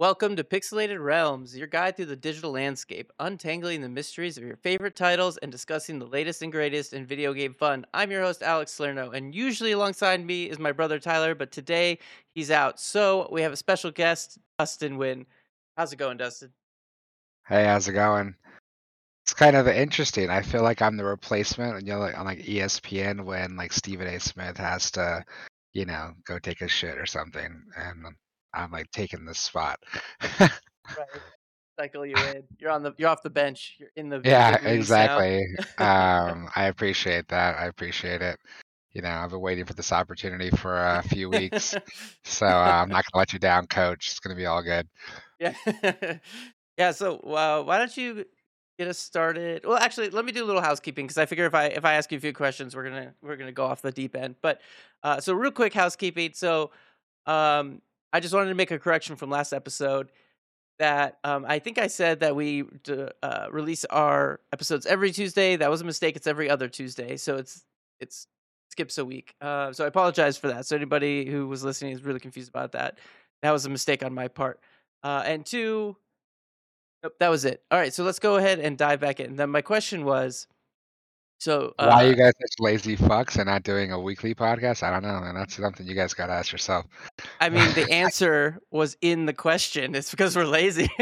Welcome 0.00 0.36
to 0.36 0.44
Pixelated 0.44 1.02
Realms, 1.02 1.58
your 1.58 1.66
guide 1.66 1.96
through 1.96 2.06
the 2.06 2.14
digital 2.14 2.52
landscape, 2.52 3.12
untangling 3.18 3.80
the 3.80 3.88
mysteries 3.88 4.38
of 4.38 4.44
your 4.44 4.54
favorite 4.54 4.94
titles 4.94 5.38
and 5.38 5.50
discussing 5.50 5.98
the 5.98 6.06
latest 6.06 6.40
and 6.40 6.52
greatest 6.52 6.92
in 6.92 7.04
video 7.04 7.34
game 7.34 7.52
fun. 7.52 7.84
I'm 7.92 8.12
your 8.12 8.22
host, 8.22 8.44
Alex 8.44 8.70
Salerno, 8.70 9.10
and 9.10 9.34
usually 9.34 9.72
alongside 9.72 10.24
me 10.24 10.48
is 10.48 10.60
my 10.60 10.70
brother 10.70 11.00
Tyler, 11.00 11.34
but 11.34 11.50
today 11.50 11.98
he's 12.32 12.52
out. 12.52 12.78
So 12.78 13.28
we 13.32 13.42
have 13.42 13.52
a 13.52 13.56
special 13.56 13.90
guest, 13.90 14.38
Dustin 14.60 14.98
Wynn. 14.98 15.26
How's 15.76 15.92
it 15.92 15.96
going, 15.96 16.18
Dustin? 16.18 16.52
Hey, 17.48 17.64
how's 17.64 17.88
it 17.88 17.94
going? 17.94 18.36
It's 19.24 19.34
kind 19.34 19.56
of 19.56 19.66
interesting. 19.66 20.30
I 20.30 20.42
feel 20.42 20.62
like 20.62 20.80
I'm 20.80 20.96
the 20.96 21.04
replacement, 21.04 21.84
you 21.84 21.94
know, 21.94 21.98
like 21.98 22.16
on 22.16 22.24
like 22.24 22.44
ESPN 22.44 23.24
when 23.24 23.56
like 23.56 23.72
Stephen 23.72 24.06
A. 24.06 24.20
Smith 24.20 24.58
has 24.58 24.92
to, 24.92 25.24
you 25.72 25.86
know, 25.86 26.12
go 26.24 26.38
take 26.38 26.60
a 26.60 26.68
shit 26.68 26.98
or 26.98 27.06
something, 27.06 27.64
and 27.76 28.06
I'm 28.54 28.70
like 28.70 28.90
taking 28.90 29.24
this 29.24 29.38
spot. 29.38 29.78
Right. 30.40 30.50
Cycle 31.78 32.04
you 32.04 32.16
in. 32.16 32.42
You're 32.58 32.72
on 32.72 32.82
the. 32.82 32.92
You're 32.98 33.08
off 33.08 33.22
the 33.22 33.30
bench. 33.30 33.76
You're 33.78 33.90
in 33.94 34.08
the. 34.08 34.20
Yeah, 34.24 34.56
big 34.56 34.64
leagues 34.64 34.90
now. 34.90 35.04
exactly. 35.04 35.44
Um, 35.78 36.48
I 36.56 36.64
appreciate 36.64 37.28
that. 37.28 37.56
I 37.56 37.66
appreciate 37.66 38.20
it. 38.20 38.36
You 38.92 39.02
know, 39.02 39.10
I've 39.10 39.30
been 39.30 39.40
waiting 39.40 39.64
for 39.64 39.74
this 39.74 39.92
opportunity 39.92 40.50
for 40.50 40.76
a 40.76 41.02
few 41.02 41.30
weeks, 41.30 41.76
so 42.24 42.46
uh, 42.46 42.82
I'm 42.82 42.88
not 42.88 43.04
gonna 43.04 43.20
let 43.20 43.32
you 43.32 43.38
down, 43.38 43.66
coach. 43.68 44.08
It's 44.08 44.18
gonna 44.18 44.34
be 44.34 44.46
all 44.46 44.62
good. 44.62 44.88
yeah. 45.38 45.54
yeah. 46.76 46.90
So 46.90 47.18
uh, 47.18 47.62
why 47.62 47.78
don't 47.78 47.96
you 47.96 48.24
get 48.78 48.88
us 48.88 48.98
started? 48.98 49.64
Well, 49.64 49.76
actually, 49.76 50.10
let 50.10 50.24
me 50.24 50.32
do 50.32 50.42
a 50.42 50.46
little 50.46 50.62
housekeeping 50.62 51.06
because 51.06 51.18
I 51.18 51.26
figure 51.26 51.46
if 51.46 51.54
I 51.54 51.66
if 51.66 51.84
I 51.84 51.94
ask 51.94 52.10
you 52.10 52.18
a 52.18 52.20
few 52.20 52.32
questions, 52.32 52.74
we're 52.74 52.84
gonna 52.84 53.14
we're 53.22 53.36
gonna 53.36 53.52
go 53.52 53.66
off 53.66 53.82
the 53.82 53.92
deep 53.92 54.16
end. 54.16 54.36
But 54.42 54.60
uh, 55.04 55.20
so 55.20 55.34
real 55.34 55.52
quick 55.52 55.74
housekeeping. 55.74 56.32
So 56.34 56.70
um, 57.26 57.82
I 58.12 58.20
just 58.20 58.34
wanted 58.34 58.48
to 58.48 58.54
make 58.54 58.70
a 58.70 58.78
correction 58.78 59.16
from 59.16 59.30
last 59.30 59.52
episode 59.52 60.10
that 60.78 61.18
um, 61.24 61.44
I 61.46 61.58
think 61.58 61.78
I 61.78 61.88
said 61.88 62.20
that 62.20 62.36
we 62.36 62.64
uh, 63.22 63.46
release 63.50 63.84
our 63.86 64.40
episodes 64.52 64.86
every 64.86 65.10
Tuesday. 65.10 65.56
That 65.56 65.70
was 65.70 65.80
a 65.80 65.84
mistake. 65.84 66.16
It's 66.16 66.26
every 66.26 66.48
other 66.48 66.68
Tuesday, 66.68 67.16
so 67.16 67.36
it's 67.36 67.64
it's 68.00 68.26
skips 68.70 68.98
a 68.98 69.04
week. 69.04 69.34
Uh, 69.40 69.72
so 69.72 69.84
I 69.84 69.88
apologize 69.88 70.36
for 70.36 70.48
that. 70.48 70.66
So 70.66 70.76
anybody 70.76 71.28
who 71.28 71.48
was 71.48 71.64
listening 71.64 71.92
is 71.92 72.04
really 72.04 72.20
confused 72.20 72.48
about 72.48 72.72
that. 72.72 72.98
That 73.42 73.50
was 73.50 73.66
a 73.66 73.70
mistake 73.70 74.04
on 74.04 74.14
my 74.14 74.28
part. 74.28 74.60
Uh, 75.02 75.22
and 75.24 75.44
two, 75.44 75.96
nope, 77.02 77.14
that 77.18 77.28
was 77.28 77.44
it. 77.44 77.62
All 77.70 77.78
right, 77.78 77.92
so 77.92 78.04
let's 78.04 78.18
go 78.18 78.36
ahead 78.36 78.60
and 78.60 78.78
dive 78.78 79.00
back 79.00 79.20
in. 79.20 79.36
Then 79.36 79.50
my 79.50 79.62
question 79.62 80.04
was, 80.04 80.46
so 81.38 81.72
Why 81.76 81.86
are 81.86 81.92
uh, 81.92 82.02
you 82.02 82.16
guys 82.16 82.32
such 82.40 82.58
lazy 82.58 82.96
fucks 82.96 83.36
and 83.36 83.46
not 83.46 83.62
doing 83.62 83.92
a 83.92 84.00
weekly 84.00 84.34
podcast? 84.34 84.82
I 84.82 84.90
don't 84.90 85.02
know, 85.02 85.22
and 85.22 85.36
that's 85.36 85.54
something 85.54 85.86
you 85.86 85.94
guys 85.94 86.12
gotta 86.12 86.32
ask 86.32 86.50
yourself. 86.50 86.86
I 87.40 87.48
mean, 87.48 87.72
the 87.74 87.88
answer 87.92 88.58
was 88.72 88.96
in 89.02 89.26
the 89.26 89.32
question. 89.32 89.94
It's 89.94 90.10
because 90.10 90.34
we're 90.34 90.46
lazy. 90.46 90.90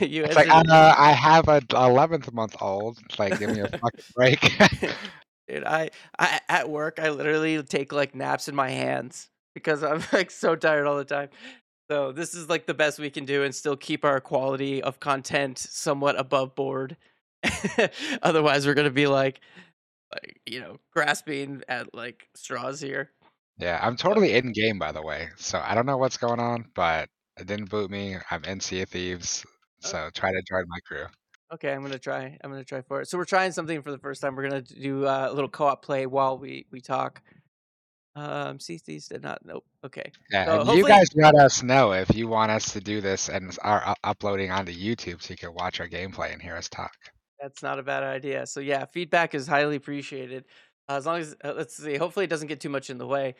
you 0.00 0.22
like, 0.22 0.48
uh, 0.48 0.94
I 0.96 1.10
have 1.10 1.48
a 1.48 1.60
11th 1.62 2.32
month 2.32 2.56
old. 2.60 2.98
It's 3.06 3.18
like, 3.18 3.40
give 3.40 3.50
me 3.50 3.60
a 3.60 3.68
fucking 3.68 4.04
break. 4.14 4.40
Dude, 5.48 5.64
I, 5.64 5.90
I 6.16 6.40
at 6.48 6.70
work 6.70 7.00
I 7.00 7.10
literally 7.10 7.60
take 7.64 7.92
like 7.92 8.14
naps 8.14 8.46
in 8.46 8.54
my 8.54 8.70
hands 8.70 9.30
because 9.52 9.82
I'm 9.82 10.02
like 10.12 10.30
so 10.30 10.54
tired 10.54 10.86
all 10.86 10.96
the 10.96 11.04
time. 11.04 11.30
So 11.90 12.12
this 12.12 12.34
is 12.34 12.48
like 12.48 12.66
the 12.66 12.74
best 12.74 13.00
we 13.00 13.10
can 13.10 13.24
do 13.24 13.42
and 13.42 13.52
still 13.52 13.76
keep 13.76 14.04
our 14.04 14.20
quality 14.20 14.80
of 14.80 15.00
content 15.00 15.58
somewhat 15.58 16.16
above 16.16 16.54
board. 16.54 16.96
Otherwise, 18.22 18.66
we're 18.66 18.74
gonna 18.74 18.90
be 18.90 19.06
like, 19.06 19.40
like 20.12 20.40
you 20.46 20.60
know, 20.60 20.78
grasping 20.92 21.62
at 21.68 21.94
like 21.94 22.28
straws 22.34 22.80
here. 22.80 23.10
Yeah, 23.58 23.78
I'm 23.82 23.96
totally 23.96 24.34
in 24.34 24.52
game, 24.52 24.78
by 24.78 24.92
the 24.92 25.02
way. 25.02 25.28
So 25.36 25.60
I 25.64 25.74
don't 25.74 25.86
know 25.86 25.98
what's 25.98 26.16
going 26.16 26.40
on, 26.40 26.66
but 26.74 27.08
it 27.38 27.46
didn't 27.46 27.70
boot 27.70 27.90
me. 27.90 28.16
I'm 28.30 28.44
in 28.44 28.60
Sea 28.60 28.82
of 28.82 28.88
Thieves, 28.88 29.44
oh, 29.84 29.88
so 29.88 30.10
try 30.14 30.32
to 30.32 30.42
join 30.48 30.64
my 30.68 30.78
crew. 30.86 31.06
okay, 31.52 31.72
I'm 31.72 31.82
gonna 31.82 31.98
try. 31.98 32.36
I'm 32.42 32.50
gonna 32.50 32.64
try 32.64 32.82
for 32.82 33.00
it. 33.02 33.08
So 33.08 33.18
we're 33.18 33.24
trying 33.24 33.52
something 33.52 33.82
for 33.82 33.90
the 33.90 33.98
first 33.98 34.20
time. 34.22 34.34
We're 34.36 34.48
gonna 34.48 34.62
do 34.62 35.06
uh, 35.06 35.28
a 35.30 35.34
little 35.34 35.50
co-op 35.50 35.82
play 35.84 36.06
while 36.06 36.38
we 36.38 36.66
we 36.70 36.80
talk. 36.80 37.22
Um, 38.16 38.58
CCs 38.58 39.08
did 39.08 39.22
not. 39.22 39.44
Nope. 39.44 39.64
Okay. 39.86 40.10
Yeah, 40.32 40.46
So 40.46 40.60
and 40.62 40.78
you 40.78 40.86
guys 40.86 41.06
let 41.14 41.34
us 41.36 41.62
know 41.62 41.92
if 41.92 42.14
you 42.14 42.26
want 42.28 42.50
us 42.50 42.72
to 42.72 42.80
do 42.80 43.00
this 43.00 43.28
and 43.28 43.56
are 43.62 43.94
uploading 44.02 44.50
onto 44.50 44.72
YouTube 44.72 45.22
so 45.22 45.30
you 45.32 45.36
can 45.36 45.54
watch 45.54 45.80
our 45.80 45.88
gameplay 45.88 46.32
and 46.32 46.42
hear 46.42 46.56
us 46.56 46.68
talk. 46.68 46.92
That's 47.40 47.62
not 47.62 47.78
a 47.78 47.82
bad 47.82 48.02
idea. 48.02 48.46
So 48.46 48.60
yeah, 48.60 48.84
feedback 48.84 49.34
is 49.34 49.46
highly 49.46 49.76
appreciated. 49.76 50.44
Uh, 50.88 50.96
as 50.96 51.06
long 51.06 51.20
as 51.20 51.36
uh, 51.44 51.54
let's 51.56 51.76
see, 51.76 51.96
hopefully 51.96 52.24
it 52.24 52.28
doesn't 52.28 52.48
get 52.48 52.60
too 52.60 52.68
much 52.68 52.90
in 52.90 52.98
the 52.98 53.06
way. 53.06 53.34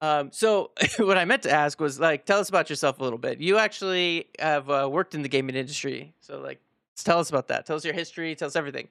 Um, 0.00 0.30
so 0.32 0.72
what 0.98 1.16
I 1.16 1.24
meant 1.24 1.42
to 1.42 1.50
ask 1.50 1.80
was 1.80 2.00
like, 2.00 2.26
tell 2.26 2.40
us 2.40 2.48
about 2.48 2.68
yourself 2.68 2.98
a 2.98 3.02
little 3.02 3.18
bit. 3.18 3.40
You 3.40 3.58
actually 3.58 4.28
have 4.38 4.68
uh, 4.68 4.88
worked 4.90 5.14
in 5.14 5.22
the 5.22 5.28
gaming 5.28 5.56
industry, 5.56 6.12
so 6.20 6.40
like, 6.40 6.60
tell 6.96 7.18
us 7.18 7.30
about 7.30 7.48
that. 7.48 7.66
Tell 7.66 7.76
us 7.76 7.84
your 7.84 7.94
history. 7.94 8.34
Tell 8.34 8.48
us 8.48 8.56
everything. 8.56 8.88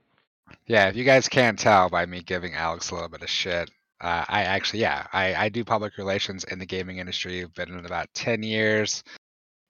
Yeah, 0.67 0.87
if 0.87 0.95
you 0.95 1.03
guys 1.03 1.27
can't 1.27 1.57
tell 1.57 1.89
by 1.89 2.05
me 2.05 2.21
giving 2.21 2.53
Alex 2.53 2.91
a 2.91 2.93
little 2.93 3.09
bit 3.09 3.23
of 3.23 3.29
shit, 3.29 3.71
uh, 4.01 4.25
I 4.27 4.43
actually, 4.43 4.81
yeah, 4.81 5.07
I, 5.13 5.33
I 5.35 5.49
do 5.49 5.63
public 5.63 5.97
relations 5.97 6.43
in 6.43 6.59
the 6.59 6.65
gaming 6.65 6.99
industry. 6.99 7.41
I've 7.41 7.53
been 7.53 7.69
in 7.69 7.85
about 7.85 8.13
10 8.13 8.43
years. 8.43 9.03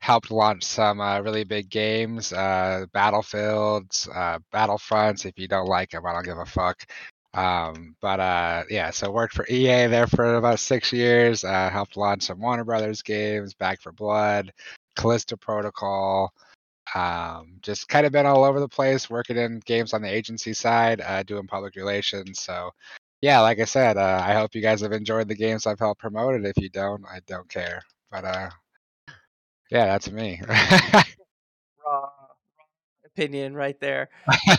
Helped 0.06 0.30
launch 0.30 0.64
some 0.64 1.02
uh, 1.02 1.20
really 1.22 1.44
big 1.44 1.68
games, 1.68 2.32
uh, 2.32 2.86
Battlefields, 2.94 4.08
uh, 4.14 4.38
Battlefronts. 4.54 5.26
If 5.26 5.40
you 5.40 5.48
don't 5.48 5.66
like 5.66 5.90
them, 5.90 6.06
I 6.06 6.14
don't 6.14 6.24
give 6.24 6.38
a 6.38 6.46
fuck. 6.46 6.86
Um, 7.34 7.96
but 8.02 8.20
uh, 8.20 8.66
yeah, 8.70 8.92
so 8.92 9.10
worked 9.10 9.34
for 9.34 9.48
EA 9.50 9.88
there 9.88 10.06
for 10.06 10.36
about 10.36 10.60
six 10.60 10.94
years. 10.94 11.44
Uh, 11.44 11.72
helped 11.72 11.98
launch 11.98 12.22
some 12.22 12.40
Warner 12.40 12.64
Brothers 12.64 13.02
games, 13.02 13.56
Back 13.56 13.82
4 13.82 13.94
Blood, 13.94 14.54
Callisto 14.96 15.38
Protocol. 15.38 16.32
Um, 16.94 17.58
just 17.64 17.88
kind 17.90 18.06
of 18.06 18.12
been 18.12 18.28
all 18.28 18.44
over 18.44 18.60
the 18.60 18.70
place, 18.70 19.10
working 19.10 19.38
in 19.38 19.60
games 19.66 19.92
on 19.92 20.04
the 20.04 20.14
agency 20.14 20.54
side, 20.54 21.02
uh, 21.02 21.24
doing 21.24 21.48
public 21.48 21.76
relations. 21.76 22.42
So 22.42 22.70
yeah, 23.22 23.40
like 23.40 23.60
I 23.60 23.66
said, 23.66 23.98
uh, 23.98 24.22
I 24.24 24.36
hope 24.36 24.54
you 24.54 24.62
guys 24.62 24.82
have 24.82 24.92
enjoyed 24.92 25.28
the 25.28 25.36
games 25.36 25.66
I've 25.66 25.80
helped 25.80 26.00
promote. 26.00 26.36
It. 26.36 26.46
If 26.46 26.62
you 26.62 26.70
don't, 26.70 27.04
I 27.08 27.22
don't 27.26 27.50
care. 27.50 27.82
But 28.12 28.24
uh, 28.24 28.50
yeah, 29.70 29.86
that's 29.86 30.12
me. 30.12 30.42
Raw 31.86 32.10
opinion 33.06 33.56
right 33.56 33.80
there. 33.80 34.10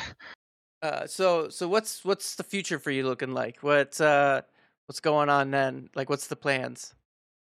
Uh, 0.82 1.06
so 1.06 1.48
so 1.48 1.66
what's 1.66 2.04
what's 2.04 2.36
the 2.36 2.44
future 2.44 2.78
for 2.78 2.90
you 2.90 3.02
looking 3.02 3.32
like? 3.32 3.60
What 3.62 3.98
uh, 3.98 4.42
what's 4.84 5.00
going 5.00 5.30
on 5.30 5.50
then? 5.50 5.88
Like, 5.96 6.10
what's 6.10 6.26
the 6.28 6.36
plans? 6.36 6.94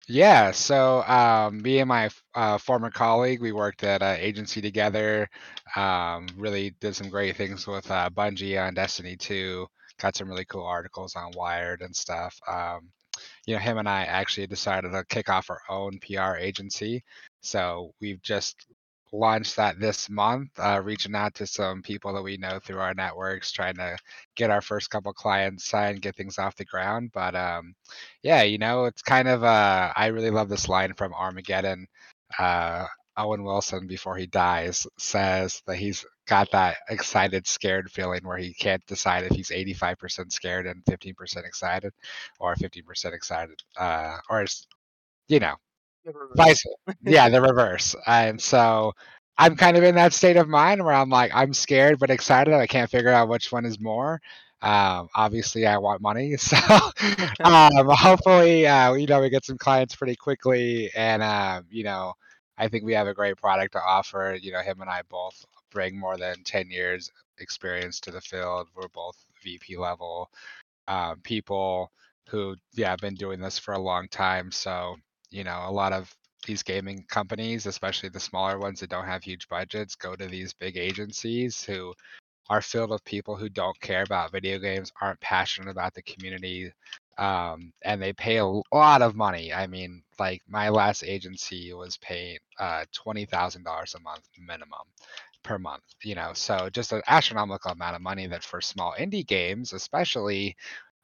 yeah, 0.08 0.52
so 0.52 1.02
um, 1.02 1.60
me 1.62 1.80
and 1.80 1.88
my 1.88 2.08
uh, 2.34 2.58
former 2.58 2.90
colleague, 2.90 3.40
we 3.40 3.50
worked 3.50 3.82
at 3.82 4.02
an 4.02 4.18
agency 4.20 4.60
together. 4.60 5.28
Um, 5.74 6.28
really 6.36 6.70
did 6.80 6.94
some 6.94 7.10
great 7.10 7.36
things 7.36 7.66
with 7.66 7.90
uh, 7.90 8.08
Bungie 8.10 8.64
on 8.64 8.74
Destiny 8.74 9.16
2. 9.16 9.66
Got 9.98 10.14
some 10.14 10.28
really 10.28 10.44
cool 10.44 10.64
articles 10.64 11.16
on 11.16 11.32
Wired 11.34 11.82
and 11.82 11.94
stuff. 11.94 12.38
Um, 12.46 12.90
you 13.46 13.54
know, 13.54 13.60
him 13.60 13.78
and 13.78 13.88
I 13.88 14.04
actually 14.04 14.46
decided 14.46 14.92
to 14.92 15.04
kick 15.08 15.28
off 15.28 15.50
our 15.50 15.62
own 15.68 15.98
PR 15.98 16.36
agency. 16.36 17.02
So 17.46 17.92
we've 18.00 18.22
just 18.22 18.66
launched 19.12 19.56
that 19.56 19.78
this 19.80 20.10
month, 20.10 20.50
uh, 20.58 20.80
reaching 20.82 21.14
out 21.14 21.34
to 21.34 21.46
some 21.46 21.82
people 21.82 22.12
that 22.14 22.22
we 22.22 22.36
know 22.36 22.58
through 22.58 22.80
our 22.80 22.94
networks, 22.94 23.52
trying 23.52 23.76
to 23.76 23.96
get 24.34 24.50
our 24.50 24.60
first 24.60 24.90
couple 24.90 25.12
clients 25.12 25.64
signed, 25.64 26.02
get 26.02 26.16
things 26.16 26.38
off 26.38 26.56
the 26.56 26.64
ground. 26.64 27.10
But 27.12 27.34
um, 27.34 27.74
yeah, 28.22 28.42
you 28.42 28.58
know, 28.58 28.84
it's 28.86 29.02
kind 29.02 29.28
of 29.28 29.44
uh, 29.44 29.92
I 29.96 30.06
really 30.08 30.30
love 30.30 30.48
this 30.48 30.68
line 30.68 30.94
from 30.94 31.14
Armageddon. 31.14 31.86
Uh, 32.38 32.86
Owen 33.18 33.44
Wilson, 33.44 33.86
before 33.86 34.16
he 34.16 34.26
dies, 34.26 34.86
says 34.98 35.62
that 35.66 35.76
he's 35.76 36.04
got 36.26 36.50
that 36.50 36.76
excited, 36.90 37.46
scared 37.46 37.90
feeling 37.90 38.20
where 38.24 38.36
he 38.36 38.52
can't 38.52 38.84
decide 38.86 39.24
if 39.24 39.32
he's 39.32 39.50
85% 39.50 40.30
scared 40.32 40.66
and 40.66 40.84
15% 40.84 41.46
excited, 41.46 41.92
or 42.38 42.54
15% 42.56 43.14
excited, 43.14 43.58
uh, 43.78 44.18
or 44.28 44.44
you 45.28 45.40
know, 45.40 45.54
vice 46.34 46.62
yeah 47.04 47.28
the 47.28 47.40
reverse. 47.40 47.94
And 48.06 48.40
so 48.40 48.92
i'm 49.38 49.56
kind 49.56 49.76
of 49.76 49.84
in 49.84 49.94
that 49.96 50.12
state 50.14 50.36
of 50.36 50.48
mind 50.48 50.82
where 50.84 50.94
i'm 50.94 51.10
like 51.10 51.30
i'm 51.34 51.52
scared 51.52 51.98
but 51.98 52.10
excited 52.10 52.54
i 52.54 52.66
can't 52.66 52.90
figure 52.90 53.10
out 53.10 53.28
which 53.28 53.52
one 53.52 53.64
is 53.64 53.80
more. 53.80 54.20
Um, 54.62 55.08
obviously 55.14 55.66
i 55.66 55.76
want 55.78 56.00
money 56.00 56.36
so 56.38 56.56
um, 57.44 57.88
hopefully 57.90 58.66
uh, 58.66 58.94
you 58.94 59.06
know 59.06 59.20
we 59.20 59.28
get 59.30 59.44
some 59.44 59.58
clients 59.58 59.94
pretty 59.96 60.16
quickly 60.16 60.90
and 60.96 61.22
um, 61.22 61.64
you 61.70 61.84
know 61.84 62.14
i 62.58 62.68
think 62.68 62.84
we 62.84 62.94
have 62.94 63.06
a 63.06 63.14
great 63.14 63.36
product 63.36 63.72
to 63.74 63.80
offer. 63.80 64.36
You 64.40 64.52
know 64.52 64.60
him 64.60 64.80
and 64.80 64.90
i 64.90 65.02
both 65.10 65.44
bring 65.70 65.98
more 65.98 66.16
than 66.16 66.42
10 66.44 66.70
years 66.70 67.10
experience 67.38 68.00
to 68.00 68.10
the 68.10 68.20
field. 68.20 68.68
We're 68.74 68.88
both 68.88 69.16
vp 69.44 69.76
level 69.76 70.30
um, 70.88 71.20
people 71.22 71.90
who 72.28 72.56
yeah 72.74 72.90
have 72.90 72.98
been 73.00 73.14
doing 73.14 73.40
this 73.40 73.58
for 73.58 73.74
a 73.74 73.78
long 73.78 74.08
time. 74.08 74.50
So 74.52 74.96
you 75.36 75.44
know 75.44 75.64
a 75.66 75.72
lot 75.72 75.92
of 75.92 76.14
these 76.46 76.62
gaming 76.62 77.04
companies 77.08 77.66
especially 77.66 78.08
the 78.08 78.20
smaller 78.20 78.58
ones 78.58 78.80
that 78.80 78.90
don't 78.90 79.06
have 79.06 79.22
huge 79.22 79.48
budgets 79.48 79.96
go 79.96 80.14
to 80.16 80.26
these 80.26 80.54
big 80.54 80.76
agencies 80.76 81.62
who 81.64 81.92
are 82.48 82.62
filled 82.62 82.90
with 82.90 83.04
people 83.04 83.36
who 83.36 83.48
don't 83.48 83.80
care 83.80 84.02
about 84.04 84.32
video 84.32 84.58
games 84.58 84.92
aren't 85.02 85.20
passionate 85.20 85.70
about 85.70 85.94
the 85.94 86.02
community 86.02 86.72
um, 87.18 87.72
and 87.84 88.00
they 88.00 88.12
pay 88.12 88.38
a 88.38 88.46
lot 88.72 89.02
of 89.02 89.16
money. 89.16 89.52
I 89.52 89.66
mean, 89.66 90.02
like 90.18 90.42
my 90.48 90.68
last 90.68 91.02
agency 91.02 91.72
was 91.72 91.96
paying 91.98 92.38
uh, 92.58 92.84
twenty 92.92 93.24
thousand 93.24 93.64
dollars 93.64 93.94
a 93.94 94.00
month 94.00 94.28
minimum 94.38 94.86
per 95.42 95.58
month. 95.58 95.82
You 96.02 96.14
know, 96.14 96.32
so 96.34 96.68
just 96.70 96.92
an 96.92 97.02
astronomical 97.06 97.72
amount 97.72 97.96
of 97.96 98.02
money 98.02 98.26
that 98.26 98.44
for 98.44 98.60
small 98.60 98.94
indie 98.98 99.26
games, 99.26 99.72
especially, 99.72 100.56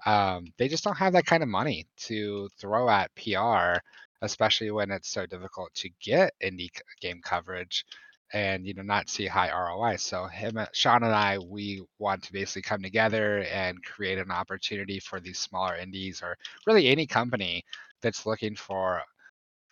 um, 0.04 0.52
they 0.58 0.68
just 0.68 0.84
don't 0.84 0.98
have 0.98 1.14
that 1.14 1.26
kind 1.26 1.42
of 1.42 1.48
money 1.48 1.86
to 2.00 2.48
throw 2.60 2.90
at 2.90 3.14
PR, 3.14 3.80
especially 4.22 4.70
when 4.70 4.90
it's 4.90 5.10
so 5.10 5.26
difficult 5.26 5.72
to 5.74 5.90
get 6.00 6.32
indie 6.42 6.70
game 7.00 7.20
coverage 7.22 7.84
and 8.32 8.66
you 8.66 8.74
know 8.74 8.82
not 8.82 9.10
see 9.10 9.26
high 9.26 9.50
ROI. 9.50 9.96
So 9.96 10.26
him, 10.26 10.58
Sean, 10.72 11.02
and 11.02 11.14
I, 11.14 11.38
we 11.38 11.82
want 11.98 12.22
to 12.24 12.32
basically 12.32 12.62
come 12.62 12.82
together 12.82 13.40
and 13.52 13.82
create 13.84 14.18
an 14.18 14.30
opportunity 14.30 15.00
for 15.00 15.20
these 15.20 15.38
smaller 15.38 15.76
indies 15.76 16.22
or 16.22 16.36
really 16.66 16.88
any 16.88 17.06
company 17.06 17.62
that's 18.00 18.26
looking 18.26 18.56
for 18.56 19.02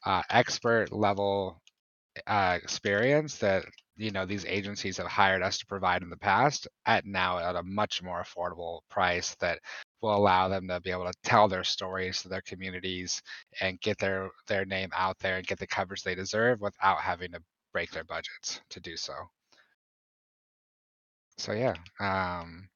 uh, 0.04 0.22
expert 0.30 0.92
level 0.92 1.60
uh, 2.26 2.58
experience 2.62 3.38
that 3.38 3.64
you 3.96 4.10
know 4.10 4.26
these 4.26 4.44
agencies 4.46 4.96
have 4.98 5.06
hired 5.06 5.42
us 5.42 5.58
to 5.58 5.66
provide 5.66 6.02
in 6.02 6.10
the 6.10 6.16
past 6.16 6.68
at 6.86 7.06
now 7.06 7.38
at 7.38 7.56
a 7.56 7.62
much 7.62 8.02
more 8.02 8.22
affordable 8.22 8.80
price 8.90 9.34
that 9.40 9.58
will 10.00 10.14
allow 10.14 10.48
them 10.48 10.68
to 10.68 10.80
be 10.80 10.90
able 10.90 11.06
to 11.06 11.12
tell 11.24 11.48
their 11.48 11.64
stories 11.64 12.22
to 12.22 12.28
their 12.28 12.42
communities 12.42 13.22
and 13.60 13.80
get 13.80 13.98
their 13.98 14.30
their 14.46 14.64
name 14.64 14.90
out 14.94 15.18
there 15.20 15.36
and 15.36 15.46
get 15.46 15.58
the 15.58 15.66
coverage 15.66 16.02
they 16.02 16.14
deserve 16.14 16.60
without 16.60 16.98
having 16.98 17.32
to 17.32 17.42
break 17.72 17.90
their 17.90 18.04
budgets 18.04 18.60
to 18.70 18.80
do 18.80 18.96
so. 18.96 19.14
So 21.38 21.52
yeah, 21.52 21.74
um, 22.00 22.68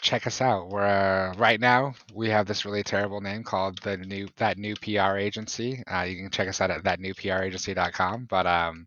check 0.00 0.26
us 0.26 0.40
out. 0.40 0.68
We're 0.70 0.84
uh, 0.86 1.34
right 1.38 1.60
now 1.60 1.94
we 2.14 2.28
have 2.30 2.46
this 2.46 2.64
really 2.64 2.82
terrible 2.82 3.20
name 3.20 3.44
called 3.44 3.78
the 3.82 3.96
new 3.96 4.28
that 4.36 4.58
new 4.58 4.74
PR 4.76 5.16
agency. 5.16 5.82
Uh, 5.92 6.02
you 6.02 6.16
can 6.16 6.30
check 6.30 6.48
us 6.48 6.60
out 6.60 6.70
at 6.70 6.82
thatnewpragency.com. 6.82 8.26
But 8.28 8.46
um, 8.46 8.86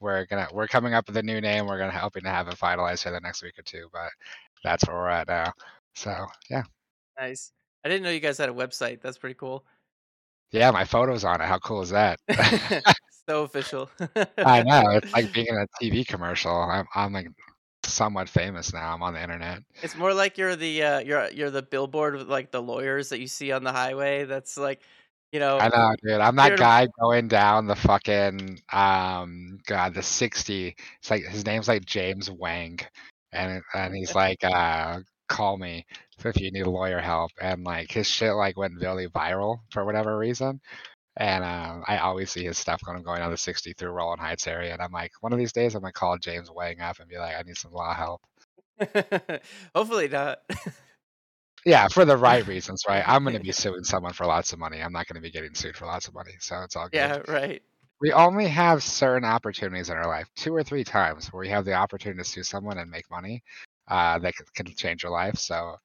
we're 0.00 0.26
gonna 0.26 0.48
we're 0.52 0.68
coming 0.68 0.94
up 0.94 1.06
with 1.06 1.16
a 1.16 1.22
new 1.22 1.40
name. 1.40 1.66
We're 1.66 1.78
gonna 1.78 1.96
hoping 1.96 2.24
to 2.24 2.30
have 2.30 2.48
it 2.48 2.56
finalized 2.56 3.04
here 3.04 3.12
the 3.12 3.20
next 3.20 3.42
week 3.42 3.58
or 3.58 3.62
two. 3.62 3.88
But 3.92 4.10
that's 4.64 4.86
where 4.86 4.96
we're 4.96 5.08
at 5.08 5.28
now. 5.28 5.52
So 5.94 6.26
yeah. 6.50 6.62
Nice. 7.18 7.52
I 7.84 7.88
didn't 7.88 8.04
know 8.04 8.10
you 8.10 8.20
guys 8.20 8.38
had 8.38 8.48
a 8.48 8.52
website. 8.52 9.00
That's 9.00 9.18
pretty 9.18 9.34
cool. 9.34 9.64
Yeah, 10.52 10.70
my 10.70 10.84
photo's 10.84 11.24
on 11.24 11.40
it. 11.40 11.46
How 11.46 11.58
cool 11.58 11.82
is 11.82 11.90
that? 11.90 12.20
so 13.28 13.42
official. 13.42 13.90
I 14.38 14.62
know. 14.66 14.82
It's 14.90 15.12
like 15.12 15.32
being 15.32 15.48
in 15.48 15.56
a 15.56 15.66
TV 15.82 16.06
commercial. 16.06 16.54
I'm 16.54 16.86
I'm 16.94 17.12
like 17.12 17.28
somewhat 17.84 18.28
famous 18.28 18.72
now. 18.72 18.92
I'm 18.94 19.02
on 19.02 19.14
the 19.14 19.22
internet. 19.22 19.62
It's 19.82 19.96
more 19.96 20.14
like 20.14 20.38
you're 20.38 20.56
the 20.56 20.82
uh, 20.82 20.98
you're 21.00 21.30
you're 21.30 21.50
the 21.50 21.62
billboard 21.62 22.16
with 22.16 22.28
like 22.28 22.50
the 22.50 22.62
lawyers 22.62 23.08
that 23.08 23.20
you 23.20 23.26
see 23.26 23.52
on 23.52 23.64
the 23.64 23.72
highway. 23.72 24.24
That's 24.24 24.56
like, 24.56 24.82
you 25.32 25.40
know. 25.40 25.58
I 25.58 25.68
know, 25.68 25.94
dude. 26.02 26.20
I'm 26.20 26.36
that 26.36 26.58
guy 26.58 26.88
going 27.00 27.28
down 27.28 27.66
the 27.66 27.76
fucking 27.76 28.60
um 28.72 29.58
god 29.66 29.94
the 29.94 30.02
60. 30.02 30.76
It's 30.98 31.10
like 31.10 31.24
his 31.24 31.46
name's 31.46 31.68
like 31.68 31.84
James 31.84 32.30
Wang, 32.30 32.78
and 33.32 33.62
and 33.74 33.94
he's 33.94 34.14
like 34.14 34.44
uh 34.44 35.00
call 35.32 35.56
me 35.56 35.86
if 36.24 36.40
you 36.40 36.52
need 36.52 36.66
lawyer 36.66 37.00
help 37.00 37.32
and 37.40 37.64
like 37.64 37.90
his 37.90 38.06
shit 38.06 38.32
like 38.34 38.56
went 38.56 38.80
really 38.80 39.08
viral 39.08 39.58
for 39.72 39.84
whatever 39.84 40.16
reason 40.16 40.60
and 41.16 41.44
um, 41.44 41.84
I 41.86 41.98
always 41.98 42.30
see 42.30 42.44
his 42.44 42.56
stuff 42.56 42.80
going 42.84 43.02
going 43.02 43.22
on 43.22 43.30
the 43.30 43.36
60 43.36 43.74
through 43.74 43.90
Rowland 43.90 44.20
Heights 44.20 44.46
area, 44.46 44.72
and 44.72 44.80
I'm 44.80 44.92
like, 44.92 45.12
one 45.20 45.32
of 45.32 45.38
these 45.38 45.52
days 45.52 45.74
I'm 45.74 45.82
gonna 45.82 45.92
call 45.92 46.16
James 46.18 46.50
Wang 46.50 46.80
up 46.80 47.00
and 47.00 47.08
be 47.08 47.18
like, 47.18 47.36
I 47.36 47.42
need 47.42 47.56
some 47.56 47.72
law 47.72 47.92
help. 47.92 48.22
Hopefully 49.74 50.08
not. 50.08 50.38
yeah, 51.66 51.88
for 51.88 52.04
the 52.04 52.16
right 52.16 52.46
reasons, 52.46 52.84
right? 52.88 53.04
I'm 53.06 53.24
gonna 53.24 53.40
be 53.40 53.52
suing 53.52 53.84
someone 53.84 54.14
for 54.14 54.26
lots 54.26 54.52
of 54.52 54.58
money. 54.58 54.80
I'm 54.80 54.92
not 54.92 55.06
gonna 55.06 55.20
be 55.20 55.30
getting 55.30 55.54
sued 55.54 55.76
for 55.76 55.86
lots 55.86 56.08
of 56.08 56.14
money, 56.14 56.32
so 56.40 56.62
it's 56.62 56.76
all 56.76 56.88
good. 56.88 56.96
Yeah, 56.96 57.20
right. 57.28 57.62
We 58.00 58.12
only 58.12 58.48
have 58.48 58.82
certain 58.82 59.24
opportunities 59.24 59.90
in 59.90 59.96
our 59.96 60.08
life, 60.08 60.28
two 60.34 60.54
or 60.54 60.64
three 60.64 60.82
times, 60.82 61.30
where 61.32 61.40
we 61.40 61.48
have 61.50 61.64
the 61.64 61.74
opportunity 61.74 62.22
to 62.22 62.28
sue 62.28 62.42
someone 62.42 62.78
and 62.78 62.90
make 62.90 63.08
money 63.10 63.42
uh, 63.88 64.18
that 64.18 64.34
can 64.54 64.66
change 64.66 65.02
your 65.02 65.12
life. 65.12 65.36
So, 65.38 65.76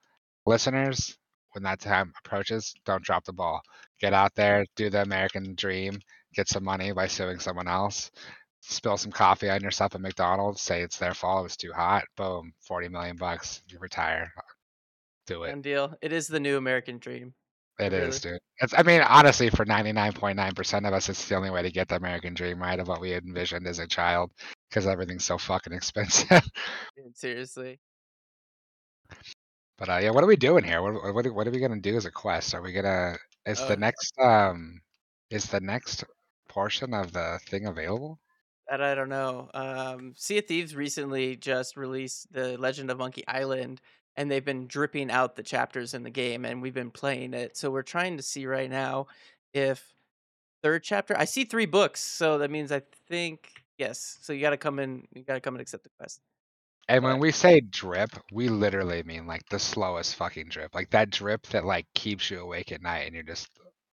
listeners, 0.45 1.17
when 1.53 1.63
that 1.63 1.79
time 1.79 2.13
approaches, 2.23 2.73
don't 2.85 3.03
drop 3.03 3.25
the 3.25 3.33
ball. 3.33 3.61
Get 3.99 4.13
out 4.13 4.35
there, 4.35 4.65
do 4.75 4.89
the 4.89 5.01
American 5.01 5.55
dream, 5.55 5.99
get 6.35 6.47
some 6.47 6.63
money 6.63 6.91
by 6.91 7.07
suing 7.07 7.39
someone 7.39 7.67
else, 7.67 8.11
spill 8.61 8.97
some 8.97 9.11
coffee 9.11 9.49
on 9.49 9.61
yourself 9.61 9.95
at 9.95 10.01
McDonald's, 10.01 10.61
say 10.61 10.81
it's 10.81 10.97
their 10.97 11.13
fault, 11.13 11.39
it 11.39 11.44
was 11.44 11.57
too 11.57 11.71
hot, 11.73 12.03
boom, 12.15 12.53
40 12.67 12.89
million 12.89 13.17
bucks, 13.17 13.61
you 13.67 13.79
retire. 13.79 14.31
Do 15.25 15.44
it. 15.44 15.49
Done 15.49 15.61
deal. 15.61 15.94
It 16.01 16.13
is 16.13 16.27
the 16.27 16.39
new 16.39 16.57
American 16.57 16.99
dream. 16.99 17.33
It 17.79 17.91
really. 17.91 18.07
is, 18.07 18.21
dude. 18.21 18.39
It's, 18.59 18.73
I 18.75 18.81
mean, 18.81 19.01
honestly, 19.01 19.49
for 19.49 19.65
99.9% 19.65 20.88
of 20.88 20.94
us, 20.94 21.09
it's 21.09 21.27
the 21.27 21.35
only 21.35 21.51
way 21.51 21.61
to 21.61 21.69
get 21.69 21.88
the 21.88 21.95
American 21.95 22.33
dream, 22.33 22.59
right? 22.59 22.79
Of 22.79 22.88
what 22.88 23.01
we 23.01 23.13
envisioned 23.13 23.67
as 23.67 23.79
a 23.79 23.88
child, 23.88 24.31
because 24.69 24.88
everything's 24.88 25.25
so 25.25 25.38
fucking 25.38 25.73
expensive. 25.73 26.44
Seriously. 27.13 27.79
But 29.77 29.89
uh, 29.89 29.98
yeah, 29.98 30.09
what 30.09 30.24
are 30.24 30.27
we 30.27 30.36
doing 30.36 30.63
here? 30.63 30.81
What 30.81 31.13
what 31.13 31.33
what 31.33 31.48
are 31.48 31.51
we 31.51 31.59
gonna 31.59 31.80
do 31.80 31.95
as 31.95 32.06
a 32.06 32.12
quest? 32.12 32.56
Are 32.56 32.62
we 32.62 32.71
gonna? 32.71 33.15
Is 33.45 33.59
the 33.59 33.75
oh. 33.75 33.80
next 33.80 34.13
um, 34.19 34.81
is 35.30 35.45
the 35.45 35.59
next 35.59 36.04
portion 36.50 36.94
of 36.94 37.12
the 37.13 37.39
thing 37.48 37.68
available? 37.68 38.19
That 38.69 38.81
I 38.81 38.95
don't 38.95 39.09
know. 39.09 39.50
Um, 39.54 40.13
sea 40.18 40.39
of 40.39 40.45
Thieves 40.45 40.75
recently 40.75 41.36
just 41.36 41.77
released 41.77 42.31
the 42.33 42.57
Legend 42.57 42.89
of 42.89 42.98
Monkey 42.98 43.24
Island, 43.27 43.80
and 44.15 44.30
they've 44.30 44.44
been 44.44 44.68
dripping 44.68 45.12
out 45.12 45.36
the 45.36 45.44
chapters 45.44 45.94
in 45.94 46.04
the 46.04 46.09
game, 46.09 46.44
and 46.44 46.62
we've 46.62 46.74
been 46.74 46.92
playing 46.92 47.33
it. 47.33 47.56
So 47.56 47.69
we're 47.69 47.83
trying 47.83 48.18
to 48.18 48.24
see 48.24 48.45
right 48.45 48.69
now 48.69 49.07
if 49.54 49.94
third 50.63 50.83
chapter. 50.83 51.18
I 51.18 51.25
see 51.25 51.45
three 51.45 51.68
books, 51.68 52.01
so 52.01 52.39
that 52.39 52.51
means 52.51 52.71
I 52.71 52.81
think 53.07 53.51
yes. 53.77 54.18
So 54.21 54.33
you 54.33 54.42
got 54.42 54.50
to 54.50 54.57
come 54.57 54.80
in. 54.80 55.07
You 55.13 55.24
got 55.24 55.36
to 55.36 55.42
come 55.42 55.54
and 55.54 55.62
accept 55.62 55.83
the 55.83 55.92
quest. 55.98 56.19
And 56.89 57.03
when 57.03 57.19
we 57.19 57.31
say 57.31 57.59
drip, 57.59 58.11
we 58.31 58.47
literally 58.47 59.03
mean 59.03 59.27
like 59.27 59.47
the 59.49 59.59
slowest 59.59 60.15
fucking 60.15 60.47
drip. 60.49 60.73
Like 60.73 60.89
that 60.91 61.09
drip 61.09 61.45
that 61.47 61.65
like 61.65 61.85
keeps 61.93 62.31
you 62.31 62.39
awake 62.39 62.71
at 62.71 62.81
night 62.81 63.05
and 63.05 63.13
you're 63.13 63.23
just 63.23 63.49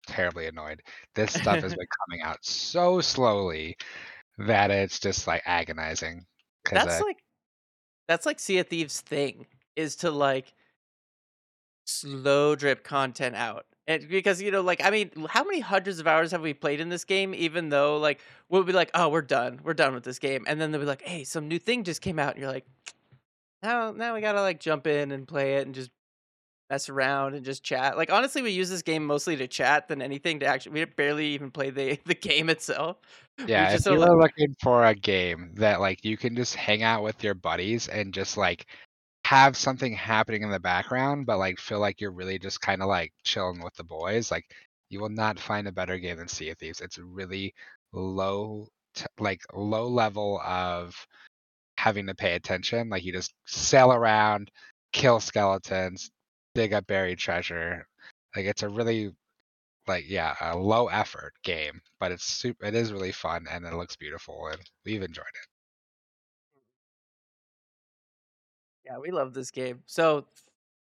terribly 0.07 0.47
annoyed. 0.47 0.81
This 1.15 1.33
stuff 1.33 1.61
has 1.61 1.73
been 1.73 1.88
coming 2.09 2.21
out 2.21 2.39
so 2.41 2.99
slowly 2.99 3.77
that 4.38 4.71
it's 4.71 4.99
just 4.99 5.25
like 5.25 5.41
agonizing. 5.45 6.25
That's 6.69 7.01
uh, 7.01 7.05
like 7.05 7.23
that's 8.07 8.25
like 8.25 8.39
Sea 8.39 8.59
of 8.59 8.67
Thieves 8.67 8.99
thing 8.99 9.47
is 9.75 9.95
to 9.97 10.11
like 10.11 10.53
slow 11.85 12.55
drip 12.55 12.83
content 12.83 13.35
out. 13.35 13.65
And 13.88 14.07
because 14.07 14.42
you 14.42 14.51
know, 14.51 14.62
like 14.62 14.83
I 14.83 14.89
mean, 14.89 15.12
how 15.30 15.44
many 15.44 15.60
hundreds 15.60 16.00
of 16.00 16.07
hours 16.07 16.31
have 16.31 16.42
we 16.42 16.54
played 16.54 16.80
in 16.80 16.89
this 16.89 17.04
game? 17.04 17.33
Even 17.33 17.69
though 17.69 17.98
like 17.98 18.22
we'll 18.50 18.63
be 18.63 18.74
like, 18.74 18.92
oh, 18.94 19.10
we're 19.10 19.22
done, 19.22 19.60
we're 19.63 19.74
done 19.74 19.94
with 19.94 20.04
this 20.04 20.19
game, 20.19 20.45
and 20.48 20.62
then 20.62 20.72
they'll 20.72 20.82
be 20.82 20.88
like, 20.88 21.01
hey, 21.01 21.24
some 21.24 21.48
new 21.48 21.60
thing 21.60 21.84
just 21.84 22.01
came 22.01 22.20
out, 22.20 22.34
and 22.34 22.41
you're 22.41 22.51
like, 22.51 22.65
now 23.63 23.91
now 23.91 24.13
we 24.13 24.22
gotta 24.22 24.41
like 24.41 24.60
jump 24.60 24.88
in 24.88 25.12
and 25.12 25.27
play 25.27 25.55
it 25.55 25.65
and 25.65 25.74
just 25.74 25.89
mess 26.72 26.89
around 26.89 27.36
and 27.36 27.44
just 27.44 27.63
chat. 27.63 27.98
Like 27.98 28.12
honestly, 28.12 28.41
we 28.41 28.51
use 28.51 28.70
this 28.70 28.82
game 28.82 29.05
mostly 29.05 29.36
to 29.38 29.48
chat 29.48 29.88
than 29.88 30.01
anything 30.01 30.39
to 30.39 30.46
actually. 30.46 30.72
We 30.74 30.86
barely 30.86 31.27
even 31.27 31.51
play 31.51 31.70
the 31.70 32.00
the 32.05 32.15
game 32.15 32.50
itself. 32.50 32.98
Yeah, 33.46 33.74
if 33.74 33.86
you're 33.86 33.98
like, 33.98 34.32
looking 34.38 34.55
for 34.62 34.86
a 34.86 34.96
game 34.96 35.51
that 35.55 35.82
like 35.82 36.05
you 36.05 36.17
can 36.17 36.36
just 36.36 36.55
hang 36.55 36.82
out 36.84 37.03
with 37.03 37.24
your 37.24 37.34
buddies 37.34 37.88
and 37.88 38.13
just 38.13 38.38
like 38.38 38.67
have 39.31 39.55
something 39.55 39.93
happening 39.93 40.43
in 40.43 40.51
the 40.51 40.59
background, 40.59 41.25
but 41.25 41.38
like 41.39 41.57
feel 41.57 41.79
like 41.79 42.01
you're 42.01 42.11
really 42.11 42.38
just 42.38 42.59
kind 42.59 42.81
of 42.81 42.89
like 42.89 43.13
chilling 43.23 43.63
with 43.63 43.73
the 43.75 43.83
boys, 43.83 44.29
like 44.29 44.43
you 44.89 45.00
will 45.00 45.09
not 45.09 45.39
find 45.39 45.67
a 45.69 45.71
better 45.71 45.97
game 45.97 46.17
than 46.17 46.27
Sea 46.27 46.50
of 46.50 46.57
Thieves. 46.57 46.81
It's 46.81 46.97
really 46.97 47.53
low, 47.93 48.67
t- 48.93 49.05
like 49.19 49.41
low 49.53 49.88
level 49.88 50.41
of 50.41 50.93
having 51.77 52.07
to 52.07 52.15
pay 52.15 52.35
attention. 52.35 52.89
Like 52.89 53.05
you 53.05 53.13
just 53.13 53.33
sail 53.47 53.93
around, 53.93 54.51
kill 54.91 55.21
skeletons, 55.21 56.11
dig 56.55 56.73
up 56.73 56.88
buried 56.88 57.19
treasure. 57.19 57.88
Like 58.35 58.45
it's 58.45 58.63
a 58.63 58.69
really 58.69 59.11
like 59.88 60.05
yeah, 60.09 60.35
a 60.41 60.57
low 60.57 60.88
effort 60.88 61.33
game, 61.43 61.81
but 62.01 62.11
it's 62.11 62.25
super 62.25 62.65
it 62.65 62.75
is 62.75 62.93
really 62.93 63.13
fun 63.13 63.45
and 63.51 63.65
it 63.65 63.73
looks 63.75 63.95
beautiful 63.95 64.47
and 64.47 64.61
we've 64.85 65.03
enjoyed 65.03 65.25
it. 65.27 65.50
Yeah, 68.91 69.00
we 69.00 69.12
love 69.12 69.33
this 69.33 69.51
game. 69.51 69.83
So 69.86 70.25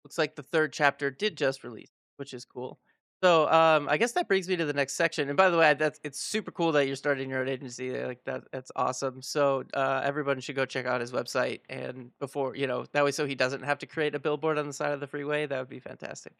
looks 0.04 0.18
like 0.18 0.34
the 0.34 0.42
third 0.42 0.72
chapter 0.72 1.10
did 1.10 1.36
just 1.36 1.64
release, 1.64 1.90
which 2.16 2.32
is 2.32 2.44
cool. 2.44 2.78
So, 3.22 3.50
um, 3.50 3.88
I 3.88 3.96
guess 3.96 4.12
that 4.12 4.28
brings 4.28 4.48
me 4.48 4.54
to 4.56 4.64
the 4.64 4.72
next 4.72 4.94
section. 4.94 5.28
And 5.28 5.36
by 5.36 5.50
the 5.50 5.58
way, 5.58 5.74
that's 5.74 5.98
it's 6.04 6.20
super 6.20 6.52
cool 6.52 6.70
that 6.72 6.86
you're 6.86 6.94
starting 6.94 7.28
your 7.30 7.40
own 7.40 7.48
agency. 7.48 7.90
Like 7.90 8.22
that, 8.24 8.44
that's 8.52 8.70
awesome. 8.76 9.22
So, 9.22 9.64
uh, 9.74 10.02
everyone 10.04 10.38
should 10.38 10.54
go 10.54 10.64
check 10.64 10.86
out 10.86 11.00
his 11.00 11.10
website. 11.10 11.60
And 11.68 12.16
before, 12.20 12.54
you 12.54 12.68
know, 12.68 12.86
that 12.92 13.04
way, 13.04 13.10
so 13.10 13.26
he 13.26 13.34
doesn't 13.34 13.64
have 13.64 13.78
to 13.80 13.86
create 13.86 14.14
a 14.14 14.20
billboard 14.20 14.56
on 14.56 14.68
the 14.68 14.72
side 14.72 14.92
of 14.92 15.00
the 15.00 15.08
freeway. 15.08 15.46
That 15.46 15.58
would 15.58 15.68
be 15.68 15.80
fantastic. 15.80 16.34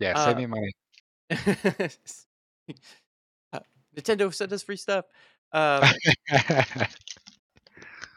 Yeah, 0.00 0.24
save 0.24 0.36
uh, 0.36 0.38
me 0.38 0.46
money. 0.46 0.72
uh, 3.52 3.60
Nintendo 3.94 4.32
sent 4.32 4.52
us 4.52 4.62
free 4.62 4.76
stuff. 4.76 5.04
Um, 5.52 5.84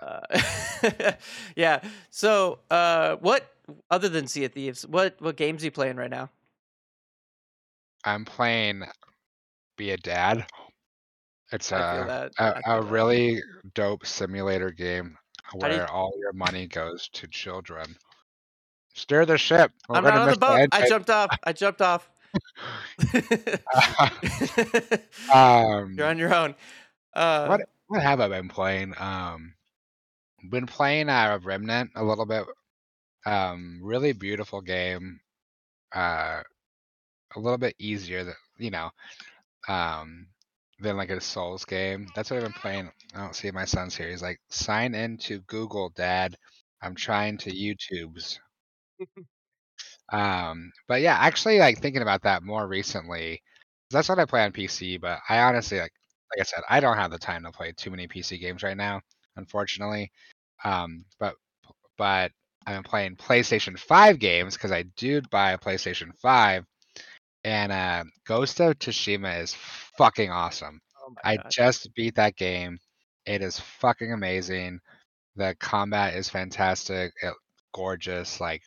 uh, 0.07 1.11
yeah. 1.55 1.81
So, 2.09 2.59
uh, 2.71 3.17
what 3.17 3.51
other 3.89 4.09
than 4.09 4.27
Sea 4.27 4.45
of 4.45 4.53
Thieves, 4.53 4.85
what 4.87 5.19
what 5.21 5.37
games 5.37 5.63
are 5.63 5.65
you 5.65 5.71
playing 5.71 5.97
right 5.97 6.09
now? 6.11 6.29
I'm 8.05 8.25
playing 8.25 8.83
Be 9.77 9.91
a 9.91 9.97
Dad. 9.97 10.47
It's 11.51 11.71
a 11.71 11.73
a 11.73 12.29
I 12.37 12.61
a 12.65 12.73
feel 12.73 12.85
that. 12.85 12.91
really 12.93 13.41
dope 13.73 14.05
simulator 14.05 14.71
game 14.71 15.17
do 15.59 15.67
you 15.67 15.71
where 15.71 15.89
all 15.89 16.13
your 16.17 16.33
money 16.33 16.67
goes 16.67 17.07
to 17.09 17.27
children. 17.27 17.97
Steer 18.93 19.25
the 19.25 19.37
ship. 19.37 19.71
We're 19.87 19.95
I'm 19.95 20.01
not 20.01 20.17
on 20.17 20.29
the 20.29 20.35
miss 20.35 20.37
the 20.37 20.37
boat. 20.37 20.61
I 20.71 20.81
jumped 20.81 21.09
off. 21.09 21.37
I 21.43 21.53
jumped 21.53 21.81
off. 21.81 22.09
You're 25.95 26.07
Um, 26.07 26.07
on 26.07 26.17
your 26.17 26.33
own. 26.33 26.55
Uh, 27.13 27.47
what 27.47 27.61
what 27.87 28.03
have 28.03 28.21
I 28.21 28.29
been 28.29 28.49
playing? 28.49 28.95
Um, 28.97 29.55
been 30.49 30.67
playing 30.67 31.09
uh, 31.09 31.39
Remnant 31.43 31.91
a 31.95 32.03
little 32.03 32.25
bit. 32.25 32.45
Um, 33.25 33.81
really 33.83 34.13
beautiful 34.13 34.61
game. 34.61 35.19
Uh, 35.95 36.43
a 37.35 37.39
little 37.39 37.57
bit 37.57 37.75
easier 37.79 38.23
than 38.23 38.35
you 38.57 38.71
know. 38.71 38.91
Um, 39.67 40.27
than 40.79 40.97
like 40.97 41.09
a 41.11 41.21
Souls 41.21 41.65
game. 41.65 42.07
That's 42.15 42.31
what 42.31 42.37
I've 42.37 42.43
been 42.45 42.53
playing. 42.53 42.91
I 43.15 43.19
don't 43.21 43.35
see 43.35 43.51
my 43.51 43.65
son's 43.65 43.95
here. 43.97 44.09
He's 44.09 44.21
like, 44.23 44.39
sign 44.49 44.95
into 44.95 45.41
Google, 45.47 45.89
Dad. 45.91 46.37
I'm 46.81 46.95
trying 46.95 47.37
to 47.39 47.51
YouTube's. 47.51 48.39
Um, 50.11 50.71
but 50.87 51.01
yeah, 51.01 51.15
actually, 51.19 51.59
like 51.59 51.79
thinking 51.79 52.01
about 52.01 52.23
that 52.23 52.43
more 52.43 52.67
recently, 52.67 53.41
that's 53.91 54.09
what 54.09 54.19
I 54.19 54.25
play 54.25 54.43
on 54.43 54.51
PC. 54.51 54.97
But 54.97 55.19
I 55.29 55.39
honestly, 55.39 55.79
like, 55.79 55.91
like 56.35 56.41
I 56.41 56.43
said, 56.43 56.63
I 56.69 56.79
don't 56.79 56.97
have 56.97 57.11
the 57.11 57.17
time 57.19 57.43
to 57.43 57.51
play 57.51 57.73
too 57.75 57.91
many 57.91 58.07
PC 58.07 58.37
games 58.37 58.63
right 58.63 58.77
now, 58.77 59.01
unfortunately. 59.35 60.11
Um, 60.63 61.05
but 61.19 61.35
but 61.97 62.31
I've 62.65 62.75
been 62.75 62.83
playing 62.83 63.15
PlayStation 63.15 63.77
5 63.79 64.19
games 64.19 64.55
because 64.55 64.71
I 64.71 64.83
do 64.97 65.21
buy 65.31 65.53
a 65.53 65.57
PlayStation 65.57 66.11
5, 66.21 66.65
and 67.43 67.71
uh, 67.71 68.03
Ghost 68.25 68.59
of 68.59 68.77
Tsushima 68.77 69.41
is 69.41 69.55
fucking 69.97 70.31
awesome. 70.31 70.81
oh 71.07 71.13
I 71.23 71.37
just 71.49 71.93
beat 71.95 72.15
that 72.15 72.35
game. 72.35 72.77
It 73.25 73.41
is 73.41 73.59
fucking 73.59 74.11
amazing. 74.11 74.79
The 75.35 75.55
combat 75.59 76.15
is 76.15 76.29
fantastic. 76.29 77.13
It, 77.21 77.33
gorgeous. 77.73 78.41
Like 78.41 78.63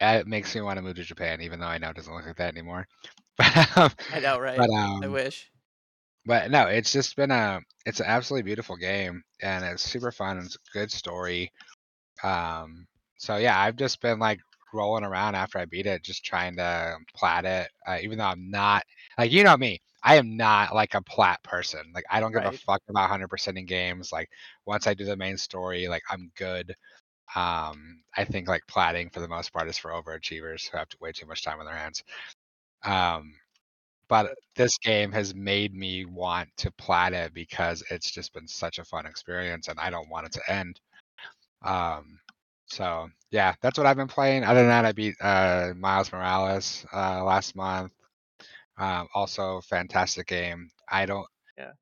it 0.00 0.26
makes 0.26 0.54
me 0.54 0.60
want 0.60 0.76
to 0.76 0.82
move 0.82 0.96
to 0.96 1.04
Japan, 1.04 1.40
even 1.40 1.60
though 1.60 1.66
I 1.66 1.78
know 1.78 1.90
it 1.90 1.96
doesn't 1.96 2.12
look 2.12 2.26
like 2.26 2.36
that 2.36 2.54
anymore. 2.54 2.86
but 3.36 3.46
I 4.12 4.20
know, 4.20 4.38
right? 4.38 4.58
but 4.58 4.70
I 4.70 5.06
um, 5.06 5.12
wish. 5.12 5.49
But 6.26 6.50
no, 6.50 6.66
it's 6.66 6.92
just 6.92 7.16
been 7.16 7.30
a 7.30 7.60
it's 7.86 8.00
an 8.00 8.06
absolutely 8.06 8.44
beautiful 8.44 8.76
game, 8.76 9.22
and 9.42 9.64
it's 9.64 9.82
super 9.82 10.12
fun. 10.12 10.38
And 10.38 10.46
it's 10.46 10.56
a 10.56 10.78
good 10.78 10.92
story. 10.92 11.50
Um, 12.22 12.86
so 13.18 13.36
yeah, 13.36 13.58
I've 13.60 13.76
just 13.76 14.00
been 14.00 14.18
like 14.18 14.40
rolling 14.74 15.04
around 15.04 15.34
after 15.34 15.58
I 15.58 15.64
beat 15.66 15.86
it, 15.86 16.02
just 16.04 16.24
trying 16.24 16.56
to 16.56 16.96
plat 17.16 17.44
it. 17.44 17.70
Uh, 17.86 17.98
even 18.02 18.18
though 18.18 18.24
I'm 18.26 18.50
not 18.50 18.84
like 19.18 19.32
you 19.32 19.44
know 19.44 19.56
me, 19.56 19.80
I 20.04 20.16
am 20.16 20.36
not 20.36 20.74
like 20.74 20.94
a 20.94 21.02
plat 21.02 21.42
person. 21.42 21.80
Like 21.94 22.04
I 22.10 22.20
don't 22.20 22.32
give 22.32 22.44
a 22.46 22.52
Right. 22.52 22.60
fuck 22.66 22.82
about 22.88 23.02
100% 23.02 23.58
in 23.58 23.66
games. 23.66 24.12
Like 24.12 24.28
once 24.66 24.86
I 24.86 24.94
do 24.94 25.04
the 25.04 25.16
main 25.16 25.36
story, 25.38 25.88
like 25.88 26.02
I'm 26.10 26.30
good. 26.36 26.74
Um, 27.36 28.02
I 28.16 28.24
think 28.24 28.48
like 28.48 28.62
platting 28.68 29.10
for 29.10 29.20
the 29.20 29.28
most 29.28 29.52
part 29.52 29.68
is 29.68 29.78
for 29.78 29.90
overachievers 29.92 30.68
who 30.70 30.78
have 30.78 30.88
way 31.00 31.12
too 31.12 31.26
much 31.26 31.44
time 31.44 31.60
on 31.60 31.66
their 31.66 31.76
hands. 31.76 32.02
Um, 32.84 33.34
but 34.10 34.34
this 34.56 34.76
game 34.78 35.12
has 35.12 35.34
made 35.34 35.72
me 35.72 36.04
want 36.04 36.48
to 36.58 36.70
plat 36.72 37.12
it 37.14 37.32
because 37.32 37.82
it's 37.90 38.10
just 38.10 38.34
been 38.34 38.48
such 38.48 38.78
a 38.78 38.84
fun 38.84 39.06
experience, 39.06 39.68
and 39.68 39.78
I 39.78 39.88
don't 39.88 40.10
want 40.10 40.26
it 40.26 40.32
to 40.32 40.52
end. 40.52 40.80
Um, 41.64 42.18
so 42.66 43.08
yeah, 43.30 43.54
that's 43.62 43.78
what 43.78 43.86
I've 43.86 43.96
been 43.96 44.08
playing. 44.08 44.44
Other 44.44 44.60
than 44.60 44.68
that, 44.68 44.84
I 44.84 44.92
beat 44.92 45.14
uh, 45.20 45.72
Miles 45.76 46.12
Morales 46.12 46.84
uh, 46.92 47.24
last 47.24 47.54
month. 47.54 47.92
Um, 48.78 49.06
also, 49.14 49.60
fantastic 49.62 50.26
game. 50.26 50.68
I 50.90 51.06
don't. 51.06 51.26
Yeah. 51.56 51.72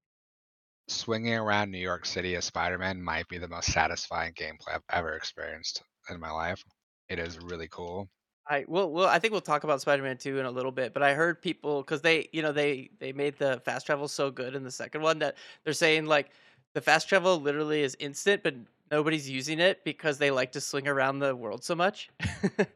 Swinging 0.89 1.35
around 1.35 1.71
New 1.71 1.79
York 1.79 2.05
City 2.05 2.37
as 2.37 2.45
Spider-Man 2.45 3.03
might 3.03 3.29
be 3.29 3.39
the 3.39 3.49
most 3.49 3.73
satisfying 3.73 4.35
gameplay 4.35 4.75
I've 4.75 4.83
ever 4.93 5.15
experienced 5.15 5.83
in 6.11 6.21
my 6.21 6.31
life. 6.31 6.63
It 7.09 7.19
is 7.19 7.39
really 7.39 7.69
cool. 7.71 8.09
I 8.49 8.65
well, 8.67 8.91
well, 8.91 9.07
I 9.07 9.19
think 9.19 9.33
we'll 9.33 9.41
talk 9.41 9.65
about 9.65 9.81
Spider-Man 9.81 10.17
2 10.17 10.39
in 10.39 10.47
a 10.47 10.51
little 10.51 10.73
bit, 10.73 10.95
but 10.95 11.03
I 11.03 11.15
heard 11.15 11.43
people 11.43 11.83
because 11.83 12.01
they, 12.01 12.29
you 12.33 12.43
know, 12.43 12.53
they 12.53 12.91
they 12.99 13.13
made 13.13 13.37
the 13.39 13.61
fast 13.65 13.87
travel 13.87 14.09
so 14.09 14.31
good 14.31 14.55
in 14.55 14.65
the 14.65 14.71
second 14.71 15.03
one 15.03 15.19
that 15.19 15.37
they're 15.65 15.73
saying 15.73 16.07
like 16.07 16.31
the 16.75 16.81
fast 16.81 17.09
travel 17.09 17.41
literally 17.41 17.83
is 17.83 17.97
instant, 18.01 18.43
but 18.43 18.55
nobody's 18.91 19.29
using 19.29 19.61
it 19.61 19.85
because 19.85 20.19
they 20.19 20.31
like 20.31 20.53
to 20.53 20.61
swing 20.61 20.89
around 20.89 21.19
the 21.19 21.35
world 21.37 21.63
so 21.65 21.75
much. 21.75 22.09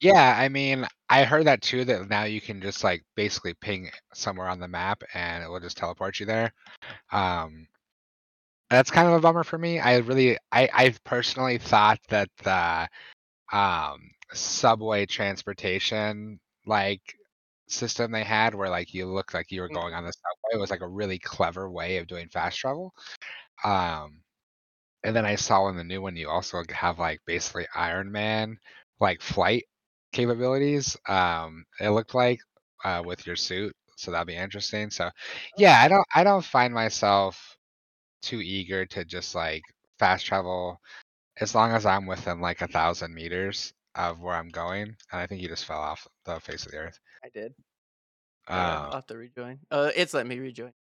Yeah, 0.00 0.36
I 0.36 0.48
mean, 0.48 0.84
I 1.10 1.22
heard 1.22 1.46
that 1.46 1.62
too, 1.62 1.84
that 1.84 2.08
now 2.08 2.24
you 2.24 2.40
can 2.40 2.60
just 2.60 2.82
like 2.82 3.04
basically 3.14 3.54
ping 3.54 3.88
somewhere 4.12 4.48
on 4.48 4.58
the 4.58 4.66
map 4.66 5.04
and 5.14 5.44
it 5.44 5.48
will 5.48 5.60
just 5.60 5.76
teleport 5.76 6.18
you 6.18 6.26
there. 6.26 6.52
Um, 7.12 7.68
that's 8.68 8.90
kind 8.90 9.06
of 9.06 9.14
a 9.14 9.20
bummer 9.20 9.44
for 9.44 9.58
me. 9.58 9.78
I 9.78 9.98
really, 9.98 10.38
I, 10.50 10.68
I 10.72 10.94
personally 11.04 11.58
thought 11.58 12.00
that 12.08 12.28
the 12.42 12.88
um, 13.56 14.10
subway 14.34 15.06
transportation 15.06 16.40
like 16.66 17.00
system 17.68 18.12
they 18.12 18.24
had, 18.24 18.54
where 18.54 18.70
like 18.70 18.94
you 18.94 19.06
look 19.06 19.34
like 19.34 19.50
you 19.50 19.60
were 19.60 19.68
going 19.68 19.94
on 19.94 20.04
the 20.04 20.12
subway, 20.12 20.56
it 20.56 20.60
was 20.60 20.70
like 20.70 20.82
a 20.82 20.88
really 20.88 21.18
clever 21.18 21.70
way 21.70 21.98
of 21.98 22.06
doing 22.06 22.28
fast 22.28 22.58
travel. 22.58 22.92
Um, 23.64 24.20
and 25.04 25.14
then 25.16 25.26
I 25.26 25.36
saw 25.36 25.68
in 25.68 25.76
the 25.76 25.84
new 25.84 26.02
one 26.02 26.16
you 26.16 26.28
also 26.28 26.62
have 26.70 26.98
like 26.98 27.20
basically 27.26 27.66
Iron 27.74 28.12
Man 28.12 28.58
like 29.00 29.22
flight 29.22 29.64
capabilities. 30.12 30.96
Um, 31.08 31.64
it 31.80 31.90
looked 31.90 32.14
like 32.14 32.40
uh, 32.84 33.02
with 33.04 33.26
your 33.26 33.36
suit, 33.36 33.74
so 33.96 34.10
that'd 34.10 34.26
be 34.26 34.36
interesting. 34.36 34.90
So, 34.90 35.10
yeah, 35.56 35.80
I 35.80 35.88
don't 35.88 36.06
I 36.14 36.24
don't 36.24 36.44
find 36.44 36.72
myself 36.74 37.56
too 38.22 38.40
eager 38.40 38.86
to 38.86 39.04
just 39.04 39.34
like 39.34 39.62
fast 39.98 40.26
travel 40.26 40.80
as 41.40 41.54
long 41.54 41.72
as 41.72 41.86
I'm 41.86 42.06
within 42.06 42.40
like 42.40 42.62
a 42.62 42.68
thousand 42.68 43.14
meters 43.14 43.72
of 43.94 44.20
where 44.20 44.34
I'm 44.34 44.48
going. 44.48 44.96
And 45.12 45.20
I 45.20 45.26
think 45.26 45.42
you 45.42 45.48
just 45.48 45.64
fell 45.64 45.80
off 45.80 46.06
the 46.24 46.40
face 46.40 46.66
of 46.66 46.72
the 46.72 46.78
earth. 46.78 46.98
I 47.24 47.28
did. 47.28 47.54
Uh, 48.48 48.52
I'll 48.86 48.92
have 48.92 49.06
to 49.06 49.16
rejoin. 49.16 49.58
Uh, 49.70 49.90
it's 49.94 50.14
let 50.14 50.26
me 50.26 50.38
rejoin. 50.38 50.72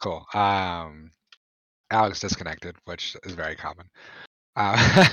cool. 0.00 0.24
Um, 0.34 1.10
Alex 1.90 2.20
disconnected, 2.20 2.76
which 2.84 3.16
is 3.24 3.32
very 3.32 3.56
common. 3.56 3.86
Uh, 4.56 5.06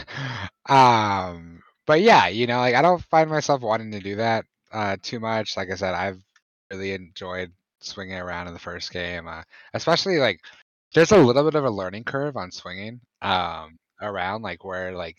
um, 0.70 1.62
but 1.86 2.02
yeah, 2.02 2.28
you 2.28 2.48
know, 2.48 2.58
like 2.58 2.76
I 2.76 2.82
don't 2.82 3.04
find 3.06 3.30
myself 3.30 3.62
wanting 3.62 3.92
to 3.92 4.00
do 4.00 4.16
that 4.18 4.46
uh, 4.72 4.98
too 5.02 5.20
much. 5.20 5.58
Like 5.58 5.72
I 5.72 5.76
said, 5.76 5.94
I've 5.94 6.22
really 6.72 6.94
enjoyed 6.94 7.52
swinging 7.82 8.18
around 8.18 8.48
in 8.48 8.54
the 8.54 8.60
first 8.60 8.92
game, 8.92 9.28
uh, 9.28 9.44
especially 9.74 10.20
like 10.20 10.40
there's 10.94 11.12
a 11.12 11.18
little 11.18 11.44
bit 11.44 11.56
of 11.56 11.66
a 11.66 11.70
learning 11.70 12.04
curve 12.04 12.38
on 12.38 12.52
swinging 12.52 13.02
um, 13.22 13.78
around, 14.02 14.42
like 14.42 14.64
where 14.64 14.94
like 14.94 15.18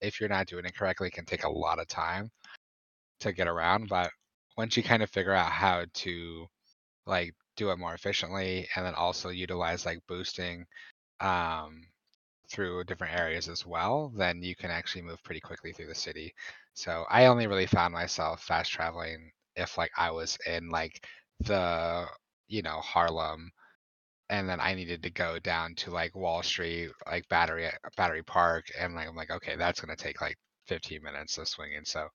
if 0.00 0.20
you're 0.20 0.28
not 0.28 0.46
doing 0.46 0.64
it 0.64 0.76
correctly, 0.76 1.08
it 1.08 1.14
can 1.14 1.24
take 1.24 1.44
a 1.44 1.50
lot 1.50 1.78
of 1.80 1.88
time 1.88 2.30
to 3.20 3.32
get 3.32 3.48
around. 3.48 3.88
But 3.88 4.10
once 4.56 4.76
you 4.76 4.82
kind 4.82 5.02
of 5.02 5.10
figure 5.10 5.34
out 5.34 5.52
how 5.52 5.84
to 5.92 6.46
like 7.06 7.34
do 7.56 7.70
it 7.70 7.78
more 7.78 7.94
efficiently, 7.94 8.68
and 8.76 8.84
then 8.86 8.94
also 8.94 9.30
utilize 9.30 9.86
like 9.86 10.00
boosting 10.08 10.66
um, 11.20 11.82
through 12.50 12.84
different 12.84 13.18
areas 13.18 13.48
as 13.48 13.66
well, 13.66 14.12
then 14.16 14.42
you 14.42 14.56
can 14.56 14.70
actually 14.70 15.02
move 15.02 15.22
pretty 15.24 15.40
quickly 15.40 15.72
through 15.72 15.86
the 15.88 15.94
city. 15.94 16.34
So 16.74 17.04
I 17.10 17.26
only 17.26 17.46
really 17.46 17.66
found 17.66 17.92
myself 17.94 18.42
fast 18.44 18.72
traveling 18.72 19.30
if 19.56 19.78
like 19.78 19.92
I 19.96 20.10
was 20.10 20.38
in 20.46 20.70
like 20.70 21.06
the 21.40 22.06
you 22.48 22.62
know 22.62 22.80
Harlem 22.80 23.50
and 24.30 24.48
then 24.48 24.60
I 24.60 24.74
needed 24.74 25.02
to 25.04 25.10
go 25.10 25.38
down 25.40 25.74
to 25.76 25.92
like 25.92 26.16
Wall 26.16 26.42
Street, 26.42 26.92
like 27.06 27.28
Battery 27.28 27.70
Battery 27.98 28.24
Park, 28.24 28.66
and 28.78 28.94
like 28.96 29.08
I'm 29.08 29.16
like, 29.16 29.30
okay, 29.30 29.56
that's 29.56 29.80
gonna 29.82 29.96
take 29.96 30.22
like 30.22 30.38
15 30.68 31.02
minutes 31.02 31.38
of 31.38 31.48
swinging. 31.48 31.84
So 31.86 32.08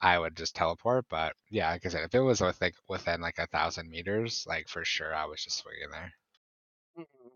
I 0.00 0.18
would 0.18 0.36
just 0.36 0.56
teleport. 0.56 1.06
But 1.10 1.36
yeah, 1.50 1.70
like 1.72 1.86
I 1.86 1.90
said, 1.90 2.04
if 2.04 2.14
it 2.14 2.20
was 2.20 2.40
with 2.42 2.60
like 2.60 2.76
within 2.88 3.20
like 3.22 3.38
a 3.38 3.48
thousand 3.48 3.90
meters, 3.90 4.44
like 4.48 4.68
for 4.68 4.84
sure, 4.84 5.14
I 5.14 5.26
was 5.26 5.44
just 5.44 5.58
swinging 5.58 5.90
there. 5.92 6.12
Mhm. 6.96 7.30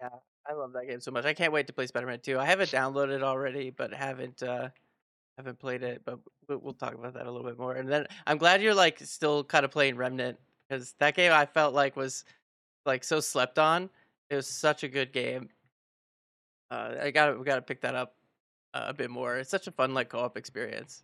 Yeah, 0.00 0.08
I 0.48 0.52
love 0.54 0.72
that 0.72 0.86
game 0.86 1.00
so 1.00 1.10
much. 1.10 1.24
I 1.24 1.34
can't 1.34 1.52
wait 1.52 1.66
to 1.66 1.72
play 1.72 1.86
Spider-Man 1.86 2.20
2. 2.20 2.38
I 2.38 2.46
have 2.46 2.60
it 2.60 2.70
downloaded 2.70 3.22
already, 3.22 3.70
but 3.70 3.92
haven't 3.92 4.42
uh 4.42 4.70
haven't 5.38 5.60
played 5.60 5.82
it. 5.82 6.02
But 6.04 6.20
we'll 6.48 6.74
talk 6.74 6.94
about 6.94 7.14
that 7.14 7.26
a 7.26 7.32
little 7.32 7.48
bit 7.48 7.58
more. 7.58 7.74
And 7.74 7.88
then 7.88 8.06
I'm 8.26 8.38
glad 8.38 8.62
you're 8.62 8.74
like 8.74 9.00
still 9.00 9.44
kind 9.44 9.64
of 9.64 9.70
playing 9.72 9.96
Remnant 9.96 10.38
because 10.70 10.94
that 10.98 11.16
game 11.16 11.32
I 11.32 11.46
felt 11.46 11.74
like 11.74 11.96
was 11.96 12.24
like 12.86 13.04
so 13.04 13.20
slept 13.20 13.58
on. 13.58 13.90
It 14.30 14.36
was 14.36 14.46
such 14.46 14.84
a 14.84 14.88
good 14.88 15.12
game. 15.12 15.48
Uh, 16.70 16.94
I 17.02 17.10
got 17.10 17.36
we 17.38 17.44
got 17.44 17.56
to 17.56 17.62
pick 17.62 17.80
that 17.80 17.96
up 17.96 18.14
uh, 18.74 18.84
a 18.88 18.94
bit 18.94 19.10
more. 19.10 19.38
It's 19.38 19.50
such 19.50 19.66
a 19.66 19.72
fun 19.72 19.92
like 19.94 20.10
co-op 20.10 20.36
experience. 20.36 21.02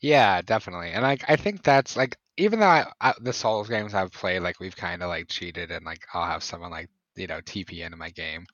Yeah, 0.00 0.42
definitely. 0.42 0.90
And 0.90 1.02
like 1.02 1.24
I 1.28 1.36
think 1.36 1.62
that's 1.62 1.96
like 1.96 2.16
even 2.36 2.60
though 2.60 2.66
I, 2.66 2.86
I 3.00 3.14
the 3.20 3.32
Souls 3.32 3.68
games 3.68 3.94
I've 3.94 4.12
played, 4.12 4.40
like 4.40 4.60
we've 4.60 4.76
kind 4.76 5.02
of 5.02 5.08
like 5.08 5.28
cheated 5.28 5.70
and 5.70 5.84
like 5.84 6.04
I'll 6.12 6.26
have 6.26 6.42
someone 6.42 6.70
like 6.70 6.90
you 7.16 7.26
know 7.26 7.40
TP 7.40 7.80
into 7.80 7.96
my 7.96 8.10
game, 8.10 8.44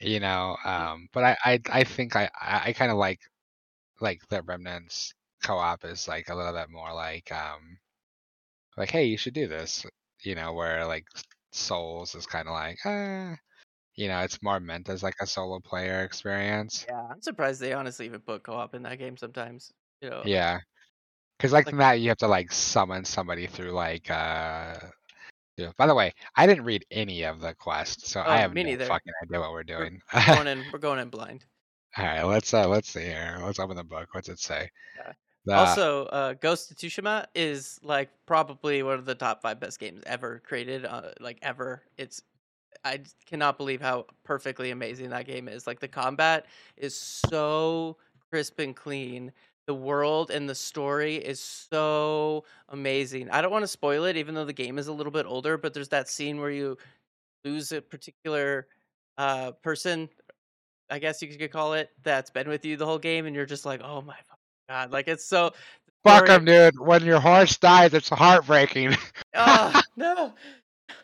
you 0.00 0.18
know. 0.18 0.56
Mm. 0.66 0.68
Um, 0.68 1.08
but 1.12 1.24
I 1.24 1.36
I 1.44 1.60
I 1.72 1.84
think 1.84 2.16
I 2.16 2.28
I, 2.40 2.62
I 2.66 2.72
kind 2.72 2.90
of 2.90 2.98
like 2.98 3.20
like 4.00 4.20
the 4.30 4.42
Remnant's 4.42 5.14
co-op 5.44 5.84
is 5.84 6.08
like 6.08 6.30
a 6.30 6.34
little 6.34 6.52
bit 6.52 6.70
more 6.70 6.92
like 6.92 7.30
um 7.30 7.78
like 8.76 8.90
hey 8.90 9.04
you 9.04 9.16
should 9.16 9.34
do 9.34 9.46
this 9.46 9.84
you 10.22 10.34
know 10.34 10.52
where 10.52 10.86
like 10.86 11.06
Souls 11.52 12.14
is 12.14 12.26
kind 12.26 12.48
of 12.48 12.54
like 12.54 12.78
uh 12.84 13.36
you 13.94 14.08
know 14.08 14.20
it's 14.20 14.42
more 14.42 14.58
meant 14.58 14.88
as 14.88 15.02
like 15.02 15.14
a 15.20 15.26
solo 15.26 15.60
player 15.60 16.02
experience. 16.02 16.84
Yeah, 16.88 17.06
I'm 17.10 17.22
surprised 17.22 17.60
they 17.60 17.72
honestly 17.72 18.06
even 18.06 18.20
put 18.20 18.42
co-op 18.42 18.74
in 18.74 18.82
that 18.82 18.98
game 18.98 19.16
sometimes. 19.16 19.70
You 20.00 20.10
know, 20.10 20.22
Yeah, 20.24 20.58
because 21.38 21.52
like 21.52 21.66
like 21.66 21.76
that 21.76 22.00
you 22.00 22.08
have 22.08 22.18
to 22.18 22.26
like 22.26 22.50
summon 22.52 23.04
somebody 23.04 23.46
through 23.46 23.70
like 23.70 24.10
uh. 24.10 24.74
yeah. 25.56 25.70
By 25.78 25.86
the 25.86 25.94
way, 25.94 26.12
I 26.36 26.46
didn't 26.46 26.64
read 26.64 26.84
any 26.90 27.22
of 27.22 27.40
the 27.40 27.54
quests, 27.54 28.10
so 28.10 28.20
I 28.20 28.38
oh, 28.38 28.40
have 28.40 28.52
me 28.52 28.64
no 28.64 28.70
neither. 28.70 28.86
fucking 28.86 29.12
idea 29.22 29.40
what 29.40 29.50
we're 29.52 29.58
We're 29.58 29.62
doing. 29.62 30.00
we're 30.12 30.34
going 30.34 30.46
in 30.58 30.64
we're 30.72 30.78
going 30.80 30.98
in 30.98 31.08
blind. 31.10 31.44
All 31.96 32.04
right, 32.04 32.24
let's 32.24 32.52
uh 32.52 32.66
let's 32.68 32.90
see 32.90 33.02
here. 33.02 33.38
Let's 33.42 33.60
open 33.60 33.76
the 33.76 33.84
book. 33.84 34.08
What's 34.12 34.28
it 34.28 34.40
say? 34.40 34.68
Yeah. 34.96 35.12
Also, 35.52 36.06
uh, 36.06 36.34
Ghost 36.34 36.70
of 36.70 36.76
Tsushima 36.76 37.26
is 37.34 37.78
like 37.82 38.10
probably 38.26 38.82
one 38.82 38.98
of 38.98 39.04
the 39.04 39.14
top 39.14 39.40
five 39.42 39.60
best 39.60 39.78
games 39.78 40.02
ever 40.06 40.40
created. 40.40 40.84
Uh, 40.84 41.12
like 41.20 41.38
ever, 41.42 41.82
it's 41.96 42.22
I 42.84 43.02
cannot 43.26 43.58
believe 43.58 43.80
how 43.80 44.06
perfectly 44.24 44.70
amazing 44.70 45.10
that 45.10 45.26
game 45.26 45.48
is. 45.48 45.66
Like 45.66 45.80
the 45.80 45.88
combat 45.88 46.46
is 46.76 46.96
so 46.98 47.98
crisp 48.30 48.58
and 48.60 48.76
clean. 48.76 49.32
The 49.66 49.74
world 49.74 50.30
and 50.30 50.48
the 50.48 50.54
story 50.54 51.16
is 51.16 51.40
so 51.40 52.44
amazing. 52.68 53.30
I 53.30 53.42
don't 53.42 53.52
want 53.52 53.62
to 53.64 53.68
spoil 53.68 54.04
it, 54.04 54.16
even 54.16 54.34
though 54.34 54.44
the 54.44 54.52
game 54.52 54.78
is 54.78 54.88
a 54.88 54.92
little 54.92 55.12
bit 55.12 55.26
older. 55.26 55.56
But 55.58 55.74
there's 55.74 55.88
that 55.90 56.08
scene 56.08 56.40
where 56.40 56.50
you 56.50 56.76
lose 57.44 57.72
a 57.72 57.82
particular 57.82 58.68
uh, 59.18 59.52
person, 59.52 60.10
I 60.90 60.98
guess 61.00 61.22
you 61.22 61.28
could 61.36 61.52
call 61.52 61.74
it, 61.74 61.90
that's 62.02 62.30
been 62.30 62.48
with 62.48 62.64
you 62.64 62.76
the 62.76 62.86
whole 62.86 62.98
game, 62.98 63.26
and 63.26 63.36
you're 63.36 63.46
just 63.46 63.66
like, 63.66 63.80
oh 63.82 64.02
my 64.02 64.18
god! 64.68 64.90
Like 64.92 65.08
it's 65.08 65.24
so 65.26 65.52
fuck. 66.04 66.28
'em, 66.28 66.44
dude. 66.44 66.78
When 66.78 67.04
your 67.04 67.20
horse 67.20 67.56
dies, 67.58 67.94
it's 67.94 68.08
heartbreaking. 68.08 68.96
Oh 69.34 69.80
no! 69.96 70.34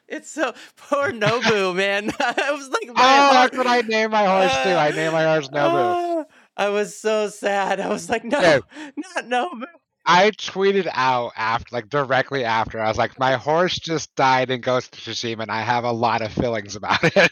It's 0.08 0.30
so 0.30 0.52
poor 0.76 1.12
Nobu, 1.12 1.74
man. 1.74 2.10
I 2.20 2.50
was 2.52 2.68
like, 2.68 2.88
Oh, 2.88 2.94
heart. 2.96 3.52
that's 3.52 3.56
what 3.56 3.66
I 3.68 3.80
named 3.82 4.10
my 4.12 4.26
horse 4.26 4.52
too. 4.64 4.70
I 4.70 4.90
named 4.90 5.12
my 5.12 5.24
horse 5.24 5.48
Nobu. 5.48 5.54
Ah, 5.72 6.24
I 6.56 6.68
was 6.70 6.96
so 6.98 7.28
sad. 7.28 7.78
I 7.80 7.88
was 7.88 8.10
like, 8.10 8.24
no, 8.24 8.40
Dude, 8.40 8.92
not 9.14 9.24
Nobu. 9.26 9.64
I 10.04 10.30
tweeted 10.32 10.88
out 10.92 11.32
after, 11.36 11.68
like 11.74 11.88
directly 11.88 12.44
after. 12.44 12.80
I 12.80 12.88
was 12.88 12.98
like, 12.98 13.18
my 13.20 13.34
horse 13.36 13.78
just 13.78 14.12
died 14.16 14.50
in 14.50 14.60
Ghost 14.62 14.94
of 14.96 15.00
Tsushima, 15.00 15.42
and 15.42 15.50
I 15.50 15.60
have 15.60 15.84
a 15.84 15.92
lot 15.92 16.22
of 16.22 16.32
feelings 16.32 16.74
about 16.74 17.04
it. 17.04 17.30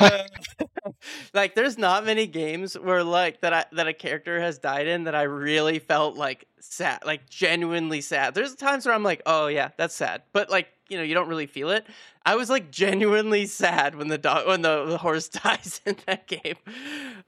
Uh, 0.00 0.22
like, 1.34 1.54
there's 1.54 1.78
not 1.78 2.04
many 2.04 2.26
games 2.26 2.78
where 2.78 3.04
like 3.04 3.40
that 3.40 3.52
I 3.52 3.64
that 3.72 3.88
a 3.88 3.92
character 3.92 4.40
has 4.40 4.58
died 4.58 4.86
in 4.86 5.04
that 5.04 5.14
I 5.14 5.22
really 5.22 5.78
felt 5.78 6.16
like 6.16 6.46
sad, 6.60 7.00
like 7.04 7.28
genuinely 7.28 8.00
sad. 8.00 8.34
There's 8.34 8.54
times 8.54 8.86
where 8.86 8.94
I'm 8.94 9.02
like, 9.02 9.22
oh 9.26 9.46
yeah, 9.46 9.70
that's 9.76 9.94
sad, 9.94 10.22
but 10.32 10.50
like 10.50 10.68
you 10.88 10.96
know, 10.96 11.02
you 11.02 11.14
don't 11.14 11.28
really 11.28 11.46
feel 11.46 11.70
it. 11.70 11.86
I 12.24 12.36
was 12.36 12.50
like 12.50 12.70
genuinely 12.70 13.46
sad 13.46 13.94
when 13.94 14.08
the 14.08 14.18
dog 14.18 14.46
when 14.46 14.62
the, 14.62 14.86
the 14.86 14.98
horse 14.98 15.28
dies 15.28 15.80
in 15.86 15.96
that 16.06 16.26
game. 16.26 16.56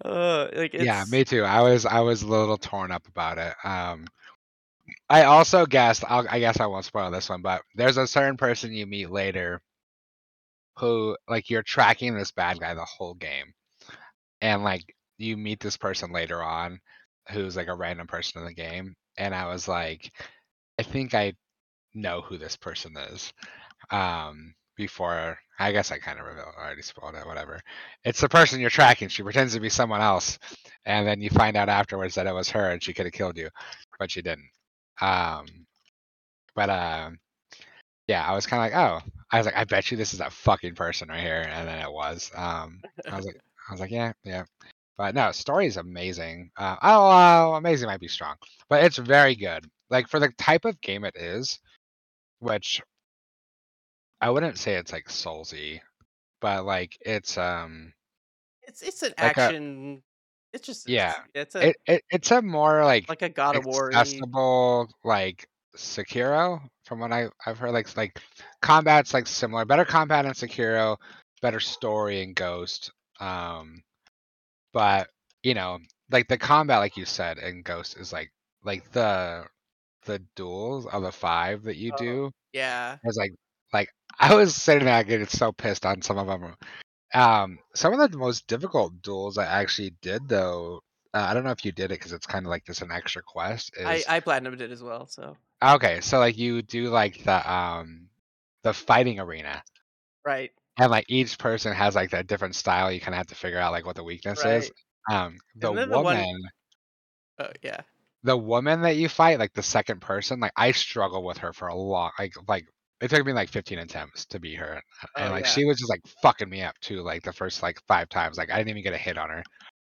Uh, 0.04 0.48
like 0.54 0.74
yeah, 0.74 1.04
me 1.10 1.24
too. 1.24 1.44
I 1.44 1.62
was 1.62 1.86
I 1.86 2.00
was 2.00 2.22
a 2.22 2.26
little 2.26 2.56
torn 2.56 2.90
up 2.90 3.06
about 3.06 3.38
it. 3.38 3.54
Um, 3.64 4.06
I 5.08 5.24
also 5.24 5.66
guessed. 5.66 6.04
I'll, 6.08 6.26
I 6.28 6.40
guess 6.40 6.60
I 6.60 6.66
won't 6.66 6.84
spoil 6.84 7.10
this 7.10 7.28
one, 7.28 7.42
but 7.42 7.62
there's 7.74 7.96
a 7.96 8.06
certain 8.06 8.36
person 8.36 8.72
you 8.72 8.86
meet 8.86 9.10
later 9.10 9.60
who 10.76 11.16
like 11.28 11.50
you're 11.50 11.62
tracking 11.62 12.14
this 12.14 12.30
bad 12.30 12.58
guy 12.58 12.74
the 12.74 12.84
whole 12.84 13.14
game 13.14 13.52
and 14.40 14.62
like 14.62 14.94
you 15.18 15.37
meet 15.37 15.61
this 15.61 15.76
person 15.76 16.12
later 16.12 16.42
on 16.42 16.80
who's 17.30 17.56
like 17.56 17.68
a 17.68 17.75
random 17.75 18.06
person 18.06 18.40
in 18.40 18.47
the 18.47 18.54
game 18.54 18.94
and 19.18 19.35
i 19.35 19.47
was 19.47 19.68
like 19.68 20.11
i 20.78 20.82
think 20.82 21.14
i 21.14 21.32
know 21.94 22.20
who 22.23 22.38
this 22.38 22.56
person 22.56 22.97
is 23.12 23.32
um 23.90 24.54
before 24.76 25.38
i 25.59 25.73
guess 25.73 25.92
i 25.92 25.99
kind 25.99 26.18
of 26.18 26.26
revealed 26.26 26.49
already 26.59 26.82
spoiled 26.82 27.14
it 27.14 27.26
whatever 27.26 27.61
it's 28.04 28.20
the 28.20 28.28
person 28.28 28.61
you're 28.61 28.70
tracking 28.70 29.09
she 29.09 29.23
pretends 29.23 29.54
to 29.54 29.61
be 29.61 29.68
someone 29.68 30.00
else 30.00 30.38
and 30.86 31.06
then 31.06 31.21
you 31.21 31.28
find 31.30 31.56
out 31.56 31.69
afterwards 31.69 32.14
that 32.14 32.26
it 32.26 32.34
was 32.34 32.49
her 32.49 32.71
and 32.71 32.82
she 32.82 32.95
could 32.95 33.06
have 33.06 33.12
killed 33.12 33.36
you 33.36 33.49
but 33.99 34.10
she 34.10 34.23
didn't 34.23 34.49
um 35.00 35.47
but 36.54 36.71
um 36.71 37.19
yeah, 38.10 38.26
I 38.26 38.34
was 38.34 38.45
kind 38.45 38.60
of 38.60 38.73
like, 38.76 38.91
oh, 39.04 39.08
I 39.30 39.36
was 39.38 39.47
like, 39.47 39.56
I 39.56 39.62
bet 39.64 39.91
you 39.91 39.97
this 39.97 40.12
is 40.12 40.19
that 40.19 40.32
fucking 40.32 40.75
person 40.75 41.08
right 41.08 41.21
here, 41.21 41.47
and 41.49 41.69
then 41.69 41.78
it 41.78 41.93
was. 41.93 42.32
Um, 42.34 42.80
I 43.08 43.17
was 43.17 43.25
like, 43.25 43.41
I 43.71 43.73
was 43.73 43.80
like, 43.80 43.93
yeah, 43.93 44.13
yeah, 44.25 44.45
but 44.99 45.15
no, 45.15 45.30
story 45.30 45.67
is 45.67 45.76
amazing. 45.76 46.50
Uh, 46.56 46.76
oh, 46.83 47.09
uh, 47.09 47.56
amazing 47.56 47.89
might 47.89 48.00
be 48.00 48.09
strong, 48.09 48.35
but 48.69 48.83
it's 48.83 48.99
very 48.99 49.37
good. 49.37 49.65
Like 49.89 50.09
for 50.09 50.19
the 50.19 50.28
type 50.39 50.65
of 50.65 50.80
game 50.80 51.04
it 51.04 51.15
is, 51.17 51.61
which 52.41 52.83
I 54.21 54.30
wouldn't 54.30 54.59
say 54.59 54.75
it's 54.75 54.93
like 54.93 55.09
Soulsy, 55.09 55.80
but 56.41 56.65
like 56.65 56.99
it's 57.00 57.39
um 57.39 57.93
it's 58.63 58.83
it's 58.83 59.02
an 59.02 59.15
like 59.23 59.37
a 59.37 59.41
action. 59.41 60.02
It's 60.52 60.67
just 60.67 60.89
yeah, 60.89 61.15
it's, 61.33 61.54
it's 61.54 61.54
a 61.54 61.69
it, 61.69 61.76
it 61.87 62.04
it's 62.11 62.30
a 62.33 62.43
more 62.43 62.85
like 62.85 63.09
like 63.09 63.23
a 63.23 63.28
God 63.28 63.56
of 63.56 63.67
War. 63.67 63.93
accessible 63.93 64.91
like 65.04 65.49
Sekiro 65.76 66.61
from 66.85 66.99
what 66.99 67.13
I 67.13 67.28
I've 67.47 67.59
heard 67.59 67.73
like 67.73 67.97
like 67.97 68.21
combat's 68.61 69.15
like 69.15 69.28
similar 69.28 69.65
better 69.65 69.85
combat 69.85 70.26
in 70.26 70.33
Sekiro 70.33 70.97
better 71.41 71.61
story 71.61 72.23
in 72.23 72.35
Ghost 72.35 72.91
um 73.21 73.83
but 74.73 75.09
you 75.43 75.54
know 75.54 75.78
like 76.11 76.28
the 76.28 76.39
combat 76.39 76.78
like 76.80 76.97
you 76.97 77.04
said 77.04 77.39
in 77.39 77.63
Ghost 77.63 77.97
is 77.99 78.13
like 78.13 78.33
like 78.65 78.91
the 78.93 79.45
the 80.06 80.21
duels 80.37 80.87
of 80.87 81.02
the 81.02 81.13
five 81.13 81.65
that 81.65 81.76
you 81.76 81.93
Oh 81.93 81.97
do 81.99 82.30
yeah, 82.52 82.97
it's 83.04 83.17
like 83.17 83.33
like 83.73 83.89
I 84.19 84.35
was 84.35 84.54
sitting 84.54 84.87
there 84.87 85.04
getting 85.04 85.26
so 85.26 85.52
pissed 85.52 85.87
on 85.87 86.02
some 86.02 86.19
of 86.19 86.26
them 86.26 86.54
um 87.15 87.59
some 87.75 87.99
of 87.99 88.11
the 88.11 88.19
most 88.19 88.47
difficult 88.47 89.02
duels 89.02 89.39
I 89.39 89.47
actually 89.47 89.95
did 90.02 90.28
though 90.28 90.80
uh, 91.13 91.26
I 91.28 91.35
don't 91.35 91.45
know 91.45 91.50
if 91.50 91.65
you 91.65 91.73
did 91.73 91.87
it 91.87 91.99
because 91.99 92.13
it's 92.13 92.26
kind 92.26 92.47
of 92.47 92.50
like 92.50 92.65
just 92.65 92.83
an 92.83 92.93
extra 92.93 93.23
quest 93.23 93.73
I 93.85 93.95
is 93.95 94.06
I 94.09 94.21
platinumed 94.21 94.61
it 94.61 94.71
as 94.71 94.83
well. 94.83 95.06
So. 95.06 95.37
Okay, 95.63 96.00
so 96.00 96.19
like 96.19 96.39
you 96.39 96.63
do 96.63 96.89
like 96.89 97.23
the 97.25 97.52
um 97.52 98.09
the 98.63 98.73
fighting 98.73 99.19
arena, 99.21 99.63
right, 100.25 100.50
and 100.78 100.91
like 100.91 101.06
each 101.09 101.39
person 101.39 101.73
has 101.75 101.95
like 101.95 102.11
that 102.11 102.26
different 102.26 102.54
style. 102.54 102.91
You 102.93 103.00
kind 103.00 103.15
of 103.15 103.19
have 103.19 103.26
to 103.28 103.35
figure 103.35 103.59
out 103.59 103.73
like 103.73 103.87
what 103.87 103.97
the 103.97 104.04
weakness 104.04 104.45
is. 104.45 104.71
Um, 105.11 105.39
the 105.56 105.73
and 105.73 105.76
then 105.76 105.91
the 105.91 105.99
one. 106.00 106.26
woman, 106.26 106.37
Oh 107.39 107.50
yeah. 107.63 107.83
the 108.23 108.37
woman 108.37 108.83
that 108.83 108.97
you 108.97 109.09
fight, 109.09 109.39
like 109.39 109.52
the 109.54 109.63
second 109.63 110.00
person, 110.00 110.41
like 110.41 110.52
I 110.56 110.73
struggled 110.73 111.25
with 111.25 111.39
her 111.39 111.52
for 111.52 111.69
a 111.69 111.75
long, 111.75 112.11
like 112.19 112.35
like 112.49 112.67
it 113.00 113.09
took 113.09 113.25
me 113.25 113.33
like 113.33 113.49
15 113.49 113.78
attempts 113.78 114.26
to 114.26 114.39
beat 114.41 114.56
her, 114.56 114.83
Oh 115.17 115.21
and 115.21 115.33
like 115.33 115.47
yeah. 115.47 115.47
she 115.47 115.65
was 115.65 115.78
just 115.78 115.91
like 115.91 116.02
fucking 116.23 116.49
me 116.50 116.63
up 116.63 116.78
too. 116.80 117.00
Like 117.02 117.23
the 117.23 117.33
first 117.33 117.63
like 117.63 117.80
five 117.89 118.09
times, 118.11 118.37
like 118.39 118.50
I 118.50 118.56
didn't 118.59 118.71
even 118.71 118.83
get 118.83 118.93
a 118.95 118.99
hit 118.99 119.17
on 119.19 119.30
her. 119.30 119.43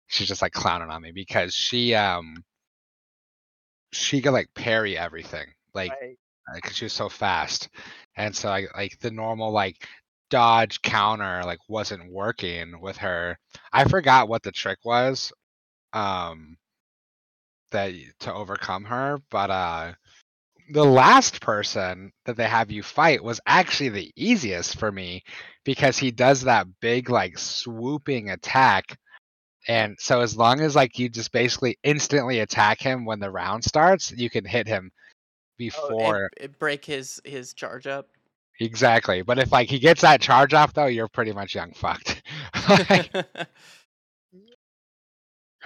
She's 0.09 0.29
just 0.29 0.43
like 0.43 0.53
clowning 0.53 0.91
on 0.91 1.03
me 1.03 1.13
because 1.13 1.55
she 1.55 1.95
um 1.95 2.45
she 3.93 4.21
could 4.21 4.33
like 4.33 4.53
parry 4.55 4.97
everything. 4.97 5.47
Like 5.75 5.99
Right. 6.01 6.19
because 6.55 6.77
she 6.77 6.85
was 6.85 6.93
so 6.93 7.09
fast, 7.09 7.69
and 8.17 8.35
so 8.37 8.49
like 8.49 8.69
like 8.77 8.99
the 9.01 9.11
normal 9.11 9.53
like 9.53 9.89
dodge 10.35 10.83
counter 10.83 11.42
like 11.44 11.61
wasn't 11.68 12.11
working 12.11 12.81
with 12.81 12.97
her. 12.97 13.38
I 13.73 13.85
forgot 13.85 14.29
what 14.29 14.42
the 14.42 14.51
trick 14.51 14.79
was, 14.85 15.33
um, 15.92 16.57
that 17.70 17.94
to 18.18 18.35
overcome 18.35 18.83
her, 18.83 19.18
but 19.31 19.51
uh, 19.51 19.92
the 20.73 20.85
last 20.85 21.40
person 21.40 22.11
that 22.25 22.37
they 22.37 22.49
have 22.49 22.73
you 22.73 22.83
fight 22.83 23.23
was 23.23 23.40
actually 23.47 23.90
the 23.90 24.11
easiest 24.16 24.77
for 24.77 24.90
me 24.90 25.23
because 25.64 25.99
he 25.99 26.11
does 26.11 26.40
that 26.40 26.66
big 26.81 27.11
like 27.11 27.38
swooping 27.38 28.31
attack. 28.31 28.99
And 29.68 29.94
so 30.01 30.20
as 30.20 30.37
long 30.37 30.61
as 30.62 30.75
like 30.75 30.99
you 30.99 31.09
just 31.09 31.31
basically 31.31 31.79
instantly 31.85 32.40
attack 32.40 32.81
him 32.81 33.05
when 33.05 33.20
the 33.20 33.31
round 33.31 33.62
starts, 33.62 34.11
you 34.11 34.29
can 34.31 34.44
hit 34.44 34.66
him 34.66 34.90
Oh, 35.79 35.88
before 35.90 36.29
it 36.37 36.59
break 36.59 36.85
his 36.85 37.20
his 37.25 37.55
charge 37.55 37.87
up. 37.87 38.09
Exactly. 38.61 39.23
But 39.23 39.38
if 39.38 39.53
like 39.53 39.69
he 39.69 39.79
gets 39.79 40.01
that 40.03 40.21
charge 40.21 40.55
off 40.55 40.75
though, 40.75 40.87
you're 40.87 41.09
pretty 41.09 41.33
much 41.33 41.55
young 41.55 41.73
fucked. 41.73 42.23
Like- 42.69 43.11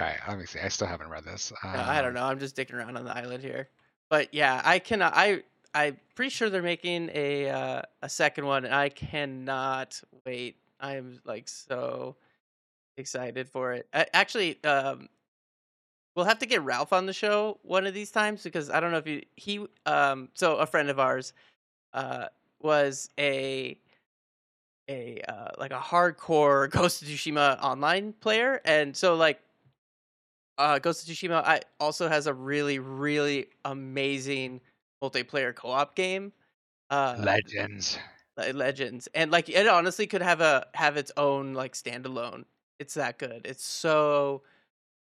Alright, 0.00 0.18
let 0.28 0.38
me 0.38 0.46
see. 0.46 0.60
I 0.60 0.68
still 0.68 0.86
haven't 0.86 1.08
read 1.10 1.24
this. 1.24 1.52
No, 1.64 1.70
I 1.70 2.00
don't 2.00 2.08
Um, 2.08 2.14
know. 2.14 2.24
I'm 2.24 2.38
just 2.38 2.56
dicking 2.56 2.74
around 2.74 2.96
on 2.96 3.04
the 3.04 3.16
island 3.16 3.42
here. 3.42 3.68
But 4.10 4.32
yeah, 4.32 4.62
I 4.64 4.78
cannot. 4.78 5.12
I 5.14 5.42
I'm 5.74 5.98
pretty 6.14 6.30
sure 6.30 6.48
they're 6.50 6.62
making 6.62 7.10
a 7.12 7.50
uh, 7.50 7.82
a 8.02 8.08
second 8.08 8.46
one, 8.46 8.64
and 8.64 8.74
I 8.74 8.88
cannot 8.88 10.00
wait. 10.24 10.56
I 10.80 10.96
am 10.96 11.20
like 11.24 11.48
so 11.48 12.16
excited 12.96 13.48
for 13.48 13.72
it. 13.72 13.86
I, 13.92 14.06
actually, 14.14 14.62
um, 14.64 15.08
we'll 16.14 16.24
have 16.26 16.38
to 16.38 16.46
get 16.46 16.62
Ralph 16.62 16.92
on 16.92 17.06
the 17.06 17.12
show 17.12 17.58
one 17.62 17.86
of 17.86 17.92
these 17.94 18.10
times 18.10 18.42
because 18.44 18.70
I 18.70 18.80
don't 18.80 18.92
know 18.92 18.98
if 18.98 19.06
you 19.06 19.22
he 19.36 19.66
um 19.86 20.28
so 20.34 20.56
a 20.56 20.66
friend 20.66 20.90
of 20.90 20.98
ours 20.98 21.32
uh 21.92 22.26
was 22.60 23.10
a 23.18 23.80
a 24.88 25.20
uh, 25.28 25.48
like 25.58 25.70
a 25.72 25.78
hardcore 25.78 26.70
Ghost 26.70 27.02
of 27.02 27.08
Tsushima 27.08 27.60
online 27.62 28.12
player, 28.14 28.60
and 28.64 28.96
so 28.96 29.14
like 29.14 29.40
Uh, 30.56 30.78
Ghost 30.78 31.08
of 31.08 31.14
Tsushima 31.14 31.42
I 31.44 31.60
also 31.78 32.08
has 32.08 32.26
a 32.26 32.34
really, 32.34 32.78
really 32.78 33.46
amazing 33.64 34.60
multiplayer 35.02 35.54
co-op 35.54 35.94
game, 35.94 36.32
uh, 36.90 37.18
Legends. 37.18 37.98
Legends, 38.54 39.08
and, 39.14 39.32
like, 39.32 39.48
it 39.48 39.66
honestly 39.66 40.06
could 40.06 40.22
have 40.22 40.40
a 40.40 40.68
have 40.74 40.96
its 40.96 41.10
own, 41.16 41.54
like, 41.54 41.72
standalone. 41.74 42.44
It's 42.78 42.94
that 42.94 43.18
good. 43.18 43.44
It's 43.46 43.64
so 43.64 44.44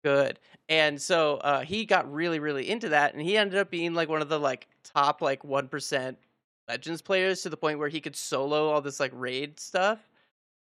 good, 0.04 0.40
and 0.68 1.00
so, 1.02 1.38
uh, 1.38 1.62
he 1.62 1.86
got 1.86 2.12
really, 2.12 2.40
really 2.40 2.68
into 2.70 2.90
that, 2.90 3.14
and 3.14 3.22
he 3.22 3.36
ended 3.38 3.58
up 3.58 3.70
being, 3.70 3.94
like, 3.94 4.08
one 4.10 4.22
of 4.22 4.28
the, 4.30 4.40
like, 4.40 4.68
top, 4.84 5.22
like, 5.22 5.44
1% 5.44 6.18
Legends 6.68 7.02
players 7.02 7.42
to 7.42 7.50
the 7.50 7.56
point 7.56 7.78
where 7.78 7.88
he 7.88 8.00
could 8.00 8.16
solo 8.16 8.68
all 8.70 8.80
this, 8.80 9.00
like, 9.00 9.12
raid 9.14 9.60
stuff. 9.60 9.98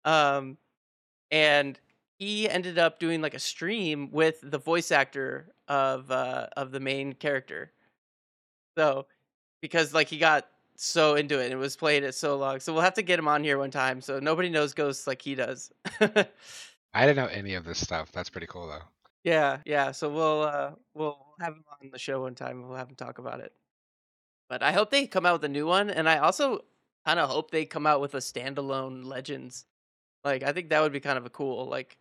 Um, 0.04 0.58
and 1.30 1.78
he 2.18 2.48
ended 2.48 2.78
up 2.78 2.98
doing, 2.98 3.22
like, 3.22 3.34
a 3.34 3.38
stream 3.38 4.10
with 4.10 4.38
the 4.42 4.58
voice 4.58 4.90
actor 4.90 5.54
of, 5.68 6.10
uh, 6.10 6.48
of 6.56 6.72
the 6.72 6.80
main 6.80 7.14
character. 7.14 7.72
So, 8.76 9.06
because, 9.60 9.94
like, 9.94 10.08
he 10.08 10.18
got 10.18 10.48
so 10.76 11.16
into 11.16 11.40
it 11.40 11.44
and 11.44 11.54
it 11.54 11.56
was 11.56 11.76
played 11.76 12.04
it 12.04 12.14
so 12.14 12.36
long, 12.36 12.60
so 12.60 12.72
we'll 12.72 12.82
have 12.82 12.94
to 12.94 13.02
get 13.02 13.18
him 13.18 13.26
on 13.26 13.42
here 13.42 13.58
one 13.58 13.70
time 13.70 14.00
so 14.00 14.20
nobody 14.20 14.48
knows 14.48 14.72
Ghosts 14.74 15.06
like 15.08 15.20
he 15.20 15.34
does. 15.34 15.72
I 16.00 17.06
didn't 17.06 17.16
know 17.16 17.26
any 17.26 17.54
of 17.54 17.64
this 17.64 17.80
stuff. 17.80 18.12
That's 18.12 18.30
pretty 18.30 18.46
cool, 18.46 18.68
though. 18.68 18.82
Yeah, 19.24 19.58
yeah, 19.66 19.90
so 19.92 20.08
we'll, 20.08 20.42
uh, 20.42 20.70
we'll 20.94 21.18
have 21.40 21.54
him 21.54 21.64
on 21.82 21.90
the 21.90 21.98
show 21.98 22.22
one 22.22 22.34
time, 22.34 22.60
and 22.60 22.68
we'll 22.68 22.78
have 22.78 22.88
him 22.88 22.94
talk 22.94 23.18
about 23.18 23.40
it. 23.40 23.52
But 24.50 24.62
I 24.62 24.72
hope 24.72 24.90
they 24.90 25.06
come 25.06 25.26
out 25.26 25.34
with 25.34 25.44
a 25.44 25.48
new 25.48 25.66
one, 25.66 25.90
and 25.90 26.08
I 26.08 26.18
also 26.18 26.64
kinda 27.06 27.26
hope 27.26 27.50
they 27.50 27.66
come 27.66 27.86
out 27.86 28.00
with 28.00 28.14
a 28.14 28.18
standalone 28.18 29.04
Legends. 29.04 29.66
Like, 30.24 30.42
I 30.44 30.52
think 30.52 30.70
that 30.70 30.80
would 30.82 30.92
be 30.92 31.00
kind 31.00 31.18
of 31.18 31.26
a 31.26 31.30
cool, 31.30 31.66
like 31.66 31.98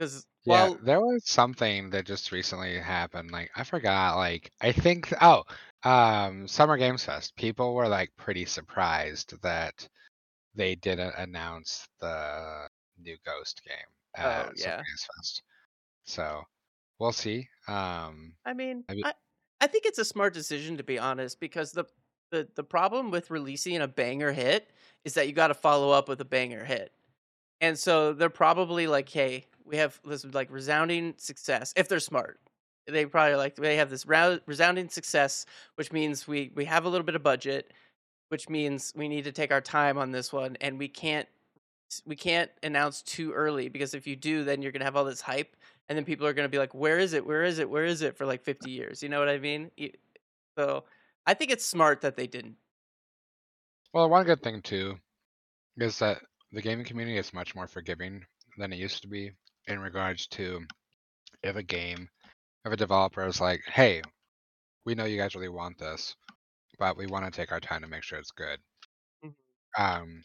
'cause 0.00 0.26
Yeah, 0.44 0.68
while 0.68 0.78
there 0.80 1.00
was 1.00 1.28
something 1.28 1.90
that 1.90 2.06
just 2.06 2.32
recently 2.32 2.78
happened, 2.78 3.30
like, 3.30 3.50
I 3.56 3.64
forgot, 3.64 4.16
like, 4.16 4.50
I 4.60 4.72
think 4.72 5.12
oh, 5.20 5.44
um, 5.82 6.46
Summer 6.48 6.76
Games 6.78 7.04
Fest. 7.04 7.34
People 7.36 7.74
were, 7.74 7.88
like, 7.88 8.14
pretty 8.16 8.44
surprised 8.46 9.40
that 9.42 9.88
they 10.54 10.74
didn't 10.76 11.14
announce 11.16 11.88
the 12.00 12.70
new 12.98 13.18
Ghost 13.24 13.62
game 13.64 13.86
Oh, 14.22 14.50
at 14.50 14.58
Summer 14.58 14.76
yeah. 14.76 14.86
Games 14.86 15.06
Fest. 15.16 15.42
So, 16.06 16.44
we'll 17.00 17.12
see, 17.12 17.48
um, 17.68 18.36
I 18.44 18.54
mean, 18.54 18.84
I 18.88 18.94
mean 18.94 19.04
I 19.60 19.66
think 19.66 19.86
it's 19.86 19.98
a 19.98 20.04
smart 20.04 20.34
decision, 20.34 20.76
to 20.76 20.84
be 20.84 20.98
honest, 20.98 21.40
because 21.40 21.72
the 21.72 21.84
the 22.30 22.48
the 22.54 22.64
problem 22.64 23.10
with 23.10 23.30
releasing 23.30 23.76
a 23.80 23.88
banger 23.88 24.32
hit 24.32 24.70
is 25.04 25.14
that 25.14 25.26
you 25.26 25.32
gotta 25.32 25.54
follow 25.54 25.90
up 25.90 26.08
with 26.08 26.20
a 26.20 26.24
banger 26.24 26.64
hit. 26.64 26.92
And 27.60 27.78
so 27.78 28.12
they're 28.14 28.30
probably 28.30 28.86
like, 28.88 29.08
"Hey, 29.08 29.46
we 29.64 29.76
have 29.78 30.00
this, 30.04 30.24
like, 30.26 30.50
resounding 30.50 31.14
success" 31.18 31.72
if 31.76 31.88
they're 31.88 32.00
smart. 32.00 32.40
They 32.86 33.06
probably, 33.06 33.36
like, 33.36 33.56
they 33.56 33.76
have 33.78 33.90
this 33.90 34.06
resounding 34.06 34.88
success, 34.90 35.46
which 35.76 35.92
means 35.92 36.28
we 36.28 36.52
we 36.56 36.64
have 36.66 36.84
a 36.86 36.88
little 36.90 37.04
bit 37.06 37.16
of 37.16 37.22
budget, 37.24 37.72
which 38.30 38.48
means 38.50 38.92
we 38.96 39.08
need 39.08 39.24
to 39.24 39.32
take 39.32 39.52
our 39.52 39.62
time 39.62 39.98
on 39.98 40.12
this 40.12 40.32
one, 40.32 40.56
and 40.60 40.78
we 40.78 40.88
can't 40.88 41.28
we 42.06 42.16
can't 42.16 42.50
announce 42.62 43.02
too 43.02 43.32
early, 43.32 43.68
because 43.68 43.94
if 43.94 44.06
you 44.06 44.16
do, 44.16 44.44
then 44.44 44.62
you're 44.62 44.72
gonna 44.72 44.84
have 44.84 44.96
all 44.96 45.04
this 45.04 45.20
hype, 45.20 45.56
and 45.88 45.96
then 45.96 46.04
people 46.04 46.26
are 46.26 46.32
gonna 46.34 46.48
be 46.48 46.58
like, 46.58 46.74
"Where 46.74 46.98
is 46.98 47.12
it? 47.14 47.24
Where 47.26 47.42
is 47.44 47.58
it? 47.58 47.70
Where 47.70 47.84
is 47.84 48.02
it?" 48.02 48.16
for, 48.16 48.26
like, 48.26 48.42
50 48.42 48.70
years, 48.70 49.02
you 49.02 49.08
know 49.08 49.18
what 49.20 49.28
I 49.28 49.38
mean? 49.38 49.70
So, 50.58 50.86
I 51.26 51.34
think 51.34 51.50
it's 51.52 51.64
smart 51.64 52.02
that 52.02 52.16
they 52.16 52.26
didn't. 52.28 52.58
Well, 53.92 54.08
one 54.08 54.24
good 54.24 54.42
thing 54.42 54.62
too 54.62 54.98
is 55.76 55.98
that 56.00 56.22
the 56.52 56.62
gaming 56.62 56.86
community 56.86 57.18
is 57.18 57.34
much 57.34 57.54
more 57.54 57.68
forgiving 57.68 58.26
than 58.58 58.72
it 58.72 58.76
used 58.78 59.02
to 59.02 59.08
be 59.08 59.32
in 59.66 59.80
regards 59.80 60.26
to 60.28 60.66
if 61.42 61.56
a 61.56 61.62
game 61.62 62.10
if 62.64 62.72
a 62.72 62.76
developer 62.76 63.26
is 63.26 63.40
like, 63.40 63.62
"Hey, 63.66 64.02
we 64.84 64.94
know 64.94 65.06
you 65.06 65.18
guys 65.18 65.34
really 65.34 65.48
want 65.48 65.78
this, 65.78 66.16
but 66.78 66.96
we 66.96 67.06
wanna 67.06 67.30
take 67.30 67.52
our 67.52 67.60
time 67.60 67.82
to 67.82 67.88
make 67.88 68.04
sure 68.04 68.18
it's 68.18 68.32
good." 68.32 68.62
Mhm. 69.22 69.34
Um, 69.76 70.24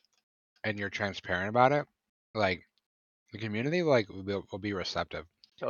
and 0.64 0.78
you're 0.80 0.90
transparent 0.90 1.50
about 1.50 1.72
it, 1.72 1.88
like, 2.36 2.64
the 3.32 3.40
community, 3.40 3.84
like, 3.84 4.10
will 4.10 4.24
be 4.24 4.34
will 4.52 4.60
be 4.60 4.74
receptive. 4.74 5.26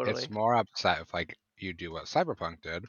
It's 0.06 0.30
more 0.30 0.56
upset 0.56 1.02
if, 1.02 1.14
like, 1.14 1.38
you 1.58 1.74
do 1.74 1.92
what 1.92 2.06
Cyberpunk 2.06 2.62
did, 2.62 2.86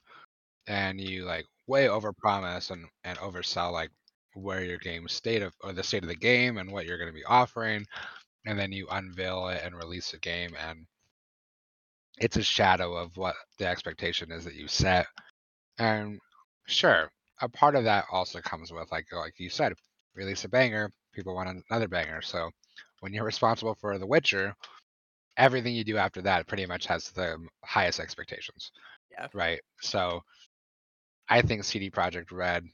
and 0.66 1.00
you, 1.00 1.24
like, 1.24 1.46
way 1.66 1.86
overpromise 1.86 2.70
and 2.70 2.88
and 3.04 3.18
oversell, 3.18 3.72
like, 3.72 3.90
where 4.34 4.64
your 4.64 4.78
game's 4.78 5.12
state 5.12 5.42
of 5.42 5.54
or 5.62 5.72
the 5.72 5.82
state 5.84 6.02
of 6.04 6.08
the 6.08 6.16
game 6.16 6.58
and 6.58 6.70
what 6.72 6.86
you're 6.86 6.98
gonna 6.98 7.12
be 7.12 7.24
offering, 7.24 7.86
and 8.46 8.58
then 8.58 8.72
you 8.72 8.88
unveil 8.90 9.48
it 9.48 9.62
and 9.64 9.76
release 9.76 10.14
a 10.14 10.18
game, 10.18 10.54
and 10.56 10.86
it's 12.18 12.36
a 12.36 12.42
shadow 12.42 12.94
of 12.94 13.16
what 13.16 13.36
the 13.58 13.66
expectation 13.66 14.30
is 14.32 14.44
that 14.44 14.54
you 14.54 14.68
set. 14.68 15.06
And 15.78 16.20
sure, 16.66 17.10
a 17.40 17.48
part 17.48 17.76
of 17.76 17.84
that 17.84 18.06
also 18.10 18.40
comes 18.40 18.72
with, 18.72 18.90
like 18.92 19.12
like 19.12 19.38
you 19.38 19.50
said, 19.50 19.74
release 20.14 20.44
a 20.44 20.48
banger, 20.48 20.90
people 21.14 21.34
want 21.34 21.62
another 21.70 21.88
banger. 21.88 22.22
So 22.22 22.50
when 23.00 23.12
you're 23.14 23.24
responsible 23.24 23.76
for 23.80 23.98
The 23.98 24.06
Witcher, 24.06 24.54
everything 25.36 25.74
you 25.74 25.84
do 25.84 25.96
after 25.98 26.22
that 26.22 26.46
pretty 26.48 26.66
much 26.66 26.86
has 26.86 27.10
the 27.12 27.38
highest 27.64 28.00
expectations, 28.00 28.70
Yeah. 29.10 29.28
right? 29.34 29.60
So 29.80 30.22
I 31.28 31.42
think 31.42 31.64
CD 31.64 31.90
Projekt 31.90 32.32
Red 32.32 32.64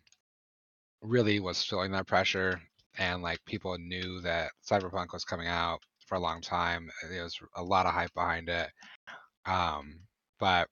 really 1.03 1.41
was 1.41 1.63
feeling 1.65 1.93
that 1.93 2.07
pressure, 2.07 2.61
and, 2.99 3.23
like, 3.23 3.45
people 3.45 3.77
knew 3.79 4.21
that 4.23 4.51
Cyberpunk 4.69 5.13
was 5.13 5.25
coming 5.25 5.47
out 5.49 5.81
for 6.07 6.17
a 6.17 6.21
long 6.21 6.41
time. 6.41 6.91
There 7.09 7.23
was 7.25 7.39
a 7.57 7.63
lot 7.63 7.87
of 7.87 7.95
hype 7.95 8.13
behind 8.15 8.49
it. 8.49 8.71
Um, 9.47 10.01
but, 10.39 10.69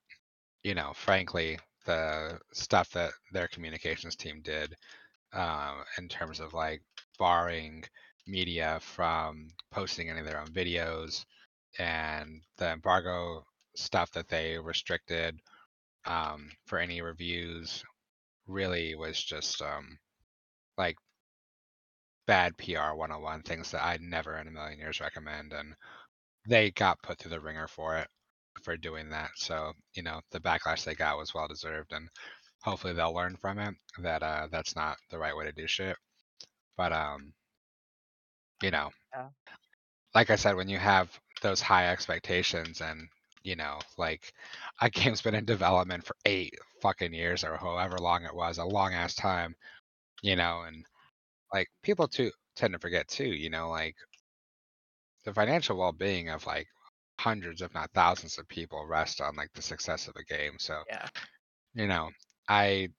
you 0.64 0.74
know, 0.74 0.92
frankly, 0.94 1.58
the 1.86 2.40
stuff 2.52 2.90
that 2.92 3.12
their 3.32 3.48
communications 3.48 4.16
team 4.16 4.42
did, 4.42 4.74
uh, 5.32 5.84
in 5.98 6.08
terms 6.08 6.40
of, 6.40 6.54
like, 6.54 6.82
barring 7.18 7.84
media 8.26 8.78
from 8.82 9.48
posting 9.70 10.10
any 10.10 10.20
of 10.20 10.26
their 10.26 10.40
own 10.40 10.48
videos 10.48 11.24
and 11.78 12.42
the 12.58 12.70
embargo 12.72 13.44
stuff 13.76 14.10
that 14.12 14.28
they 14.28 14.58
restricted, 14.58 15.40
um, 16.06 16.50
for 16.66 16.78
any 16.78 17.02
reviews 17.02 17.84
really 18.46 18.94
was 18.96 19.22
just, 19.22 19.62
um, 19.62 19.98
like 20.78 20.96
bad 22.26 22.56
PR 22.58 22.94
101, 22.94 23.42
things 23.42 23.70
that 23.72 23.82
I'd 23.82 24.00
never 24.00 24.36
in 24.38 24.46
a 24.48 24.50
million 24.50 24.78
years 24.78 25.00
recommend, 25.00 25.52
and 25.52 25.74
they 26.48 26.70
got 26.72 27.02
put 27.02 27.18
through 27.18 27.30
the 27.32 27.40
ringer 27.40 27.68
for 27.68 27.96
it, 27.98 28.08
for 28.62 28.76
doing 28.76 29.10
that. 29.10 29.30
So, 29.36 29.74
you 29.94 30.02
know, 30.02 30.20
the 30.30 30.40
backlash 30.40 30.84
they 30.84 30.94
got 30.94 31.18
was 31.18 31.34
well 31.34 31.48
deserved, 31.48 31.92
and 31.92 32.08
hopefully 32.62 32.92
they'll 32.94 33.14
learn 33.14 33.36
from 33.36 33.58
it 33.58 33.74
that, 34.00 34.22
uh, 34.22 34.48
that's 34.50 34.76
not 34.76 34.98
the 35.10 35.18
right 35.18 35.36
way 35.36 35.44
to 35.46 35.52
do 35.52 35.66
shit. 35.66 35.96
But, 36.76 36.92
um 36.92 37.34
you 38.62 38.70
know, 38.70 38.90
Yeah. 39.12 39.30
like 40.14 40.30
I 40.30 40.36
said, 40.36 40.56
when 40.56 40.68
you 40.68 40.78
have 40.78 41.18
those 41.42 41.60
high 41.60 41.88
expectations 41.88 42.80
and, 42.80 43.08
you 43.42 43.56
know, 43.56 43.78
like, 43.96 44.32
a 44.80 44.90
game's 44.90 45.22
been 45.22 45.34
in 45.34 45.44
development 45.44 46.04
for 46.04 46.16
8 46.24 46.54
fucking 46.82 47.12
years 47.12 47.44
or 47.44 47.56
however 47.56 47.98
long 47.98 48.24
it 48.24 48.34
was, 48.34 48.58
a 48.58 48.64
long 48.64 48.94
ass 48.94 49.14
time, 49.14 49.54
you 50.22 50.36
know, 50.36 50.62
and, 50.62 50.86
like, 51.54 51.68
people 51.82 52.08
too 52.08 52.32
tend 52.56 52.74
to 52.74 52.80
forget 52.80 53.08
too, 53.08 53.28
you 53.34 53.50
know, 53.50 53.70
like 53.70 53.96
the 55.24 55.32
financial 55.32 55.76
well-being 55.76 56.28
of, 56.28 56.44
like, 56.46 56.66
hundreds, 57.20 57.62
if 57.62 57.72
not 57.72 57.92
thousands 57.92 58.36
of 58.38 58.48
people 58.48 58.84
rest 58.86 59.20
on, 59.20 59.36
like, 59.36 59.52
the 59.52 59.62
success 59.62 60.08
of 60.08 60.16
a 60.16 60.24
game. 60.24 60.58
So, 60.58 60.82
Yeah. 60.86 61.08
you 61.74 61.86
know, 61.88 62.10
I 62.48 62.90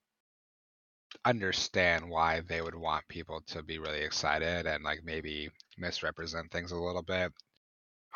understand 1.24 2.08
why 2.08 2.40
they 2.48 2.62
would 2.62 2.74
want 2.74 3.06
people 3.08 3.42
to 3.48 3.62
be 3.62 3.78
really 3.78 4.02
excited 4.02 4.66
and, 4.66 4.84
like, 4.84 5.00
maybe 5.04 5.50
misrepresent 5.78 6.50
things 6.50 6.72
a 6.72 6.76
little 6.76 7.02
bit. 7.02 7.32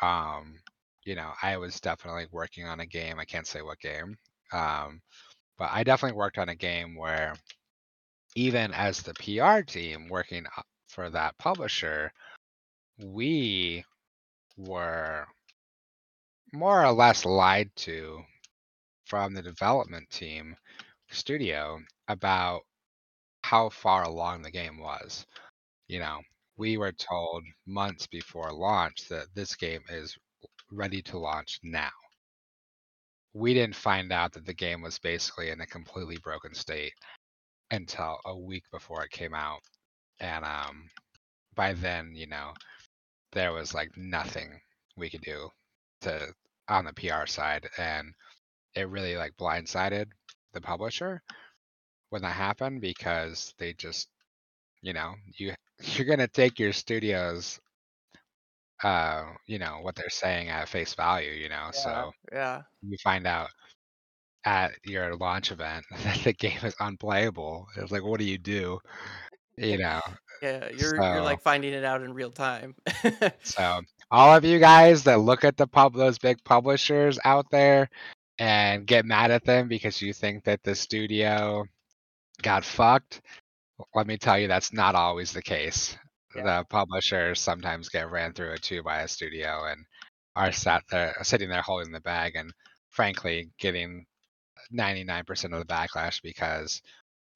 Um, 0.01 0.55
you 1.05 1.15
know, 1.15 1.31
I 1.43 1.57
was 1.57 1.79
definitely 1.79 2.27
working 2.31 2.65
on 2.65 2.79
a 2.81 2.85
game, 2.85 3.19
I 3.19 3.25
can't 3.25 3.47
say 3.47 3.61
what 3.61 3.79
game, 3.79 4.17
um, 4.53 5.01
but 5.57 5.69
I 5.71 5.83
definitely 5.83 6.17
worked 6.17 6.37
on 6.39 6.49
a 6.49 6.55
game 6.55 6.95
where 6.95 7.35
even 8.35 8.73
as 8.73 9.01
the 9.01 9.13
PR 9.15 9.61
team 9.61 10.09
working, 10.09 10.45
for 10.89 11.09
that 11.09 11.37
publisher, 11.37 12.11
we 12.99 13.83
were 14.57 15.25
more 16.53 16.85
or 16.85 16.91
less 16.91 17.25
lied 17.25 17.69
to 17.75 18.21
from 19.05 19.33
the 19.33 19.41
development 19.41 20.09
team 20.09 20.55
studio 21.09 21.79
about 22.07 22.61
how 23.43 23.69
far 23.69 24.03
along 24.03 24.41
the 24.43 24.51
game 24.51 24.79
was. 24.79 25.25
You 25.87 25.99
know, 25.99 26.21
we 26.57 26.77
were 26.77 26.93
told 26.93 27.43
months 27.67 28.07
before 28.07 28.53
launch 28.53 29.07
that 29.09 29.33
this 29.35 29.55
game 29.55 29.83
is 29.89 30.17
ready 30.71 31.01
to 31.03 31.17
launch 31.19 31.59
now. 31.63 31.91
We 33.33 33.53
didn't 33.53 33.75
find 33.75 34.11
out 34.11 34.33
that 34.33 34.45
the 34.45 34.53
game 34.53 34.81
was 34.81 34.97
basically 34.97 35.49
in 35.51 35.61
a 35.61 35.67
completely 35.67 36.17
broken 36.17 36.53
state 36.55 36.93
until 37.71 38.19
a 38.25 38.37
week 38.37 38.63
before 38.71 39.03
it 39.05 39.11
came 39.11 39.33
out, 39.33 39.61
and, 40.19 40.45
um, 40.45 40.89
by 41.55 41.73
then, 41.73 42.15
you 42.15 42.27
know, 42.27 42.53
there 43.33 43.53
was, 43.53 43.73
like, 43.73 43.97
nothing 43.97 44.61
we 44.97 45.09
could 45.09 45.21
do 45.21 45.49
to 46.01 46.33
on 46.69 46.85
the 46.85 46.93
PR 46.93 47.25
side, 47.27 47.69
and 47.77 48.13
it 48.75 48.89
really, 48.89 49.17
like, 49.17 49.35
blindsided 49.37 50.07
the 50.55 50.61
publisher 50.61 51.21
when 52.09 52.23
that 52.23 52.33
happened 52.35 52.81
because 52.81 53.53
they 53.59 53.73
just 53.73 54.09
you 54.81 54.93
know, 54.93 55.15
you 55.37 55.53
you're 55.95 56.07
gonna 56.07 56.27
take 56.27 56.59
your 56.59 56.73
studio's 56.73 57.59
uh, 58.83 59.23
you 59.47 59.57
know, 59.57 59.79
what 59.81 59.95
they're 59.95 60.09
saying 60.09 60.49
at 60.49 60.69
face 60.69 60.93
value, 60.93 61.31
you 61.31 61.49
know, 61.49 61.65
Yeah, 61.67 61.71
so 61.71 62.11
yeah. 62.31 62.61
you 62.81 62.97
find 63.03 63.25
out 63.25 63.49
at 64.45 64.73
your 64.83 65.15
launch 65.15 65.51
event 65.51 65.85
that 66.03 66.23
the 66.23 66.33
game 66.33 66.59
is 66.63 66.75
unplayable. 66.79 67.67
It's 67.77 67.91
like, 67.91 68.03
what 68.03 68.19
do 68.19 68.25
you 68.25 68.37
do? 68.37 68.79
You 69.57 69.77
know? 69.77 70.01
Yeah, 70.41 70.69
you're 70.77 70.95
you're, 70.95 71.21
like, 71.21 71.41
finding 71.41 71.73
it 71.73 71.85
out 71.85 72.03
in 72.03 72.13
real 72.13 72.29
time. 72.29 72.75
so, 73.43 73.81
all 74.11 74.35
of 74.35 74.43
you 74.43 74.59
guys 74.59 75.03
that 75.05 75.21
look 75.21 75.45
at 75.45 75.57
the 75.57 75.65
pub 75.65 75.95
those 75.95 76.19
big 76.19 76.43
publishers 76.43 77.17
out 77.23 77.45
there 77.51 77.89
and 78.39 78.85
get 78.85 79.05
mad 79.05 79.31
at 79.31 79.45
them 79.45 79.67
because 79.67 80.01
you 80.01 80.13
think 80.13 80.43
that 80.45 80.63
the 80.63 80.75
studio 80.75 81.65
got 82.41 82.65
fucked, 82.65 83.21
let 83.93 84.07
me 84.07 84.17
tell 84.17 84.37
you 84.39 84.47
that's 84.47 84.73
not 84.73 84.95
always 84.95 85.31
the 85.33 85.41
case. 85.41 85.97
Yeah. 86.35 86.43
The 86.43 86.65
publishers 86.69 87.39
sometimes 87.39 87.89
get 87.89 88.11
ran 88.11 88.33
through 88.33 88.53
it 88.53 88.61
too 88.61 88.83
by 88.83 89.01
a 89.01 89.07
studio 89.07 89.65
and 89.65 89.85
are 90.35 90.51
sat 90.51 90.83
there 90.91 91.15
sitting 91.23 91.49
there 91.49 91.61
holding 91.61 91.93
the 91.93 92.01
bag 92.01 92.35
and 92.35 92.51
frankly 92.89 93.49
getting 93.57 94.05
99% 94.73 95.53
of 95.53 95.59
the 95.59 95.65
backlash 95.65 96.21
because 96.21 96.81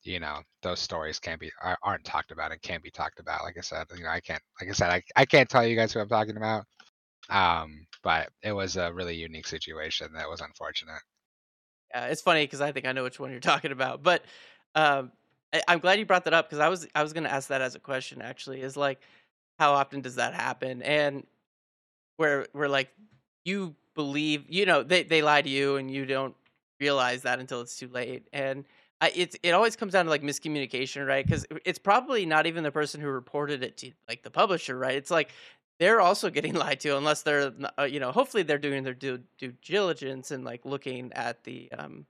you 0.03 0.19
know 0.19 0.39
those 0.63 0.79
stories 0.79 1.19
can't 1.19 1.39
be 1.39 1.51
are, 1.61 1.77
aren't 1.83 2.05
talked 2.05 2.31
about 2.31 2.51
and 2.51 2.61
can't 2.61 2.83
be 2.83 2.91
talked 2.91 3.19
about 3.19 3.43
like 3.43 3.57
i 3.57 3.61
said 3.61 3.85
you 3.97 4.03
know 4.03 4.09
i 4.09 4.21
can't 4.21 4.41
like 4.59 4.69
i 4.69 4.73
said 4.73 4.89
I, 4.89 5.03
I 5.15 5.25
can't 5.25 5.49
tell 5.49 5.65
you 5.65 5.75
guys 5.75 5.91
who 5.91 5.99
i'm 5.99 6.07
talking 6.07 6.37
about 6.37 6.63
um 7.29 7.85
but 8.03 8.31
it 8.43 8.53
was 8.53 8.77
a 8.77 8.93
really 8.93 9.15
unique 9.15 9.47
situation 9.47 10.13
that 10.13 10.29
was 10.29 10.41
unfortunate 10.41 11.01
Yeah, 11.93 12.07
it's 12.07 12.21
funny 12.21 12.43
because 12.43 12.61
I 12.61 12.71
think 12.71 12.85
I 12.85 12.91
know 12.91 13.03
which 13.03 13.19
one 13.19 13.31
you're 13.31 13.39
talking 13.39 13.71
about, 13.71 14.03
but, 14.03 14.25
um, 14.75 15.11
I 15.53 15.61
I'm 15.67 15.79
glad 15.79 15.97
you 15.99 16.05
brought 16.05 16.25
that 16.25 16.33
up 16.33 16.47
because 16.47 16.59
I 16.59 16.69
was 16.69 16.87
I 16.93 17.01
was 17.03 17.11
gonna 17.13 17.29
ask 17.29 17.49
that 17.49 17.61
as 17.61 17.73
a 17.75 17.79
question 17.79 18.21
actually, 18.21 18.61
is, 18.61 18.77
like, 18.77 19.01
how 19.59 19.73
often 19.73 20.01
does 20.01 20.15
that 20.15 20.33
happen? 20.35 20.81
And 20.83 21.25
where 22.17 22.47
where, 22.53 22.69
like, 22.69 22.91
you 23.45 23.75
believe 23.95 24.45
you 24.49 24.65
know, 24.67 24.83
they 24.83 25.03
they 25.03 25.21
lie 25.23 25.41
to 25.43 25.49
you 25.49 25.77
and 25.77 25.91
you 25.91 26.05
don't 26.05 26.35
realize 26.79 27.23
that 27.23 27.39
until 27.39 27.61
it's 27.61 27.77
too 27.77 27.89
late, 27.89 28.29
and 28.33 28.65
I 29.01 29.11
it's 29.15 29.37
it 29.43 29.51
always 29.51 29.75
comes 29.77 29.93
down 29.93 30.05
to, 30.05 30.11
like, 30.11 30.23
miscommunication, 30.23 31.07
right 31.07 31.25
because 31.25 31.45
it's 31.65 31.79
probably 31.79 32.25
not 32.27 32.45
even 32.47 32.63
the 32.63 32.71
person 32.71 33.01
who 33.01 33.09
reported 33.09 33.63
it 33.63 33.77
to, 33.79 33.93
like, 34.09 34.23
the 34.23 34.31
publisher, 34.31 34.77
right? 34.77 34.95
It's 34.97 35.11
like 35.11 35.31
they're 35.79 36.01
also 36.01 36.29
getting 36.29 36.53
lied 36.55 36.79
to 36.81 36.97
unless 36.97 37.21
they're 37.23 37.53
uh, 37.79 37.83
you 37.83 37.99
know, 37.99 38.11
hopefully 38.11 38.43
they're 38.43 38.57
doing 38.57 38.83
their 38.83 38.93
due 38.93 39.19
due 39.37 39.53
diligence 39.63 40.31
and, 40.31 40.43
like, 40.43 40.65
looking 40.65 41.11
at 41.13 41.43
the, 41.43 41.71
um, 41.73 42.05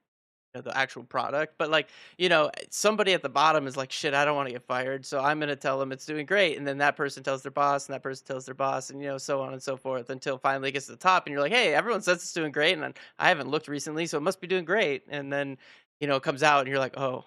you 0.53 0.59
know, 0.59 0.61
the 0.61 0.75
actual 0.77 1.03
product, 1.03 1.55
but, 1.59 1.69
like, 1.69 1.89
you 2.17 2.27
know, 2.29 2.47
eh, 2.57 2.63
somebody 2.71 3.13
at 3.13 3.21
the 3.21 3.29
bottom 3.29 3.67
is 3.67 3.77
like, 3.77 3.91
"Shit, 3.91 4.13
I 4.15 4.25
don't 4.25 4.35
wanna 4.35 4.51
get 4.51 4.65
fired, 4.65 5.05
so 5.05 5.19
I'm 5.21 5.39
gonna 5.39 5.55
tell 5.55 5.79
them 5.79 5.91
it's 5.91 6.05
doing 6.07 6.25
great," 6.25 6.57
and 6.57 6.67
then 6.67 6.79
that 6.79 6.95
person 6.97 7.23
tells 7.23 7.43
their 7.43 7.51
boss, 7.51 7.87
and 7.87 7.93
that 7.93 8.03
person 8.03 8.25
tells 8.25 8.45
their 8.45 8.55
boss, 8.55 8.89
and, 8.89 9.01
you 9.01 9.07
know, 9.07 9.17
so 9.19 9.41
on 9.41 9.53
and 9.53 9.61
so 9.63 9.77
forth 9.77 10.09
until 10.09 10.37
finally 10.39 10.69
it 10.69 10.73
gets 10.73 10.87
to 10.87 10.93
the 10.93 10.97
top, 10.97 11.25
and 11.27 11.33
you're 11.33 11.41
like, 11.41 11.51
"Hey, 11.53 11.73
everyone 11.75 12.01
says 12.01 12.17
it's 12.17 12.33
doing 12.33 12.51
great, 12.51 12.77
and 12.77 12.97
I 13.19 13.29
haven't 13.29 13.49
looked 13.49 13.67
recently, 13.67 14.07
so 14.07 14.17
it 14.17 14.21
must 14.21 14.41
be 14.41 14.47
doing 14.47 14.65
great," 14.65 15.03
and 15.09 15.31
then, 15.31 15.57
you 15.99 16.07
know, 16.07 16.15
it 16.17 16.23
comes 16.23 16.43
out 16.43 16.61
and 16.61 16.69
you're 16.69 16.79
like, 16.79 16.97
"Oh, 16.97 17.25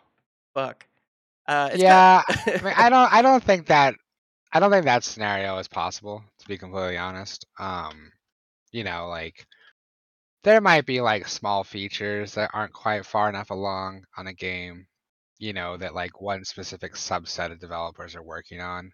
fuck." 0.55 0.87
Uh, 1.46 1.70
it's 1.72 1.85
kind 1.85 2.07
yeah 2.07 2.22
i 2.28 2.61
mean 2.62 2.74
i 2.76 2.88
don't 2.88 3.12
i 3.12 3.22
don't 3.22 3.42
think 3.42 3.66
that 3.66 3.94
i 4.52 4.61
don't 4.61 4.70
think 4.70 4.85
that 4.85 5.05
scenario 5.05 5.59
is 5.59 5.68
possible 5.68 6.22
to 6.42 6.48
be 6.48 6.59
completely 6.59 6.98
honest 6.98 7.46
um 7.59 8.12
you 8.72 8.85
know 8.85 9.09
like 9.09 9.46
there 10.44 10.61
might 10.61 10.87
be 10.87 11.00
like 11.00 11.28
small 11.28 11.64
features 11.64 12.35
that 12.35 12.50
aren't 12.55 12.72
quite 12.72 13.07
far 13.07 13.28
enough 13.28 13.50
along 13.50 14.05
on 14.16 14.26
a 14.28 14.35
game 14.35 14.87
you 15.38 15.52
know 15.52 15.76
that 15.76 15.94
like 15.94 16.20
one 16.20 16.44
specific 16.44 16.94
subset 16.94 17.52
of 17.52 17.61
developers 17.61 18.14
are 18.16 18.22
working 18.22 18.61
on 18.61 18.92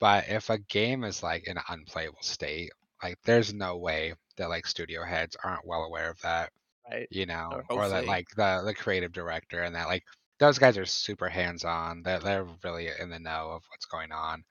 But 0.00 0.28
if 0.28 0.50
a 0.50 0.58
game 0.58 1.04
is, 1.04 1.22
like, 1.22 1.46
in 1.46 1.56
an 1.58 1.64
unplayable 1.68 2.22
state, 2.22 2.70
like, 3.02 3.18
there's 3.24 3.52
no 3.54 3.76
way 3.76 4.14
that, 4.36 4.48
like, 4.48 4.66
studio 4.66 5.04
heads 5.04 5.36
aren't 5.44 5.66
well 5.66 5.84
aware 5.84 6.10
of 6.10 6.20
that, 6.22 6.52
right, 6.90 7.08
you 7.10 7.26
know, 7.26 7.62
or 7.68 7.84
or 7.84 7.88
that, 7.90 8.06
like, 8.06 8.28
the 8.36 8.62
the 8.64 8.74
creative 8.74 9.12
director 9.12 9.62
and 9.62 9.74
that, 9.76 9.88
like, 9.88 10.04
those 10.40 10.58
guys 10.58 10.78
are 10.78 10.86
super 10.86 11.28
hands-on. 11.30 12.02
They're 12.02 12.20
they're 12.20 12.44
really 12.64 12.88
in 13.00 13.10
the 13.10 13.20
know 13.20 13.50
of 13.52 13.64
what's 13.70 13.86
going 13.86 14.12
on. 14.12 14.44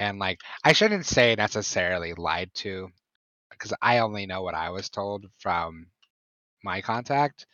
And, 0.00 0.18
like, 0.18 0.40
I 0.64 0.72
shouldn't 0.72 1.06
say 1.06 1.34
necessarily 1.36 2.14
lied 2.14 2.50
to, 2.56 2.90
because 3.50 3.72
I 3.82 3.98
only 3.98 4.26
know 4.26 4.42
what 4.42 4.54
I 4.54 4.70
was 4.70 4.88
told 4.90 5.26
from 5.38 5.86
my 6.64 6.80
contact. 6.80 7.46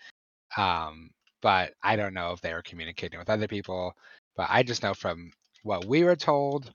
Um, 0.56 1.10
but 1.42 1.72
I 1.82 1.96
don't 1.96 2.14
know 2.14 2.32
if 2.32 2.40
they 2.40 2.52
were 2.54 2.62
communicating 2.62 3.18
with 3.18 3.30
other 3.30 3.48
people. 3.48 3.94
But 4.36 4.48
I 4.50 4.62
just 4.62 4.82
know 4.82 4.94
from 4.94 5.32
what 5.62 5.84
we 5.86 6.04
were 6.04 6.16
told 6.16 6.72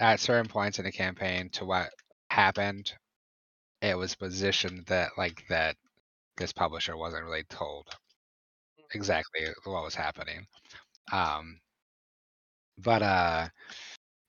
at 0.00 0.20
certain 0.20 0.48
points 0.48 0.78
in 0.78 0.84
the 0.84 0.92
campaign 0.92 1.50
to 1.50 1.64
what 1.64 1.90
happened, 2.30 2.92
it 3.82 3.96
was 3.96 4.14
positioned 4.14 4.86
that 4.86 5.10
like 5.18 5.44
that 5.48 5.76
this 6.36 6.52
publisher 6.52 6.96
wasn't 6.96 7.24
really 7.24 7.44
told 7.44 7.86
exactly 8.94 9.46
what 9.64 9.84
was 9.84 9.94
happening. 9.94 10.46
Um, 11.12 11.60
but 12.78 13.02
uh, 13.02 13.48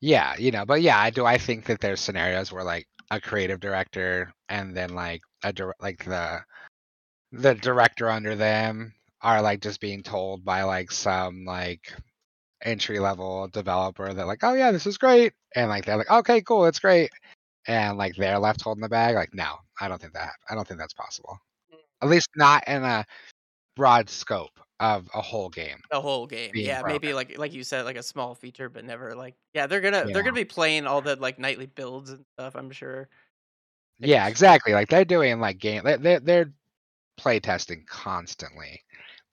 yeah, 0.02 0.36
you 0.38 0.52
know, 0.52 0.66
but 0.66 0.82
yeah, 0.82 1.00
I 1.00 1.12
do. 1.12 1.26
I 1.26 1.38
think 1.38 1.66
that 1.66 1.80
there's 1.80 2.02
scenarios 2.02 2.52
where 2.52 2.64
like 2.64 2.88
a 3.12 3.22
creative 3.22 3.60
director 3.60 4.34
and 4.50 4.76
then 4.76 4.96
like 4.96 5.22
a 5.44 5.54
dir- 5.54 5.76
like 5.80 6.04
the 6.06 6.42
the 7.34 7.56
director 7.56 8.10
under 8.10 8.36
them 8.36 8.94
are 9.22 9.42
like 9.42 9.62
just 9.62 9.82
being 9.82 10.04
told 10.04 10.46
by 10.46 10.64
like 10.64 10.92
some 10.92 11.46
like 11.46 11.94
entry 12.64 13.00
level 13.00 13.50
developer 13.50 14.14
that 14.14 14.28
like, 14.28 14.44
oh 14.44 14.54
yeah, 14.54 14.72
this 14.72 14.88
is 14.88 14.98
great, 14.98 15.34
and 15.56 15.70
like 15.70 15.86
they're 15.86 15.98
like, 15.98 16.12
okay, 16.12 16.42
cool, 16.42 16.66
it's 16.66 16.80
great, 16.80 17.12
and 17.68 17.98
like 17.98 18.16
they're 18.18 18.40
left 18.40 18.62
holding 18.64 18.84
the 18.84 18.90
bag. 18.90 19.16
Like, 19.16 19.34
no, 19.36 19.56
I 19.82 19.90
don't 19.90 20.02
think 20.02 20.14
that. 20.16 20.34
I 20.50 20.56
don't 20.56 20.68
think 20.68 20.80
that's 20.80 20.94
possible. 20.96 21.38
Mm. 21.74 21.78
At 22.04 22.10
least 22.10 22.30
not 22.38 22.68
in 22.68 22.84
a 22.84 23.06
broad 23.78 24.10
scope 24.12 24.61
of 24.82 25.10
a 25.16 25.22
whole 25.22 25.50
game 25.50 25.82
A 25.94 26.00
whole 26.00 26.26
game, 26.26 26.58
yeah, 26.62 26.84
maybe 26.84 27.14
like 27.14 27.38
like 27.38 27.52
you 27.52 27.66
said, 27.66 27.84
like 27.84 27.98
a 27.98 28.04
small 28.04 28.34
feature, 28.34 28.70
but 28.70 28.86
never 28.86 29.14
like 29.14 29.36
yeah, 29.54 29.68
they're 29.68 29.82
gonna 29.82 30.08
You 30.08 30.14
they're 30.14 30.24
gonna 30.24 30.34
be 30.36 30.46
playing 30.46 30.88
all 30.88 31.02
the, 31.02 31.18
like, 31.18 31.38
nightly 31.38 31.66
builds 31.66 32.12
and 32.12 32.26
stuff, 32.38 32.56
I'm 32.56 32.72
sure, 32.72 33.10
making 34.00 34.12
Yeah, 34.12 34.28
exactly. 34.28 34.74
Like 34.74 34.90
they're 34.90 35.06
doing 35.06 35.40
like 35.40 35.60
game. 35.60 35.84
They're 35.84 35.98
they're, 35.98 36.20
they're 36.20 36.54
play 37.18 37.40
testing 37.40 37.86
constantly. 37.88 38.82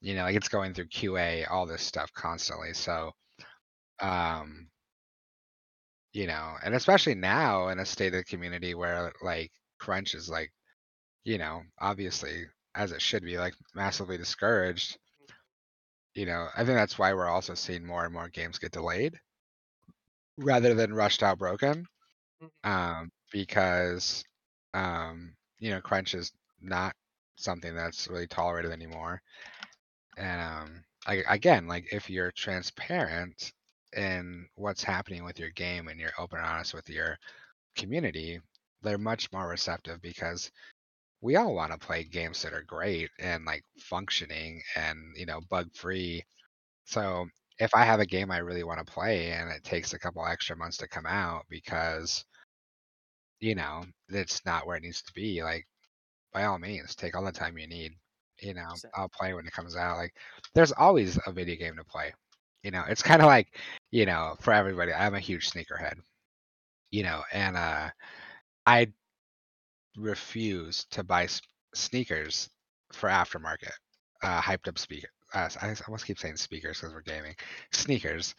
You 0.01 0.15
know, 0.17 0.25
like 0.25 0.37
it's 0.37 0.49
going 0.51 0.75
through 0.75 0.89
QA, 0.89 1.47
all 1.47 1.67
this 1.67 1.83
stuff 1.83 2.13
constantly. 2.15 2.75
So, 2.75 3.13
um, 4.01 4.71
you 6.13 6.27
know, 6.27 6.57
and 6.65 6.75
especially 6.75 7.15
now 7.15 7.69
in 7.69 7.79
a 7.79 7.87
state 7.87 8.09
of 8.15 8.21
the 8.21 8.25
community 8.25 8.75
where 8.75 9.13
like 9.23 9.53
crunch 9.79 10.15
is 10.15 10.29
like 10.29 10.51
you 11.25 11.39
know, 11.39 11.63
obviously, 11.81 12.47
as 12.75 12.93
it 12.93 13.03
should 13.03 13.23
be, 13.25 13.39
like, 13.39 13.55
massively 13.75 14.17
discouraged, 14.19 14.99
you 16.19 16.27
know, 16.27 16.49
I 16.55 16.65
think 16.65 16.77
that's 16.79 16.99
why 16.99 17.15
we're 17.15 17.29
also 17.29 17.55
seeing 17.55 17.87
more 17.87 18.05
and 18.05 18.15
more 18.15 18.29
games 18.29 18.59
get 18.59 18.73
delayed 18.73 19.21
rather 20.37 20.75
than 20.75 20.93
rushed 20.95 21.23
out 21.23 21.39
broken, 21.39 21.87
Mhm, 22.41 22.51
um, 22.65 23.11
because, 23.33 24.25
um, 24.75 25.37
you 25.61 25.71
know, 25.71 25.81
crunch 25.83 26.15
is 26.15 26.33
not 26.61 26.95
something 27.37 27.75
that's 27.75 28.09
really 28.09 28.29
tolerated 28.29 28.73
anymore. 28.73 29.23
And, 30.19 30.41
um, 30.41 30.85
I, 31.07 31.25
again, 31.29 31.69
like, 31.69 31.93
if 31.93 32.11
you're 32.11 32.33
transparent 32.33 33.53
in 33.97 34.49
what's 34.57 34.85
happening 34.85 35.25
with 35.25 35.39
your 35.39 35.51
game 35.51 35.89
and 35.89 36.01
you're 36.01 36.13
open 36.19 36.39
and 36.39 36.49
honest 36.49 36.75
with 36.75 36.91
your 36.91 37.19
community, 37.77 38.41
they're 38.83 38.99
much 38.99 39.33
more 39.33 39.49
receptive 39.49 40.03
because 40.03 40.51
we 41.21 41.37
all 41.37 41.55
want 41.55 41.73
to 41.73 41.79
play 41.79 42.05
games 42.05 42.43
that 42.43 42.53
are 42.53 42.63
great 42.67 43.11
and 43.21 43.45
like 43.45 43.63
functioning 43.81 44.61
and 44.77 44.99
you 45.17 45.27
know 45.27 45.41
bug 45.51 45.69
free 45.75 46.23
so 46.85 47.27
if 47.59 47.75
i 47.75 47.85
have 47.85 48.01
a 48.01 48.07
game 48.07 48.31
i 48.31 48.39
really 48.39 48.65
want 48.65 48.85
to 48.85 48.93
play 48.93 49.33
and 49.33 49.51
it 49.51 49.65
takes 49.65 49.93
a 49.93 49.99
couple 49.99 50.25
extra 50.27 50.57
months 50.57 50.77
to 50.77 50.89
come 50.89 51.07
out 51.07 51.45
because 51.51 52.25
you 53.41 53.55
know 53.55 53.83
it's 54.09 54.45
not 54.45 54.67
where 54.67 54.77
it 54.77 54.83
needs 54.83 55.03
to 55.03 55.13
be 55.13 55.43
like 55.43 55.67
by 56.33 56.45
all 56.45 56.59
means 56.59 56.95
take 56.95 57.17
all 57.17 57.25
the 57.25 57.33
time 57.33 57.59
you 57.59 57.67
need 57.67 57.93
you 58.41 58.55
know 58.55 58.63
100%. 58.63 58.85
i'll 58.97 59.09
play 59.09 59.35
when 59.35 59.47
it 59.47 59.53
comes 59.53 59.77
out 59.77 59.97
like 59.99 60.13
there's 60.55 60.73
always 60.73 61.19
a 61.27 61.33
video 61.33 61.57
game 61.57 61.77
to 61.77 61.85
play 61.85 62.13
you 62.63 62.71
know 62.71 62.85
it's 62.89 63.03
kind 63.03 63.23
of 63.23 63.27
like 63.27 63.49
you 63.91 64.07
know 64.07 64.35
for 64.41 64.53
everybody 64.53 64.93
i'm 64.93 65.15
a 65.15 65.21
huge 65.21 65.51
sneakerhead 65.51 65.95
you 66.91 67.03
know 67.03 67.23
and 67.33 67.57
uh 67.57 67.89
i 68.67 68.87
refuse 69.99 70.87
to 70.93 71.05
buy 71.05 71.29
sneakers 71.75 72.51
for 72.93 73.09
aftermarket, 73.11 73.73
uh, 74.23 74.41
hyped 74.43 74.69
up 74.69 74.79
speakers. 74.79 75.11
Uh, 75.35 75.49
I 75.63 75.75
almost 75.89 76.07
keep 76.07 76.19
saying 76.19 76.37
speakers 76.37 76.81
because 76.81 76.95
we're 76.95 77.03
gaming. 77.03 77.35
Sneakers, 77.73 78.35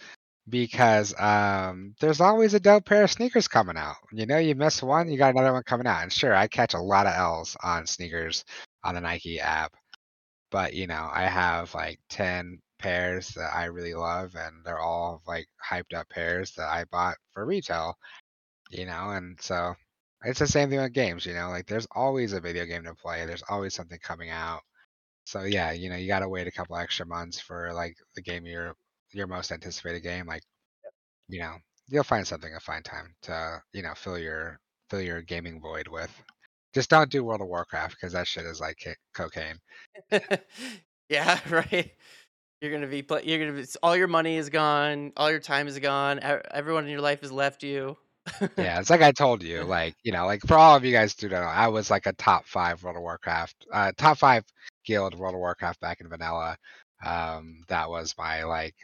because 0.49 1.13
um, 1.19 1.95
there's 2.01 2.21
always 2.21 2.53
a 2.55 2.59
dope 2.59 2.85
pair 2.85 3.03
of 3.03 3.11
sneakers 3.11 3.47
coming 3.47 3.77
out. 3.77 3.97
You 4.11 4.25
know, 4.27 4.39
you 4.39 4.55
miss 4.55 4.83
one, 4.83 5.09
you 5.11 5.17
got 5.17 5.31
another 5.35 5.53
one 5.53 5.63
coming 5.63 5.87
out. 5.87 6.03
And 6.03 6.13
sure, 6.13 6.35
I 6.35 6.47
catch 6.47 6.75
a 6.75 6.79
lot 6.81 7.07
of 7.07 7.13
L's 7.15 7.57
on 7.63 7.87
sneakers 7.87 8.45
on 8.83 8.95
the 8.95 9.01
Nike 9.01 9.39
app. 9.41 9.73
but, 10.51 10.73
you 10.73 10.87
know, 10.87 11.09
I 11.13 11.23
have, 11.25 11.73
like, 11.75 11.99
10 12.09 12.59
pairs 12.79 13.29
that 13.29 13.53
I 13.55 13.65
really 13.65 13.93
love, 13.95 14.35
and 14.35 14.65
they're 14.65 14.79
all, 14.79 15.21
like, 15.27 15.47
hyped 15.69 15.93
up 15.95 16.09
pairs 16.09 16.53
that 16.53 16.69
I 16.69 16.85
bought 16.85 17.17
for 17.33 17.45
retail, 17.45 17.97
you 18.71 18.85
know, 18.85 19.11
and 19.11 19.39
so 19.41 19.75
it's 20.23 20.39
the 20.39 20.47
same 20.47 20.69
thing 20.69 20.79
with 20.81 20.93
games, 20.93 21.25
you 21.25 21.33
know, 21.33 21.49
like, 21.49 21.67
there's 21.67 21.87
always 21.95 22.33
a 22.33 22.41
video 22.41 22.65
game 22.65 22.83
to 22.85 22.93
play, 22.95 23.25
there's 23.25 23.43
always 23.49 23.73
something 23.73 23.99
coming 23.99 24.29
out. 24.29 24.61
So, 25.25 25.43
yeah, 25.43 25.71
you 25.71 25.89
know, 25.89 25.95
you 25.97 26.07
gotta 26.07 26.29
wait 26.29 26.47
a 26.47 26.51
couple 26.51 26.75
extra 26.77 27.05
months 27.05 27.39
for, 27.39 27.73
like, 27.73 27.95
the 28.15 28.21
game 28.21 28.45
your 28.45 28.75
your 29.13 29.27
most 29.27 29.51
anticipated 29.51 30.01
game, 30.01 30.25
like, 30.27 30.43
you 31.29 31.39
know, 31.39 31.55
you'll 31.87 32.03
find 32.03 32.27
something 32.27 32.53
a 32.55 32.59
fine 32.59 32.83
time 32.83 33.15
to, 33.23 33.61
you 33.73 33.81
know, 33.83 33.93
fill 33.95 34.17
your 34.19 34.59
fill 34.89 35.01
your 35.01 35.21
gaming 35.21 35.61
void 35.61 35.87
with. 35.87 36.11
Just 36.73 36.89
don't 36.89 37.11
do 37.11 37.23
World 37.23 37.41
of 37.41 37.47
Warcraft 37.47 37.95
because 37.95 38.13
that 38.13 38.27
shit 38.27 38.45
is 38.45 38.59
like 38.61 38.77
ca 38.83 38.95
cocaine. 39.13 39.59
Yeah, 41.09 41.39
right. 41.49 41.91
You're 42.61 42.71
gonna 42.71 42.87
be 42.87 43.01
pla 43.03 43.19
you're 43.19 43.39
gonna 43.39 43.59
be 43.61 43.67
all 43.83 43.95
your 43.95 44.07
money 44.07 44.37
is 44.37 44.49
gone, 44.49 45.13
all 45.17 45.31
your 45.31 45.39
time 45.39 45.67
is 45.67 45.79
gone, 45.79 46.19
everyone 46.21 46.85
in 46.85 46.91
your 46.91 47.01
life 47.01 47.21
has 47.21 47.31
left 47.31 47.63
you. 47.63 47.97
Yeah, 48.57 48.79
it's 48.79 48.89
like 48.89 49.01
I 49.01 49.11
told 49.11 49.43
you, 49.43 49.63
like, 49.63 49.95
you 50.03 50.11
know, 50.11 50.25
like, 50.25 50.41
for 50.45 50.55
all 50.57 50.75
of 50.75 50.83
you 50.85 50.91
guys 50.91 51.15
who 51.19 51.29
don't 51.29 51.41
know, 51.41 51.47
I 51.47 51.67
was 51.67 51.89
like 51.89 52.05
a 52.05 52.13
top 52.13 52.45
5 52.45 52.83
World 52.83 52.97
of 52.97 53.01
Warcraft 53.03 53.65
uh, 53.71 53.91
top 53.97 54.17
5 54.17 54.43
guild 54.85 55.15
World 55.15 55.35
of 55.35 55.39
Warcraft 55.39 55.79
back 55.79 56.01
in 56.01 56.09
vanilla. 56.09 56.57
Um, 57.05 57.61
that 57.67 57.89
was 57.89 58.15
my, 58.17 58.43
like, 58.43 58.75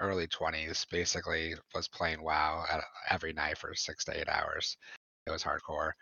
early 0.00 0.26
20s, 0.28 0.86
basically, 0.90 1.54
was 1.74 1.88
playing 1.88 2.22
WoW 2.22 2.64
at 2.70 2.82
every 3.10 3.32
night 3.32 3.58
for 3.58 3.74
6 3.74 4.04
to 4.04 4.20
8 4.20 4.28
hours. 4.28 4.76
It 5.26 5.30
was 5.30 5.42
hardcore. 5.42 5.92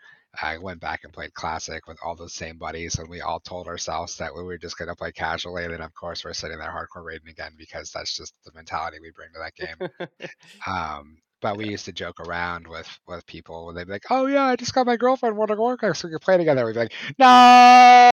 I 0.41 0.57
went 0.57 0.81
back 0.81 1.01
and 1.03 1.13
played 1.13 1.33
Classic 1.33 1.87
with 1.87 1.97
all 2.03 2.15
those 2.15 2.33
same 2.33 2.57
buddies, 2.57 2.95
and 2.99 3.09
we 3.09 3.21
all 3.21 3.39
told 3.39 3.67
ourselves 3.67 4.17
that 4.17 4.35
we 4.35 4.43
were 4.43 4.57
just 4.57 4.77
gonna 4.77 4.95
play 4.95 5.11
casually, 5.13 5.63
and 5.63 5.73
then, 5.73 5.81
of 5.81 5.93
course, 5.95 6.23
we're 6.25 6.33
sitting 6.33 6.59
there 6.59 6.69
hardcore 6.71 7.05
raiding 7.05 7.29
again 7.29 7.53
because 7.57 7.91
that's 7.91 8.15
just 8.15 8.33
the 8.45 8.51
mentality 8.53 8.99
we 9.01 9.11
bring 9.11 9.29
to 9.33 9.39
that 9.39 9.55
game. 9.55 9.89
Um, 10.67 11.17
but 11.41 11.57
we 11.57 11.67
used 11.69 11.85
to 11.85 11.91
joke 11.93 12.19
around 12.19 12.67
with 12.67 12.87
with 13.07 13.25
people 13.27 13.65
when 13.65 13.75
they'd 13.75 13.85
be 13.87 13.93
like, 13.93 14.05
"Oh, 14.09 14.25
yeah, 14.27 14.45
I 14.45 14.55
just 14.55 14.73
got 14.73 14.85
my 14.85 14.97
girlfriend 14.97 15.37
World 15.37 15.51
of 15.51 15.59
Warcraft 15.59 15.97
so 15.97 16.07
we 16.07 16.11
can 16.11 16.19
play 16.19 16.37
together." 16.37 16.65
We'd 16.65 16.73
be 16.73 16.79
like, 16.79 16.93
"No! 17.19 18.09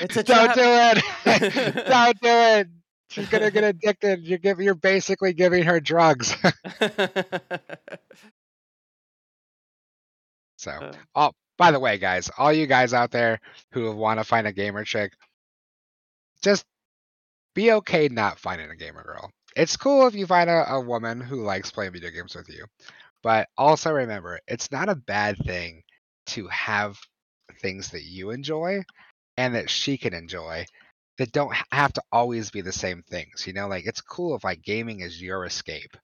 It's 0.00 0.16
a 0.16 0.22
Don't 0.24 0.54
do 0.54 0.62
it! 0.64 1.04
Don't 1.88 2.20
do 2.20 2.28
it! 2.28 2.68
She's 3.10 3.28
gonna 3.28 3.50
get 3.50 3.64
addicted. 3.64 4.26
You're 4.26 4.38
giv 4.38 4.60
you're 4.60 4.74
basically 4.74 5.32
giving 5.32 5.64
her 5.64 5.80
drugs." 5.80 6.36
So, 10.56 10.92
oh, 11.14 11.32
by 11.56 11.70
the 11.70 11.80
way, 11.80 11.98
guys, 11.98 12.30
all 12.36 12.52
you 12.52 12.66
guys 12.66 12.92
out 12.92 13.10
there 13.12 13.40
who 13.72 13.94
wanna 13.94 14.24
find 14.24 14.46
a 14.46 14.52
gamer 14.52 14.84
chick 14.84 15.12
just 16.42 16.64
be 17.54 17.72
okay 17.72 18.08
not 18.08 18.38
finding 18.38 18.70
a 18.70 18.76
gamer 18.76 19.02
girl. 19.02 19.30
It's 19.58 19.76
cool 19.76 20.06
if 20.06 20.14
you 20.14 20.26
find 20.26 20.48
a 20.48 20.72
a 20.72 20.80
woman 20.80 21.20
who 21.20 21.42
likes 21.42 21.70
playing 21.70 21.92
video 21.92 22.10
games 22.10 22.34
with 22.34 22.48
you, 22.48 22.64
but 23.22 23.48
also 23.58 23.92
remember, 23.92 24.40
it's 24.48 24.70
not 24.72 24.90
a 24.90 24.94
bad 24.96 25.38
thing 25.38 25.82
to 26.28 26.46
have 26.48 26.98
things 27.60 27.90
that 27.90 28.04
you 28.04 28.30
enjoy 28.30 28.84
and 29.38 29.54
that 29.56 29.70
she 29.70 29.98
can 29.98 30.14
enjoy 30.14 30.66
that 31.18 31.32
don't 31.32 31.54
have 31.72 31.92
to 31.94 32.02
always 32.12 32.50
be 32.50 32.60
the 32.62 32.72
same 32.72 33.02
things, 33.04 33.46
you 33.46 33.52
know? 33.54 33.68
Like, 33.68 33.86
it's 33.86 34.00
cool 34.02 34.36
if, 34.36 34.44
like, 34.44 34.62
gaming 34.62 35.00
is 35.00 35.22
your 35.22 35.44
escape, 35.46 35.96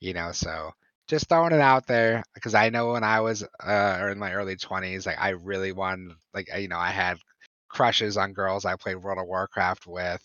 you 0.00 0.14
know? 0.14 0.32
So, 0.32 0.72
just 1.08 1.28
throwing 1.28 1.52
it 1.54 1.60
out 1.60 1.86
there 1.86 2.24
because 2.34 2.54
I 2.54 2.70
know 2.70 2.92
when 2.92 3.04
I 3.04 3.20
was, 3.20 3.44
uh, 3.64 4.08
in 4.12 4.18
my 4.18 4.34
early 4.34 4.56
20s, 4.56 5.06
like, 5.06 5.20
I 5.20 5.30
really 5.30 5.72
wanted 5.72 6.16
like, 6.34 6.48
you 6.58 6.68
know, 6.68 6.78
I 6.78 6.90
had 6.90 7.18
crushes 7.70 8.16
on 8.18 8.34
girls 8.34 8.64
I 8.66 8.76
played 8.76 8.96
World 8.96 9.18
of 9.20 9.26
Warcraft 9.28 9.86
with, 9.86 10.22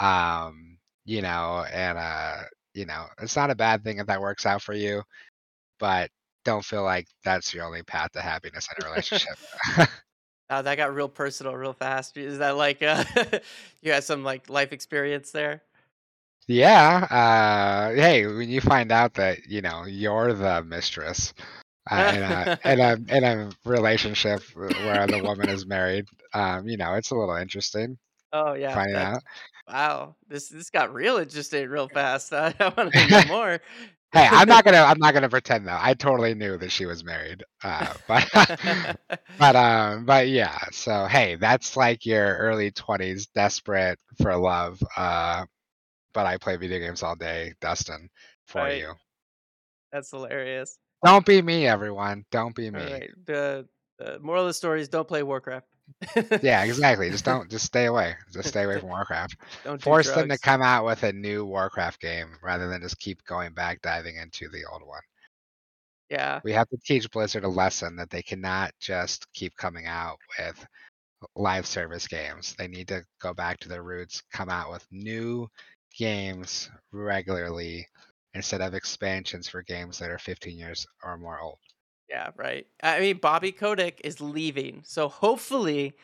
um, 0.00 0.77
you 1.08 1.22
know, 1.22 1.64
and, 1.72 1.96
uh, 1.96 2.42
you 2.74 2.84
know, 2.84 3.06
it's 3.20 3.34
not 3.34 3.50
a 3.50 3.54
bad 3.54 3.82
thing 3.82 3.98
if 3.98 4.06
that 4.06 4.20
works 4.20 4.44
out 4.44 4.60
for 4.60 4.74
you, 4.74 5.02
but 5.80 6.10
don't 6.44 6.64
feel 6.64 6.82
like 6.82 7.06
that's 7.24 7.54
your 7.54 7.64
only 7.64 7.82
path 7.82 8.12
to 8.12 8.20
happiness 8.20 8.68
in 8.78 8.84
a 8.84 8.90
relationship. 8.90 9.36
Oh, 10.50 10.62
that 10.62 10.76
got 10.76 10.94
real 10.94 11.10
personal 11.10 11.54
real 11.54 11.74
fast. 11.74 12.16
Is 12.16 12.38
that 12.38 12.56
like, 12.56 12.82
uh, 12.82 13.04
you 13.82 13.92
had 13.92 14.02
some, 14.02 14.24
like, 14.24 14.48
life 14.48 14.72
experience 14.72 15.30
there? 15.30 15.62
Yeah, 16.46 17.04
uh, 17.10 17.94
hey, 17.94 18.26
when 18.26 18.48
you 18.48 18.62
find 18.62 18.90
out 18.90 19.12
that, 19.14 19.46
you 19.46 19.60
know, 19.60 19.84
you're 19.84 20.32
the 20.32 20.62
mistress, 20.64 21.34
uh, 21.90 22.12
in 22.14 22.22
a 22.22 22.58
in 22.64 22.80
a 22.80 23.16
in 23.16 23.24
a 23.24 23.50
relationship 23.66 24.42
where 24.54 25.06
the 25.06 25.22
woman 25.22 25.50
is 25.50 25.66
married, 25.66 26.06
um, 26.32 26.66
you 26.66 26.78
know, 26.78 26.94
it's 26.94 27.10
a 27.10 27.14
little 27.14 27.34
interesting 27.36 27.98
Oh, 28.32 28.54
yeah, 28.54 28.82
finding 28.82 28.96
out. 28.96 29.22
wow, 29.68 30.16
this 30.28 30.48
this 30.48 30.70
got 30.70 30.92
real 30.92 31.16
interesting 31.18 31.68
real 31.68 31.88
fast. 31.88 32.32
I 32.32 32.54
I 32.58 32.72
wanna 32.76 32.92
know 33.08 33.22
more. 33.24 33.60
Hey, 34.12 34.28
I'm 34.32 34.48
not 34.48 34.64
gonna 34.64 34.78
I'm 34.78 34.98
not 34.98 35.12
gonna 35.14 35.28
pretend 35.28 35.66
though, 35.66 35.78
I 35.78 35.94
totally 35.94 36.34
knew 36.34 36.56
that 36.58 36.70
she 36.72 36.86
was 36.86 37.04
married, 37.04 37.44
uh, 37.64 37.94
but 38.06 38.26
but, 39.38 39.56
um, 39.56 40.04
but 40.06 40.28
yeah, 40.28 40.58
so, 40.72 41.06
hey, 41.06 41.36
that's 41.36 41.76
like 41.76 42.04
your 42.06 42.36
early 42.38 42.70
20s 42.72 43.26
desperate 43.26 43.98
for 44.20 44.36
love, 44.36 44.80
uh, 44.96 45.44
but 46.14 46.26
I 46.26 46.36
play 46.38 46.56
video 46.56 46.78
games 46.80 47.02
all 47.02 47.16
day, 47.16 47.54
Dustin, 47.60 48.08
for 48.46 48.68
Right. 48.68 48.70
you. 48.70 48.94
That's 49.92 50.10
hilarious. 50.10 50.78
Don't 51.04 51.24
be 51.26 51.42
me, 51.42 51.66
everyone, 51.66 52.24
don't 52.30 52.54
be 52.54 52.70
me. 52.70 53.00
Alright, 53.00 53.10
the 53.26 53.68
the 53.98 54.18
moral 54.20 54.42
of 54.42 54.48
the 54.48 54.54
story 54.54 54.80
is 54.80 54.88
don't 54.88 55.08
play 55.08 55.22
Warcraft. 55.22 55.66
Yeah, 56.42 56.64
exactly, 56.64 57.10
just 57.10 57.24
don't 57.24 57.50
just 57.50 57.66
stay 57.66 57.86
away, 57.86 58.14
just 58.32 58.48
stay 58.48 58.64
away 58.64 58.78
from 58.80 58.90
Warcraft. 58.90 59.36
don't 59.64 59.80
do 59.80 59.84
Force 59.84 60.10
them 60.10 60.28
to 60.28 60.38
come 60.38 60.62
out 60.62 60.84
with 60.84 61.02
a 61.02 61.12
new 61.12 61.44
Warcraft 61.44 62.00
game 62.00 62.28
rather 62.42 62.68
than 62.68 62.82
just 62.82 62.98
keep 62.98 63.24
going 63.24 63.52
back 63.52 63.82
diving 63.82 64.16
into 64.16 64.48
the 64.48 64.64
old 64.70 64.82
one. 64.86 65.02
Yeah. 66.10 66.40
We 66.42 66.52
have 66.52 66.68
to 66.70 66.78
teach 66.84 67.10
Blizzard 67.10 67.44
a 67.44 67.48
lesson 67.48 67.96
that 67.96 68.10
they 68.10 68.22
cannot 68.22 68.72
just 68.80 69.30
keep 69.34 69.54
coming 69.56 69.86
out 69.86 70.18
with 70.38 70.66
live 71.36 71.66
service 71.66 72.06
games. 72.06 72.54
They 72.58 72.68
need 72.68 72.88
to 72.88 73.04
go 73.20 73.34
back 73.34 73.58
to 73.60 73.68
their 73.68 73.82
roots, 73.82 74.22
come 74.32 74.48
out 74.48 74.70
with 74.70 74.86
new 74.90 75.48
games 75.96 76.70
regularly 76.92 77.86
instead 78.34 78.60
of 78.60 78.74
expansions 78.74 79.48
for 79.48 79.62
games 79.62 79.98
that 79.98 80.10
are 80.10 80.18
15 80.18 80.56
years 80.56 80.86
or 81.02 81.18
more 81.18 81.40
old. 81.40 81.58
Yeah, 82.08 82.30
right. 82.36 82.66
I 82.82 83.00
mean, 83.00 83.18
Bobby 83.18 83.52
Kotick 83.52 84.00
is 84.04 84.20
leaving, 84.20 84.82
so 84.84 85.08
hopefully 85.08 85.94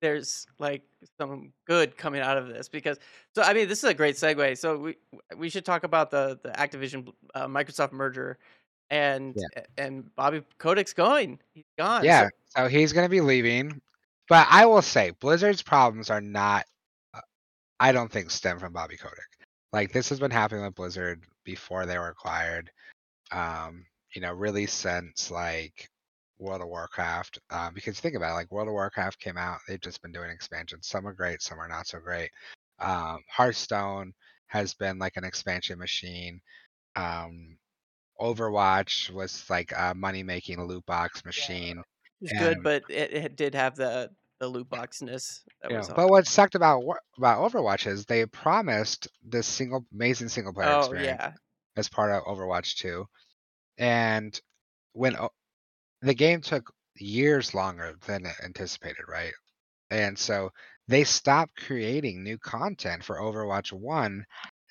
there's, 0.00 0.46
like, 0.58 0.82
some 1.20 1.52
good 1.66 1.96
coming 1.96 2.20
out 2.22 2.38
of 2.38 2.48
this 2.48 2.68
because 2.68 2.98
so, 3.34 3.42
I 3.42 3.52
mean, 3.54 3.68
this 3.68 3.78
is 3.84 3.90
a 3.90 3.94
great 3.94 4.16
segue. 4.16 4.56
So 4.58 4.78
we 4.78 4.96
we 5.36 5.48
should 5.50 5.64
talk 5.64 5.84
about 5.84 6.10
the 6.10 6.38
the 6.42 6.50
Activision 6.50 7.12
uh, 7.34 7.46
Microsoft 7.46 7.92
merger 7.92 8.38
and 8.90 9.34
Yeah. 9.36 9.64
and 9.78 10.14
Bobby 10.16 10.42
Kotick's 10.58 10.92
going. 10.94 11.38
He's 11.54 11.64
gone, 11.78 12.04
Yeah, 12.04 12.28
so 12.56 12.68
he's 12.68 12.92
gonna 12.92 13.08
be 13.08 13.20
leaving, 13.20 13.80
but 14.28 14.46
I 14.50 14.64
will 14.66 14.82
say 14.82 15.10
Blizzard's 15.10 15.62
problems 15.62 16.08
are 16.10 16.20
not, 16.20 16.66
uh 17.14 17.20
I 17.80 17.92
don't 17.92 18.10
think 18.10 18.30
stem 18.30 18.58
from 18.58 18.72
Bobby 18.72 18.96
Kotick. 18.96 19.18
Like, 19.72 19.92
this 19.92 20.08
has 20.10 20.20
been 20.20 20.30
happening 20.30 20.64
with 20.64 20.74
Blizzard 20.74 21.24
before 21.44 21.86
they 21.86 21.98
were 21.98 22.08
acquired, 22.08 22.70
um, 23.32 23.84
you 24.14 24.20
know, 24.22 24.32
really 24.32 24.66
since, 24.66 25.30
like, 25.30 25.88
World 26.38 26.62
of 26.62 26.68
Warcraft, 26.68 27.38
um, 27.50 27.74
because 27.74 28.00
think 28.00 28.14
about 28.16 28.32
it, 28.32 28.34
like, 28.34 28.50
World 28.52 28.68
of 28.68 28.72
Warcraft 28.74 29.18
came 29.20 29.36
out, 29.38 29.60
they've 29.68 29.80
just 29.80 30.02
been 30.02 30.12
doing 30.12 30.30
expansions. 30.30 30.88
Some 30.88 31.06
are 31.06 31.12
great, 31.14 31.42
some 31.42 31.58
are 31.60 31.68
not 31.68 31.86
so 31.86 32.00
great. 32.00 32.30
Um, 32.78 33.20
Hearthstone 33.28 34.12
has 34.48 34.74
been 34.74 34.98
like 34.98 35.16
an 35.16 35.24
expansion 35.24 35.78
machine. 35.78 36.40
Um, 36.96 37.58
Overwatch 38.20 39.10
was 39.10 39.48
like 39.50 39.72
a 39.76 39.94
money-making 39.94 40.62
loot 40.66 40.86
box 40.86 41.24
Yeah. 41.36 41.44
machine, 41.54 41.82
It 42.20 42.24
was 42.24 42.32
good, 42.32 42.62
but 42.62 42.84
it 42.88 43.12
it 43.12 43.36
did 43.36 43.54
have 43.54 43.76
the 43.76 44.14
the 44.40 44.48
loot 44.48 44.68
box-ness 44.68 45.44
that 45.62 45.72
You 45.72 45.76
was 45.76 45.90
but 45.94 46.08
what 46.08 46.26
sucked 46.28 46.54
about 46.54 46.84
about 47.16 47.50
Overwatch 47.50 47.86
is 47.88 48.04
they 48.06 48.26
promised 48.26 49.08
this 49.22 49.46
single 49.48 49.84
amazing 49.92 50.28
single 50.28 50.52
player 50.52 50.72
Oh, 50.72 50.74
experience 50.74 51.20
yeah. 51.20 51.36
as 51.76 51.88
part 51.88 52.12
of 52.12 52.24
Overwatch 52.24 52.76
2, 52.76 53.06
and 53.82 54.40
when 54.94 55.16
O 55.16 55.30
the 56.02 56.14
game 56.14 56.40
took 56.42 56.72
years 56.96 57.54
longer 57.54 57.96
than 58.06 58.26
anticipated, 58.44 59.04
right? 59.08 59.32
And 59.90 60.18
so 60.18 60.50
they 60.88 61.04
stopped 61.04 61.56
creating 61.56 62.22
new 62.24 62.38
content 62.38 63.04
for 63.04 63.18
Overwatch 63.18 63.72
1 63.72 64.24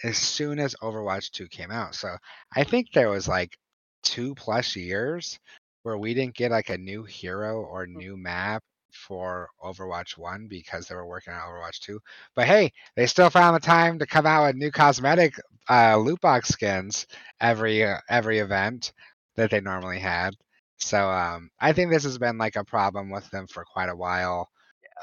as 0.03 0.17
soon 0.17 0.59
as 0.59 0.75
Overwatch 0.83 1.31
2 1.31 1.47
came 1.49 1.71
out. 1.71 1.95
So 1.95 2.17
I 2.55 2.63
think 2.65 2.91
there 2.93 3.09
was, 3.09 3.27
like, 3.27 3.57
2 4.03 4.35
plus 4.35 4.75
years 4.75 5.39
where 5.83 5.97
we 5.97 6.13
didn't 6.15 6.35
get, 6.35 6.51
like, 6.51 6.69
a 6.69 6.77
new 6.77 7.03
hero 7.05 7.61
or 7.61 7.87
Hmm. 7.93 8.01
new 8.01 8.17
map 8.17 8.63
for 8.93 9.49
Overwatch 9.63 10.17
1 10.17 10.47
because 10.47 10.87
they 10.87 10.95
were 10.95 11.07
working 11.07 11.33
on 11.33 11.41
Overwatch 11.41 11.79
2. 11.79 11.99
But, 12.35 12.47
hey, 12.47 12.71
they 12.95 13.07
still 13.07 13.29
found 13.29 13.55
the 13.55 13.59
time 13.59 13.99
to 13.99 14.05
come 14.05 14.25
out 14.25 14.47
with 14.47 14.55
new 14.55 14.71
cosmetic, 14.71 15.33
uh, 15.69 15.97
loot 15.97 16.21
box 16.21 16.49
skins 16.49 17.07
every, 17.39 17.83
uh, 17.85 17.97
every 18.09 18.39
event 18.39 18.93
that 19.35 19.51
they 19.51 19.61
normally 19.61 19.99
had. 19.99 20.35
So, 20.77 21.09
um, 21.09 21.49
I 21.59 21.73
think 21.73 21.91
this 21.91 22.03
has 22.03 22.17
been, 22.17 22.37
like, 22.37 22.55
a 22.55 22.63
problem 22.65 23.09
with 23.09 23.29
them 23.31 23.47
for 23.47 23.63
quite 23.65 23.89
a 23.89 23.95
while. 23.95 24.49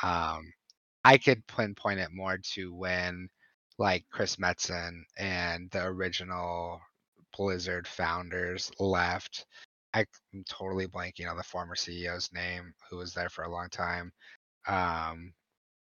Yeah. 0.03 0.34
Um 0.36 0.53
I 1.05 1.18
could 1.18 1.47
pinpoint 1.47 2.01
it 2.01 2.12
more 2.12 2.39
to 2.55 2.74
when, 2.74 3.28
like, 3.78 4.05
Chris 4.11 4.36
Metzen 4.36 5.03
and 5.16 5.70
the 5.70 5.84
original 5.84 6.80
Blizzard 7.36 7.86
founders 7.89 8.70
left. 8.78 9.47
I 9.95 10.07
am 10.34 10.45
totally 10.45 10.86
blanking 10.89 11.30
on 11.30 11.36
the 11.36 11.43
former 11.45 11.74
CEO's 11.76 12.32
name 12.32 12.74
who 12.91 12.97
was 12.99 13.14
there 13.14 13.28
for 13.30 13.45
a 13.45 13.51
long 13.51 13.68
time. 13.70 14.12
Um, 14.66 15.34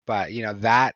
but, 0.08 0.34
you 0.34 0.44
know, 0.44 0.54
that 0.56 0.96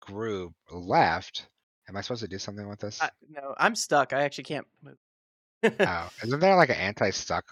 group 0.00 0.54
left. 0.70 1.50
Am 1.88 1.96
I 1.96 2.02
supposed 2.02 2.22
to 2.22 2.28
do 2.28 2.38
something 2.38 2.68
with 2.68 2.80
this? 2.80 3.10
no, 3.28 3.54
I'm 3.58 3.74
stuck. 3.74 4.12
I 4.12 4.22
actually 4.22 4.44
can't 4.44 4.66
move. 4.82 4.98
Oh, 5.86 6.10
isn't 6.22 6.40
there 6.40 6.54
like 6.56 6.68
an 6.68 6.76
anti-stuck 6.76 7.50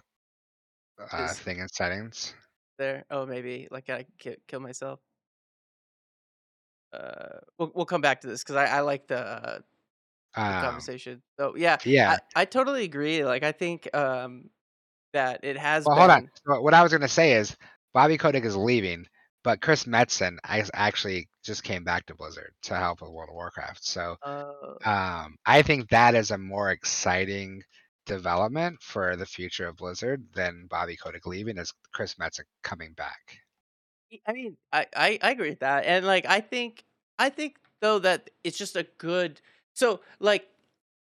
uh, 1.12 1.34
Is 1.34 1.42
thing 1.44 1.58
in 1.58 1.68
settings? 1.68 2.34
there? 2.78 3.04
Oh, 3.10 3.26
maybe 3.26 3.68
like 3.70 3.88
I 3.90 4.06
ki 4.18 4.36
kill 4.46 4.60
myself. 4.60 5.00
Uh, 6.92 7.40
we'll 7.58 7.72
we'll 7.74 7.86
come 7.86 8.00
back 8.00 8.20
to 8.20 8.28
this 8.28 8.42
because 8.44 8.56
I 8.56 8.66
I 8.66 8.80
like 8.80 9.08
the 9.08 9.18
uh, 9.18 9.58
the 10.48 10.54
Um, 10.54 10.54
conversation. 10.54 11.22
So 11.40 11.56
yeah, 11.56 11.78
yeah. 11.84 12.14
I 12.14 12.18
I 12.36 12.46
totally 12.46 12.84
agree. 12.84 13.24
Like 13.24 13.42
I 13.44 13.52
think 13.52 13.94
um 13.96 14.50
that 15.14 15.40
it 15.44 15.58
has 15.58 15.86
Well, 15.86 15.96
hold 15.96 16.10
on. 16.10 16.30
So 16.46 16.60
what 16.60 16.74
I 16.74 16.82
was 16.82 16.92
gonna 16.92 17.08
say 17.08 17.34
is 17.34 17.56
Bobby 17.92 18.18
Kotick 18.18 18.44
is 18.44 18.56
leaving, 18.56 19.06
but 19.42 19.60
Chris 19.60 19.84
Metzen 19.84 20.38
I 20.44 20.64
actually 20.74 21.28
just 21.44 21.62
came 21.64 21.84
back 21.84 22.06
to 22.06 22.14
Blizzard 22.14 22.54
to 22.64 22.76
help 22.76 23.00
with 23.02 23.10
World 23.10 23.30
of 23.30 23.34
Warcraft. 23.34 23.84
So 23.84 24.16
Uh, 24.22 24.74
um, 24.84 25.36
I 25.46 25.62
think 25.62 25.90
that 25.90 26.14
is 26.14 26.30
a 26.32 26.38
more 26.38 26.70
exciting 26.72 27.62
development 28.06 28.82
for 28.82 29.16
the 29.16 29.26
future 29.26 29.68
of 29.68 29.76
Blizzard 29.76 30.32
than 30.34 30.66
Bobby 30.68 30.96
Kotick 30.96 31.26
leaving 31.26 31.58
is 31.58 31.72
Chris 31.94 32.14
Metzen 32.16 32.44
coming 32.62 32.94
back. 32.94 33.38
I 34.26 34.32
mean, 34.32 34.56
I, 34.72 34.86
I 34.94 35.18
I 35.22 35.30
agree 35.32 35.50
with 35.50 35.60
that, 35.60 35.84
and 35.86 36.06
like 36.06 36.26
I 36.26 36.40
think 36.40 36.84
I 37.18 37.30
think 37.30 37.58
though 37.80 37.98
that 38.00 38.30
it's 38.44 38.58
just 38.58 38.76
a 38.76 38.84
good. 38.98 39.40
So 39.74 40.00
like 40.20 40.48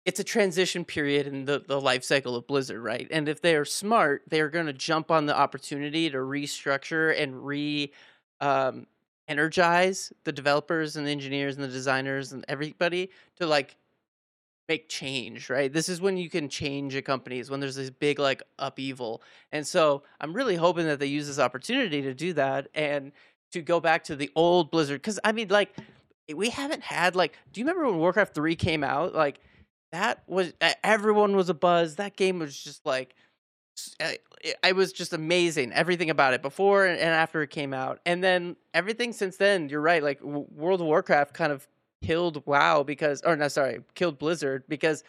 it's 0.05 0.21
a 0.21 0.25
transition 0.25 0.85
period 0.85 1.27
in 1.27 1.45
the, 1.45 1.63
the 1.67 1.81
life 1.81 2.05
cycle 2.05 2.35
of 2.35 2.47
Blizzard, 2.47 2.81
right? 2.81 3.07
And 3.11 3.29
if 3.29 3.43
they're 3.43 3.65
smart, 3.65 4.23
they're 4.29 4.49
going 4.49 4.67
to 4.67 4.73
jump 4.73 5.11
on 5.11 5.27
the 5.27 5.37
opportunity 5.37 6.09
to 6.11 6.19
restructure 6.19 7.19
and 7.21 7.45
re 7.45 7.93
um, 8.41 8.87
energize 9.29 10.13
the 10.25 10.33
developers 10.33 10.97
and 10.97 11.07
the 11.07 11.11
engineers 11.11 11.55
and 11.55 11.65
the 11.65 11.69
designers 11.69 12.33
and 12.33 12.45
everybody 12.49 13.11
to 13.37 13.47
like 13.47 13.77
make 14.69 14.89
change, 14.89 15.51
right? 15.51 15.73
This 15.73 15.89
is 15.89 16.01
when 16.01 16.17
you 16.17 16.31
can 16.31 16.49
change 16.49 16.95
a 16.95 17.03
company, 17.03 17.39
is 17.39 17.51
when 17.51 17.61
there's 17.61 17.77
this 17.77 17.91
big 17.91 18.19
like 18.19 18.43
upheaval. 18.59 19.23
And 19.53 19.67
so 19.67 20.03
I'm 20.21 20.33
really 20.33 20.57
hoping 20.57 20.87
that 20.87 20.99
they 20.99 21.07
use 21.07 21.27
this 21.27 21.39
opportunity 21.39 22.03
to 22.03 22.15
do 22.15 22.33
that 22.35 22.69
and 22.75 23.13
to 23.53 23.63
go 23.63 23.81
back 23.81 24.05
to 24.05 24.17
the 24.17 24.31
old 24.35 24.71
Blizzard. 24.71 25.03
Cause 25.03 25.19
I 25.25 25.33
mean, 25.33 25.49
like, 25.49 25.77
we 26.35 26.51
haven't 26.51 26.83
had 26.83 27.17
like, 27.17 27.37
do 27.53 27.61
you 27.61 27.67
remember 27.67 27.91
when 27.91 27.99
Warcraft 27.99 28.35
3 28.35 28.55
came 28.57 28.85
out? 28.85 29.15
Like, 29.15 29.41
that 29.93 30.23
was 30.27 30.53
everyone 30.85 31.37
was 31.37 31.49
a 31.49 31.55
buzz. 31.55 31.97
That 31.97 32.17
game 32.17 32.39
was 32.39 32.57
just 32.57 32.85
like, 32.87 33.15
eh, 33.99 34.17
it, 34.43 34.57
it 34.65 34.77
was 34.77 34.93
just 34.93 35.13
amazing. 35.13 35.73
Everything 35.73 36.11
about 36.11 36.35
it 36.35 36.43
before 36.43 36.87
and 36.87 36.99
and 36.99 37.11
after 37.11 37.43
it 37.43 37.51
came 37.51 37.75
out, 37.75 38.01
and 38.07 38.23
then 38.23 38.57
everything 38.75 39.13
since 39.13 39.37
then. 39.37 39.69
You're 39.69 39.81
right. 39.81 40.03
Like 40.03 40.23
World 40.23 40.81
of 40.81 40.87
Warcraft 40.87 41.35
kind 41.35 41.53
of 41.53 41.67
killed 42.03 42.45
WoW 42.47 42.83
because, 42.83 43.23
or 43.23 43.37
no, 43.37 43.49
sorry, 43.49 43.81
killed 43.95 44.19
Blizzard 44.19 44.65
because 44.69 45.05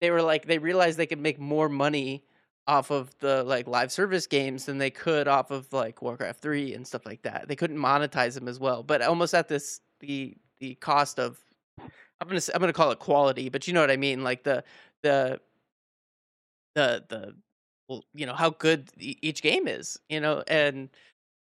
they 0.00 0.10
were 0.10 0.22
like 0.22 0.46
they 0.46 0.58
realized 0.58 0.98
they 0.98 1.06
could 1.06 1.20
make 1.20 1.38
more 1.38 1.68
money 1.68 2.24
off 2.66 2.90
of 2.90 3.18
the 3.20 3.42
like 3.44 3.66
live 3.66 3.90
service 3.90 4.26
games 4.26 4.66
than 4.66 4.78
they 4.78 4.90
could 4.90 5.26
off 5.26 5.50
of 5.50 5.72
like 5.72 6.02
Warcraft 6.02 6.40
3 6.40 6.74
and 6.74 6.86
stuff 6.86 7.06
like 7.06 7.22
that. 7.22 7.48
They 7.48 7.56
couldn't 7.56 7.78
monetize 7.78 8.34
them 8.34 8.46
as 8.46 8.60
well, 8.60 8.82
but 8.82 9.00
almost 9.02 9.34
at 9.34 9.48
this 9.48 9.80
the 10.00 10.36
the 10.58 10.74
cost 10.76 11.18
of 11.18 11.38
I'm 12.20 12.28
gonna 12.28 12.40
I'm 12.54 12.60
gonna 12.60 12.72
call 12.72 12.90
it 12.90 12.98
quality, 12.98 13.48
but 13.48 13.66
you 13.68 13.74
know 13.74 13.80
what 13.80 13.90
I 13.90 13.96
mean, 13.96 14.24
like 14.24 14.42
the 14.44 14.64
the 15.02 15.40
the 16.74 17.04
the 17.08 17.34
well, 17.88 18.04
you 18.14 18.26
know 18.26 18.34
how 18.34 18.50
good 18.50 18.90
each 18.98 19.42
game 19.42 19.66
is, 19.68 19.98
you 20.08 20.20
know, 20.20 20.42
and 20.48 20.90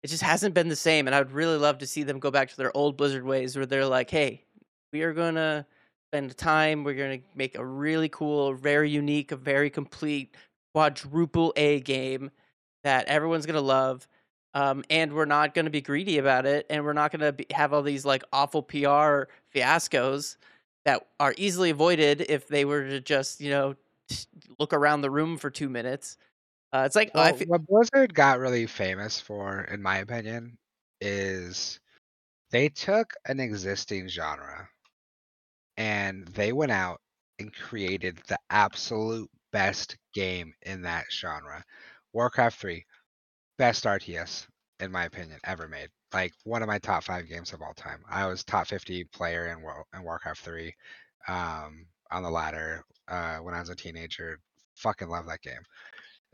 it 0.03 0.09
just 0.09 0.23
hasn't 0.23 0.55
been 0.55 0.69
the 0.69 0.77
same. 0.77 1.07
And 1.07 1.15
I 1.15 1.21
would 1.21 1.33
really 1.33 1.59
love 1.59 1.79
to 1.79 1.87
see 1.87 2.03
them 2.03 2.21
go 2.21 2.31
back 2.31 2.51
to 2.51 2.57
their 2.57 2.77
old 2.77 2.97
Blizzard 2.97 3.25
ways, 3.25 3.57
where 3.57 3.67
they're 3.67 3.87
like, 3.87 4.11
"Hey, 4.11 4.45
we 4.93 5.03
are 5.03 5.13
gonna 5.15 5.67
spend 6.11 6.37
time. 6.37 6.85
We're 6.85 6.95
gonna 6.95 7.21
make 7.35 7.57
a 7.57 7.65
really 7.65 8.09
cool, 8.09 8.55
very 8.55 8.91
unique, 8.91 9.33
a 9.33 9.37
very 9.37 9.71
complete 9.71 10.37
quadruple 10.75 11.53
A 11.57 11.81
game 11.81 12.31
that 12.85 13.07
everyone's 13.09 13.47
gonna 13.47 13.61
love." 13.61 14.09
Um, 14.55 14.85
and 14.91 15.13
we're 15.13 15.27
not 15.27 15.55
going 15.55 15.67
to 15.67 15.71
be 15.71 15.83
greedy 15.83 16.17
about 16.19 16.47
it, 16.47 16.65
and 16.71 16.83
we're 16.83 16.95
not 16.95 17.13
going 17.13 17.37
to 17.37 17.55
have 17.55 17.75
all 17.75 17.83
these 17.83 18.07
like 18.07 18.25
awful 18.33 18.63
PR 18.63 19.29
fiascos 19.55 20.37
that 20.87 21.07
are 21.21 21.35
easily 21.37 21.71
avoided 21.71 22.23
if 22.29 22.49
they 22.49 22.65
were 22.65 22.89
to 22.89 23.01
just 23.01 23.41
you 23.41 23.51
know 23.51 23.77
look 24.59 24.73
around 24.73 25.03
the 25.03 25.11
room 25.11 25.37
for 25.37 25.51
two 25.51 25.69
minutes. 25.69 26.17
Uh, 26.73 26.85
it's 26.87 26.97
like 26.97 27.11
I 27.15 27.33
Well, 27.33 27.39
what 27.47 27.67
Blizzard 27.67 28.15
got 28.15 28.39
really 28.39 28.67
famous 28.67 29.21
for, 29.21 29.63
in 29.63 29.83
my 29.83 29.99
opinion, 29.99 30.59
is 31.01 31.81
they 32.51 32.69
took 32.69 33.13
an 33.27 33.41
existing 33.41 34.09
genre 34.09 34.69
and 35.77 36.27
they 36.29 36.53
went 36.53 36.73
out 36.73 37.01
and 37.39 37.53
created 37.55 38.21
the 38.29 38.39
absolute 38.51 39.31
best 39.53 39.97
game 40.15 40.53
in 40.63 40.83
that 40.83 41.07
genre. 41.13 41.63
Warcraft 42.13 42.59
3, 42.59 42.85
best 43.59 43.85
RTS, 43.85 44.47
in 44.81 44.91
my 44.91 45.05
opinion, 45.05 45.39
ever 45.45 45.69
made. 45.69 45.91
Like 46.17 46.33
one 46.45 46.63
of 46.63 46.69
my 46.69 46.79
top 46.79 47.05
five 47.05 47.29
games 47.29 47.53
of 47.53 47.63
all 47.63 47.75
time. 47.75 48.01
I 48.11 48.27
was 48.27 48.45
top 48.45 48.69
50 48.69 49.05
player 49.05 49.49
in, 49.49 49.63
War- 49.63 49.87
in 49.95 50.03
Warcraft 50.03 50.41
3 50.41 50.75
um, 51.29 51.87
on 52.11 52.23
the 52.23 52.31
ladder 52.31 52.85
uh, 53.09 53.39
when 53.39 53.55
I 53.55 53.61
was 53.61 53.71
a 53.71 53.77
teenager. 53.77 54.39
Fucking 54.77 55.09
love 55.09 55.27
that 55.27 55.43
game 55.43 55.63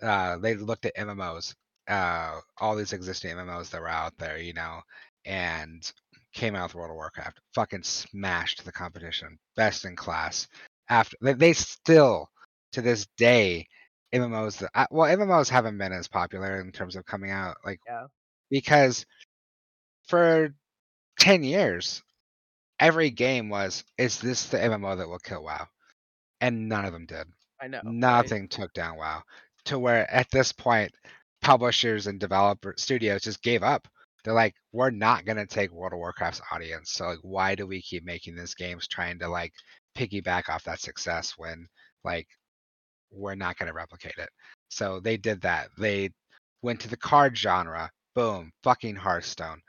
uh, 0.03 0.39
they 0.39 0.55
looked 0.55 0.87
at 0.87 0.97
MMOs, 0.97 1.55
uh, 1.89 2.41
all 2.59 2.77
these 2.77 2.93
existing 2.93 3.37
MMOs 3.37 3.71
that 3.71 3.81
were 3.81 3.89
out 3.89 4.17
there, 4.19 4.39
you 4.39 4.53
know, 4.53 4.81
and 5.25 5.91
came 6.35 6.55
out 6.55 6.69
with 6.71 6.75
World 6.75 6.91
of 6.91 6.97
Warcraft. 6.97 7.41
Fucking 7.55 7.83
smashed 7.83 8.65
the 8.65 8.73
competition, 8.73 9.39
best 9.57 9.85
in 9.85 9.97
class. 9.97 10.49
After 10.89 11.17
they, 11.21 11.35
they 11.35 11.53
still, 11.53 12.29
to 12.73 12.83
this 12.83 13.07
day, 13.17 13.67
MMOs 14.15 14.59
that 14.59 14.71
I, 14.75 14.87
well, 14.91 15.15
MMOs 15.15 15.49
haven't 15.49 15.79
been 15.79 15.93
as 15.93 16.09
popular 16.09 16.61
in 16.61 16.73
terms 16.73 16.97
of 16.97 17.07
coming 17.07 17.31
out, 17.31 17.57
like 17.65 17.81
yeah, 17.87 18.07
because 18.51 19.07
for 20.13 20.55
ten 21.19 21.43
years, 21.43 22.03
every 22.79 23.09
game 23.09 23.49
was, 23.49 23.83
is 23.97 24.21
this 24.21 24.45
the 24.45 24.59
MMO 24.59 24.99
that 24.99 25.09
will 25.09 25.19
kill 25.19 25.45
WoW? 25.45 25.67
And 26.43 26.69
none 26.69 26.85
of 26.85 26.93
them 26.93 27.07
did. 27.07 27.27
I 27.63 27.69
know, 27.69 27.81
right? 27.83 27.95
Nothing 27.95 28.47
took 28.47 28.75
down 28.75 28.99
WoW. 28.99 29.23
To 29.67 29.79
where 29.79 30.13
at 30.13 30.31
this 30.31 30.53
point, 30.53 30.93
publishers 31.41 32.09
and 32.09 32.21
developer 32.21 32.75
studios 32.77 33.23
just 33.23 33.43
gave 33.43 33.63
up. 33.63 33.89
They're 34.23 34.35
like, 34.35 34.55
we're 34.71 34.91
not 34.91 35.25
gonna 35.25 35.47
take 35.47 35.73
World 35.73 35.95
of 35.95 35.99
Warcraft's 35.99 36.43
audience. 36.53 36.91
So 36.93 37.07
like 37.07 37.21
why 37.23 37.55
do 37.55 37.67
we 37.67 37.81
keep 37.81 38.05
making 38.05 38.37
these 38.37 38.55
games 38.55 38.87
trying 38.87 39.19
to 39.21 39.29
like 39.29 39.55
piggyback 39.97 40.51
off 40.51 40.65
that 40.65 40.81
success 40.81 41.39
when 41.39 41.67
like 42.05 42.29
we're 43.11 43.35
not 43.35 43.57
gonna 43.57 43.73
replicate 43.73 44.19
it? 44.19 44.29
So 44.69 45.01
they 45.01 45.17
did 45.17 45.41
that. 45.41 45.69
They 45.79 46.11
went 46.61 46.81
to 46.81 46.91
the 46.91 46.99
card 46.99 47.39
genre. 47.39 47.91
Boom, 48.15 48.53
fucking 48.63 48.97
Hearthstone. 48.97 49.63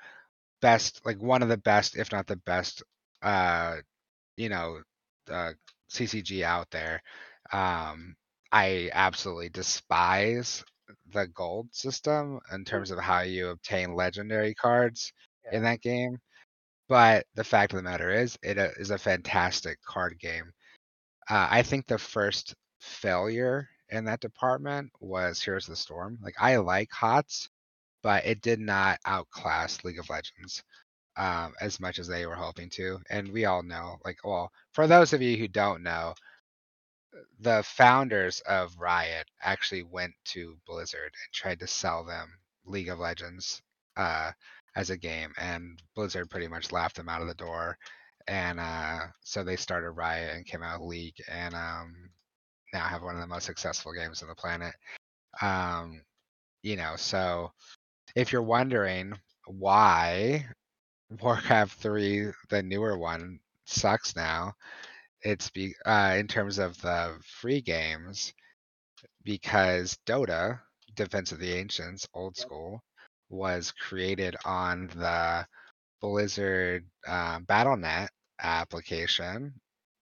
Best 0.64 1.06
like 1.06 1.22
one 1.22 1.44
of 1.44 1.50
the 1.50 1.58
best, 1.58 1.98
if 1.98 2.12
not 2.12 2.26
the 2.26 2.38
best, 2.38 2.84
uh, 3.22 3.78
you 4.38 4.50
know, 4.50 4.82
uh, 5.30 5.52
CCG 5.90 6.44
out 6.44 6.72
there. 6.72 7.02
Um, 7.52 8.16
I 8.52 8.90
absolutely 8.94 9.50
despise 9.50 10.64
the 11.14 11.28
gold 11.28 11.68
system 11.74 12.40
in 12.54 12.64
terms 12.66 12.92
of 12.92 13.00
how 13.00 13.22
you 13.22 13.50
obtain 13.50 13.96
legendary 13.96 14.56
cards 14.56 15.12
yeah, 15.46 15.58
in 15.58 15.64
that 15.64 15.82
game. 15.82 16.18
But 16.90 17.26
the 17.36 17.44
fact 17.44 17.74
of 17.74 17.78
the 17.78 17.84
matter 17.84 18.12
is, 18.12 18.38
it 18.44 18.58
uh, 18.58 18.70
a 18.80 18.98
fantastic 18.98 19.82
card 19.84 20.18
game. 20.20 20.54
Uh, 21.30 21.48
I 21.52 21.64
think 21.64 21.88
the 21.88 21.98
first 21.98 22.56
failure 22.80 23.68
in 23.90 24.06
that 24.06 24.22
department 24.22 24.92
was 25.02 25.42
Heroes 25.42 25.68
of 25.68 25.72
the 25.72 25.78
Storm. 25.78 26.20
Like 26.22 26.36
I 26.40 26.58
like 26.58 26.92
HOTS, 26.92 27.50
but 28.04 28.26
it 28.26 28.42
did 28.42 28.60
not 28.60 29.00
outclass 29.06 29.84
League 29.84 30.00
of 30.00 30.10
Legends 30.10 30.64
um, 31.18 31.54
as 31.62 31.80
much 31.80 32.00
as 32.00 32.08
they 32.08 32.26
were 32.26 32.36
hoping 32.36 32.70
to. 32.72 33.00
And 33.10 33.32
we 33.32 33.46
all 33.46 33.64
know, 33.64 33.98
like, 34.06 34.18
well, 34.24 34.52
for 34.74 34.88
those 34.88 35.14
of 35.14 35.22
you 35.22 35.38
who 35.38 35.48
don't 35.48 35.82
know, 35.84 36.14
the 37.40 37.64
founders 37.64 38.42
of 38.42 38.78
Riot 38.80 39.28
actually 39.42 39.84
went 39.84 40.14
to 40.26 40.58
Blizzard 40.68 41.14
and 41.14 41.34
tried 41.34 41.60
to 41.60 41.68
sell 41.68 42.04
them 42.04 42.30
League 42.66 42.90
of 42.90 43.00
Legends 43.00 43.62
uh, 43.98 44.32
as 44.76 44.90
a 44.90 44.98
game, 44.98 45.32
and 45.38 45.82
Blizzard 45.96 46.30
pretty 46.30 46.48
much 46.48 46.72
laughed 46.72 46.96
them 46.96 47.10
out 47.10 47.22
of 47.22 47.28
the 47.28 47.34
door. 47.36 47.78
And 48.28 48.60
uh, 48.60 49.00
so 49.22 49.44
they 49.44 49.58
started 49.58 49.92
Riot 49.92 50.36
and 50.36 50.46
came 50.46 50.64
out 50.64 50.82
League, 50.82 51.22
and 51.30 51.54
um, 51.54 52.10
now 52.74 52.86
have 52.86 53.04
one 53.04 53.16
of 53.16 53.22
the 53.22 53.28
most 53.28 53.46
successful 53.46 53.94
games 53.94 54.22
on 54.22 54.30
the 54.30 54.36
planet. 54.36 54.74
Um, 55.42 56.02
you 56.64 56.76
know, 56.78 56.94
so 56.96 57.52
if 58.16 58.32
you're 58.32 58.42
wondering 58.42 59.14
why 59.46 60.46
Warcraft 61.22 61.80
3, 61.80 62.32
the 62.50 62.64
newer 62.64 62.98
one, 62.98 63.40
sucks 63.66 64.16
now. 64.16 64.54
It's 65.22 65.50
be 65.50 65.74
uh, 65.86 66.16
in 66.18 66.28
terms 66.28 66.60
of 66.60 66.80
the 66.82 67.18
free 67.24 67.62
games 67.62 68.34
because 69.24 69.98
Dota, 70.06 70.60
Defense 70.96 71.32
of 71.32 71.40
the 71.40 71.54
Ancients, 71.54 72.08
old 72.14 72.38
school, 72.38 72.82
was 73.30 73.72
created 73.72 74.36
on 74.46 74.88
the 74.96 75.46
Blizzard 76.02 76.86
uh, 77.08 77.40
Battle.net 77.40 78.10
application 78.42 79.54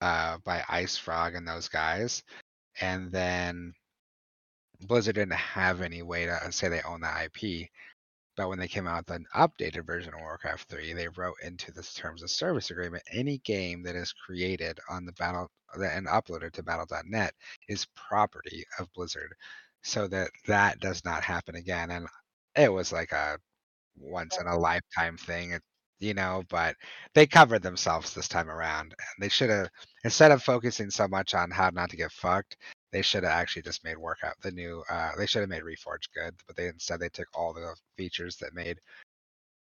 uh, 0.01 0.37
by 0.43 0.61
IceFrog 0.69 1.37
and 1.37 1.47
those 1.47 1.69
guys, 1.69 2.23
and 2.81 3.11
then 3.11 3.73
Blizzard 4.87 5.15
didn't 5.15 5.33
have 5.33 5.81
any 5.81 6.01
way 6.01 6.25
to 6.25 6.51
say 6.51 6.67
they 6.67 6.81
own 6.81 7.01
the 7.01 7.23
IP. 7.25 7.69
But 8.37 8.49
when 8.49 8.59
they 8.59 8.67
came 8.67 8.87
out 8.87 9.07
with 9.07 9.17
an 9.17 9.25
updated 9.35 9.85
version 9.85 10.13
of 10.13 10.21
Warcraft 10.21 10.69
3, 10.69 10.93
they 10.93 11.07
wrote 11.09 11.35
into 11.43 11.71
the 11.71 11.83
terms 11.83 12.23
of 12.23 12.31
service 12.31 12.71
agreement 12.71 13.03
any 13.11 13.39
game 13.39 13.83
that 13.83 13.95
is 13.95 14.13
created 14.13 14.79
on 14.89 15.05
the 15.05 15.13
battle 15.13 15.49
and 15.75 16.07
uploaded 16.07 16.51
to 16.53 16.63
battle.net 16.63 17.33
is 17.67 17.87
property 17.95 18.65
of 18.79 18.91
Blizzard 18.93 19.33
so 19.83 20.07
that 20.07 20.29
that 20.47 20.79
does 20.79 21.03
not 21.05 21.23
happen 21.23 21.55
again. 21.55 21.91
And 21.91 22.07
it 22.55 22.71
was 22.71 22.91
like 22.91 23.11
a 23.11 23.37
once 23.97 24.37
in 24.39 24.47
a 24.47 24.57
lifetime 24.57 25.17
thing, 25.17 25.59
you 25.99 26.13
know, 26.13 26.43
but 26.49 26.75
they 27.13 27.27
covered 27.27 27.63
themselves 27.63 28.13
this 28.13 28.27
time 28.27 28.49
around. 28.49 28.93
And 28.97 29.23
they 29.23 29.29
should 29.29 29.49
have, 29.49 29.69
instead 30.03 30.31
of 30.31 30.43
focusing 30.43 30.89
so 30.91 31.07
much 31.07 31.33
on 31.35 31.51
how 31.51 31.69
not 31.71 31.89
to 31.91 31.97
get 31.97 32.11
fucked, 32.11 32.57
they 32.91 33.01
should 33.01 33.23
have 33.23 33.31
actually 33.33 33.61
just 33.61 33.83
made 33.83 33.97
workout 33.97 34.35
the 34.41 34.51
new 34.51 34.83
uh 34.89 35.11
they 35.17 35.25
should 35.25 35.41
have 35.41 35.49
made 35.49 35.63
reforge 35.63 36.09
good 36.15 36.33
but 36.47 36.55
they 36.55 36.67
instead 36.67 36.99
they 36.99 37.09
took 37.09 37.27
all 37.33 37.53
the 37.53 37.75
features 37.97 38.37
that 38.37 38.53
made 38.53 38.79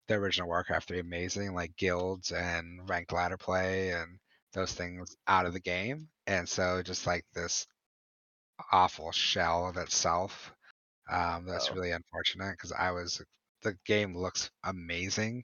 the 0.08 0.14
original 0.14 0.48
warcraft 0.48 0.88
3 0.88 1.00
amazing 1.00 1.54
like 1.54 1.76
guilds 1.76 2.32
and 2.32 2.88
ranked 2.88 3.12
ladder 3.12 3.36
play 3.38 3.90
and 3.90 4.18
those 4.52 4.72
things 4.72 5.16
out 5.28 5.46
of 5.46 5.52
the 5.52 5.60
game 5.60 6.08
and 6.26 6.48
so 6.48 6.82
just 6.82 7.06
like 7.06 7.24
this 7.34 7.66
awful 8.72 9.10
shell 9.12 9.68
of 9.68 9.76
itself 9.76 10.52
um 11.10 11.44
that's 11.46 11.70
Oh. 11.70 11.74
really 11.74 11.92
unfortunate 11.92 12.52
because 12.52 12.72
i 12.72 12.90
was 12.90 13.22
the 13.62 13.76
game 13.86 14.16
looks 14.16 14.50
amazing 14.64 15.42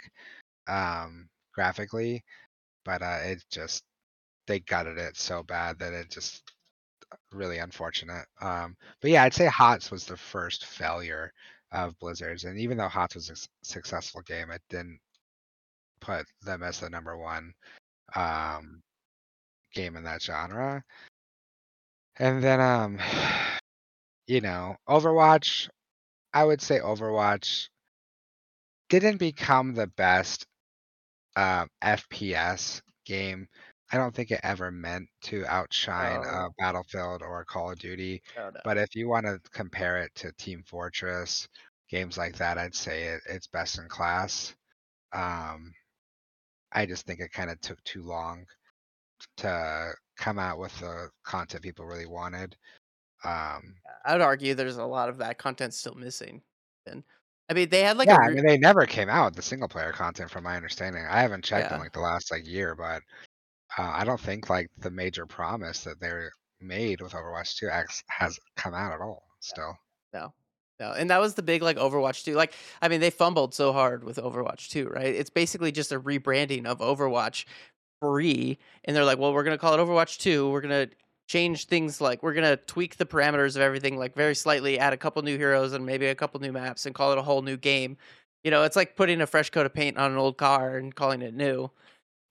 um 0.68 1.28
graphically 1.54 2.22
but 2.84 3.02
uh 3.02 3.20
it 3.24 3.44
just 3.50 3.82
they 4.46 4.60
gutted 4.60 4.98
it 4.98 5.16
so 5.16 5.42
bad 5.42 5.78
that 5.78 5.92
it 5.92 6.10
just 6.10 6.42
really 7.32 7.58
unfortunate. 7.58 8.26
Um, 8.40 8.76
but 9.00 9.10
yeah, 9.10 9.22
I'd 9.22 9.34
say 9.34 9.46
HOTS 9.46 9.90
was 9.90 10.04
the 10.04 10.16
first 10.16 10.66
failure 10.66 11.32
of 11.72 11.98
Blizzard's, 11.98 12.44
and 12.44 12.58
even 12.58 12.78
though 12.78 12.88
HOTS 12.88 13.14
was 13.14 13.30
a 13.30 13.66
successful 13.66 14.22
game, 14.22 14.50
it 14.50 14.62
didn't 14.70 14.98
put 16.00 16.26
them 16.42 16.62
as 16.62 16.80
the 16.80 16.90
number 16.90 17.16
one 17.16 17.52
um, 18.14 18.82
game 19.74 19.96
in 19.96 20.04
that 20.04 20.22
genre. 20.22 20.82
And 22.18 22.42
then, 22.42 22.60
um, 22.60 22.98
you 24.26 24.40
know, 24.40 24.76
Overwatch, 24.88 25.68
I 26.32 26.44
would 26.44 26.60
say 26.60 26.80
Overwatch 26.80 27.68
didn't 28.88 29.18
become 29.18 29.74
the 29.74 29.88
best 29.88 30.46
um, 31.36 31.68
FPS 31.82 32.80
game. 33.04 33.48
I 33.92 33.96
don't 33.98 34.14
think 34.14 34.30
it 34.30 34.40
ever 34.42 34.70
meant 34.70 35.08
to 35.22 35.46
outshine 35.46 36.24
uh, 36.24 36.48
Oh, 36.48 36.48
Battlefield 36.58 37.22
or 37.22 37.40
a 37.40 37.44
Call 37.44 37.70
of 37.70 37.78
Duty. 37.78 38.22
no, 38.36 38.50
no. 38.50 38.60
But 38.64 38.78
if 38.78 38.94
you 38.94 39.08
want 39.08 39.26
to 39.26 39.40
compare 39.52 39.98
it 39.98 40.14
to 40.16 40.32
Team 40.32 40.62
Fortress, 40.66 41.48
games 41.88 42.18
like 42.18 42.36
that, 42.36 42.58
I'd 42.58 42.74
say 42.74 43.04
it, 43.04 43.20
it's 43.28 43.46
best 43.46 43.78
in 43.78 43.88
class. 43.88 44.54
Um, 45.12 45.72
I 46.72 46.84
just 46.86 47.06
think 47.06 47.20
it 47.20 47.32
kind 47.32 47.50
of 47.50 47.60
took 47.60 47.82
too 47.84 48.02
long 48.02 48.44
to 49.38 49.92
come 50.16 50.38
out 50.38 50.58
with 50.58 50.78
the 50.80 51.10
content 51.24 51.62
people 51.62 51.86
really 51.86 52.06
wanted. 52.06 52.56
Um, 53.24 53.76
I 54.04 54.12
would 54.12 54.20
argue 54.20 54.54
there's 54.54 54.76
a 54.76 54.84
lot 54.84 55.08
of 55.08 55.18
that 55.18 55.38
content 55.38 55.74
still 55.74 55.94
missing. 55.94 56.42
And 56.86 57.02
I 57.48 57.54
mean, 57.54 57.68
they 57.68 57.82
had 57.82 57.96
like 57.96 58.08
yeah, 58.08 58.16
a 58.16 58.22
I 58.22 58.26
re- 58.26 58.34
mean 58.34 58.46
they 58.46 58.58
never 58.58 58.84
came 58.86 59.08
out 59.08 59.26
with 59.26 59.36
the 59.36 59.42
single 59.42 59.68
player 59.68 59.92
content, 59.92 60.30
from 60.30 60.44
my 60.44 60.56
understanding. 60.56 61.04
I 61.08 61.20
haven't 61.22 61.44
checked 61.44 61.70
in 61.70 61.78
yeah. 61.78 61.82
like 61.82 61.92
the 61.92 62.00
last 62.00 62.30
like 62.30 62.46
year, 62.46 62.74
but 62.74 63.02
uh, 63.78 63.92
I 63.94 64.04
don't 64.04 64.20
think 64.20 64.48
like 64.48 64.68
the 64.78 64.90
major 64.90 65.26
promise 65.26 65.84
that 65.84 66.00
they 66.00 66.10
made 66.60 67.00
with 67.00 67.12
Overwatch 67.12 67.56
2 67.56 67.68
X 67.68 68.02
has 68.08 68.38
come 68.56 68.74
out 68.74 68.92
at 68.92 69.00
all. 69.00 69.22
Still, 69.40 69.76
No. 70.12 70.32
No. 70.78 70.92
And 70.92 71.08
that 71.08 71.20
was 71.20 71.34
the 71.34 71.42
big 71.42 71.62
like 71.62 71.76
Overwatch 71.76 72.24
2. 72.24 72.34
Like, 72.34 72.52
I 72.82 72.88
mean, 72.88 73.00
they 73.00 73.10
fumbled 73.10 73.54
so 73.54 73.72
hard 73.72 74.04
with 74.04 74.18
Overwatch 74.18 74.68
2, 74.68 74.88
right? 74.88 75.14
It's 75.14 75.30
basically 75.30 75.72
just 75.72 75.92
a 75.92 76.00
rebranding 76.00 76.66
of 76.66 76.80
Overwatch 76.80 77.44
free. 78.00 78.58
And 78.84 78.94
they're 78.94 79.04
like, 79.04 79.18
well, 79.18 79.32
we're 79.32 79.44
gonna 79.44 79.58
call 79.58 79.74
it 79.74 79.78
Overwatch 79.78 80.18
2. 80.18 80.50
We're 80.50 80.60
gonna 80.60 80.88
change 81.28 81.66
things 81.66 82.00
like 82.00 82.22
we're 82.22 82.34
gonna 82.34 82.56
tweak 82.56 82.96
the 82.96 83.06
parameters 83.06 83.56
of 83.56 83.62
everything 83.62 83.98
like 83.98 84.14
very 84.14 84.34
slightly, 84.34 84.78
add 84.78 84.92
a 84.92 84.96
couple 84.98 85.22
new 85.22 85.36
heroes 85.36 85.72
and 85.72 85.84
maybe 85.84 86.06
a 86.06 86.14
couple 86.14 86.40
new 86.40 86.52
maps 86.52 86.86
and 86.86 86.94
call 86.94 87.12
it 87.12 87.18
a 87.18 87.22
whole 87.22 87.42
new 87.42 87.56
game. 87.56 87.96
You 88.44 88.50
know, 88.50 88.62
it's 88.62 88.76
like 88.76 88.96
putting 88.96 89.20
a 89.22 89.26
fresh 89.26 89.50
coat 89.50 89.66
of 89.66 89.74
paint 89.74 89.96
on 89.98 90.12
an 90.12 90.18
old 90.18 90.36
car 90.36 90.76
and 90.76 90.94
calling 90.94 91.22
it 91.22 91.34
new. 91.34 91.70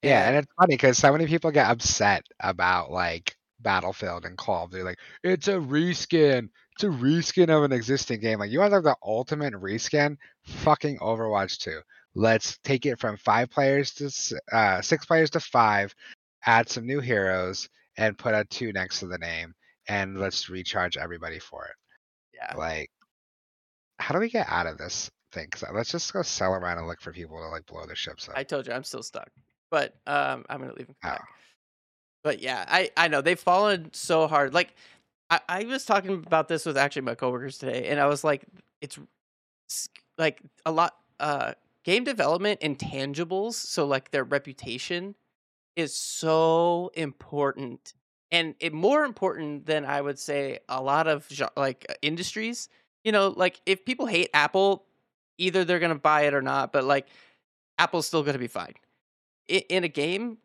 Yeah, 0.01 0.27
and 0.27 0.35
And 0.35 0.37
it's 0.37 0.47
funny 0.59 0.75
because 0.75 0.97
so 0.97 1.11
many 1.11 1.27
people 1.27 1.51
get 1.51 1.69
upset 1.69 2.23
about 2.39 2.91
like 2.91 3.35
Battlefield 3.59 4.25
and 4.25 4.37
Call 4.37 4.65
of 4.65 4.71
Duty, 4.71 4.83
like 4.83 4.99
it's 5.23 5.47
a 5.47 5.53
reskin. 5.53 6.49
It's 6.73 6.83
a 6.83 6.87
reskin 6.87 7.49
of 7.49 7.63
an 7.63 7.71
existing 7.71 8.19
game. 8.19 8.39
Like 8.39 8.51
you 8.51 8.59
want 8.59 8.71
to 8.71 8.75
have 8.75 8.83
the 8.83 8.97
ultimate 9.03 9.53
reskin? 9.53 10.17
Fucking 10.43 10.99
Overwatch 10.99 11.59
2. 11.59 11.81
Let's 12.15 12.57
take 12.59 12.85
it 12.85 12.99
from 12.99 13.17
five 13.17 13.49
players 13.49 13.93
to 13.95 14.05
s- 14.05 14.33
uh, 14.51 14.81
six 14.81 15.05
players 15.05 15.29
to 15.31 15.39
five, 15.39 15.93
add 16.45 16.69
some 16.69 16.85
new 16.85 16.99
heroes, 16.99 17.69
and 17.97 18.17
put 18.17 18.33
a 18.35 18.45
two 18.45 18.71
next 18.73 18.99
to 18.99 19.07
the 19.07 19.17
name, 19.17 19.53
and 19.87 20.19
let's 20.19 20.49
recharge 20.49 20.97
everybody 20.97 21.39
for 21.39 21.65
it. 21.65 21.75
yeah, 22.33 22.53
Like, 22.55 22.91
how 23.99 24.13
do 24.13 24.19
we 24.19 24.29
get 24.29 24.47
out 24.49 24.67
of 24.67 24.77
this 24.77 25.09
thing? 25.31 25.49
'Cause, 25.49 25.63
uh, 25.63 25.71
let's 25.73 25.91
just 25.91 26.11
go 26.13 26.21
sell 26.21 26.53
around 26.53 26.77
and 26.77 26.87
look 26.87 27.01
for 27.01 27.11
people 27.11 27.37
to 27.37 27.47
like 27.47 27.65
blow 27.65 27.85
their 27.85 27.95
ships 27.95 28.27
up. 28.29 28.35
I 28.37 28.43
told 28.43 28.67
you 28.67 28.73
I'm 28.73 28.83
still 28.83 29.03
stuck. 29.03 29.29
But 29.71 29.95
um 30.07 30.45
I'm 30.49 30.59
gonna 30.61 30.73
leave 30.73 30.87
come 30.87 30.95
Oh. 31.03 31.07
back. 31.09 31.27
But 32.23 32.39
yeah, 32.41 32.65
I 32.67 32.91
I 32.97 33.07
know 33.07 33.21
they've 33.21 33.39
fallen 33.39 33.93
so 33.93 34.27
hard. 34.27 34.53
Like 34.53 34.73
I, 35.29 35.39
I 35.49 35.63
was 35.65 35.85
talking 35.85 36.11
about 36.11 36.47
this 36.47 36.65
with 36.65 36.77
actually 36.77 37.03
my 37.03 37.15
coworkers 37.15 37.57
today, 37.57 37.87
and 37.87 37.99
I 37.99 38.07
was 38.07 38.23
like, 38.23 38.45
it's 38.81 38.99
like 40.17 40.41
a 40.65 40.71
lot 40.71 40.95
uh 41.19 41.53
game 41.83 42.03
development 42.03 42.59
intangibles, 42.61 43.53
so 43.53 43.85
like 43.85 44.11
their 44.11 44.23
reputation 44.23 45.15
is 45.75 45.93
so 45.95 46.91
important. 46.95 47.93
And 48.31 48.55
it 48.59 48.73
more 48.73 49.05
important 49.05 49.65
than 49.67 49.85
I 49.85 50.01
would 50.01 50.19
say 50.19 50.59
a 50.69 50.81
lot 50.81 51.07
of 51.07 51.27
like 51.57 51.85
uh, 51.89 51.93
industries. 52.01 52.69
You 53.03 53.11
know, 53.11 53.29
like 53.29 53.61
if 53.65 53.85
people 53.85 54.07
hate 54.07 54.29
Apple, 54.33 54.85
either 55.37 55.63
they're 55.65 55.79
gonna 55.79 55.95
buy 55.95 56.23
it 56.23 56.33
or 56.33 56.41
not, 56.41 56.73
but 56.73 56.83
like 56.85 57.07
Apple's 57.77 58.07
still 58.07 58.23
gonna 58.23 58.39
be 58.39 58.47
fine. 58.47 58.73
In 59.47 59.83
a 59.83 59.87
game, 59.87 60.37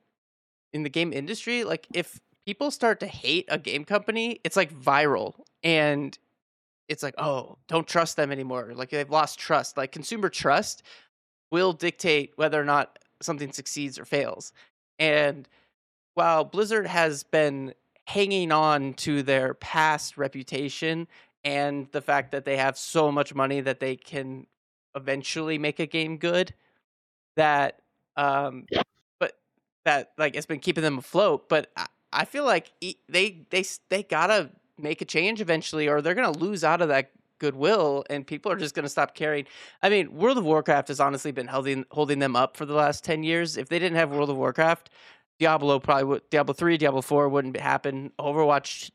in 0.73 0.83
the 0.83 0.89
game 0.89 1.13
industry, 1.13 1.65
like 1.65 1.87
if 1.95 2.21
people 2.47 2.71
start 2.71 3.01
to 3.01 3.07
hate 3.07 3.47
a 3.49 3.59
game 3.59 3.85
company, 3.85 4.41
it's 4.45 4.57
like 4.57 4.73
viral 4.73 5.35
and 5.63 6.19
it's 6.89 7.03
like, 7.03 7.15
oh, 7.19 7.57
don't 7.69 7.87
trust 7.87 8.17
them 8.17 8.33
anymore. 8.33 8.73
Like 8.75 8.91
they've 8.91 9.09
lost 9.09 9.39
trust. 9.39 9.77
Like 9.77 9.93
consumer 9.93 10.29
trust 10.29 10.83
will 11.53 11.73
dictate 11.73 12.33
whether 12.37 12.61
or 12.61 12.65
not 12.65 12.99
something 13.23 13.53
succeeds 13.53 13.99
or 13.99 14.05
fails. 14.05 14.53
And 14.99 15.49
while 16.15 16.45
Blizzard 16.45 16.87
has 16.87 17.23
been 17.23 17.75
hanging 18.07 18.51
on 18.51 18.95
to 18.95 19.23
their 19.23 19.55
past 19.55 20.19
reputation 20.19 21.07
and 21.45 21.87
the 21.93 22.01
fact 22.01 22.33
that 22.33 22.45
they 22.45 22.57
have 22.57 22.77
so 22.77 23.13
much 23.13 23.35
money 23.35 23.61
that 23.61 23.81
they 23.81 23.97
can 23.97 24.47
eventually 24.97 25.59
make 25.59 25.79
a 25.79 25.87
game 25.87 26.19
good, 26.19 26.53
that 27.37 27.81
um 28.21 28.67
but 29.19 29.33
that 29.85 30.13
like 30.19 30.37
it's 30.37 30.47
been 30.47 30.61
keeping 30.61 30.83
them 30.83 30.99
afloat 30.99 31.49
but 31.49 31.71
i, 31.77 31.87
I 32.13 32.25
feel 32.25 32.45
like 32.45 32.73
e- 32.81 32.97
they 33.09 33.47
they 33.51 33.65
they 33.89 34.03
gotta 34.03 34.51
make 34.79 35.01
a 35.01 35.05
change 35.05 35.41
eventually 35.41 35.89
or 35.89 36.01
they're 36.03 36.15
gonna 36.15 36.31
lose 36.31 36.65
out 36.65 36.83
of 36.83 36.89
that 36.89 37.11
goodwill 37.39 38.05
and 38.11 38.27
people 38.27 38.53
are 38.53 38.57
just 38.57 38.75
gonna 38.75 38.89
stop 38.89 39.15
caring. 39.15 39.47
I 39.83 39.89
mean 39.89 40.15
world 40.15 40.39
of 40.39 40.45
warcraft 40.45 40.89
has 40.89 41.01
honestly 41.01 41.33
been 41.33 41.49
holding 41.49 41.85
holding 41.91 42.19
them 42.19 42.37
up 42.37 42.57
for 42.57 42.67
the 42.67 42.75
last 42.75 43.05
10 43.05 43.23
years. 43.23 43.57
If 43.57 43.69
they 43.69 43.79
didn't 43.79 43.97
have 43.97 44.11
world 44.11 44.31
of 44.31 44.37
warcraft 44.37 44.91
diablo 45.39 45.79
probably 45.81 46.05
would 46.05 46.31
diablo 46.31 46.55
3 46.55 46.77
diablo 46.77 47.01
4 47.03 47.29
wouldn't 47.29 47.57
happen. 47.57 48.13
Overwatch 48.21 48.91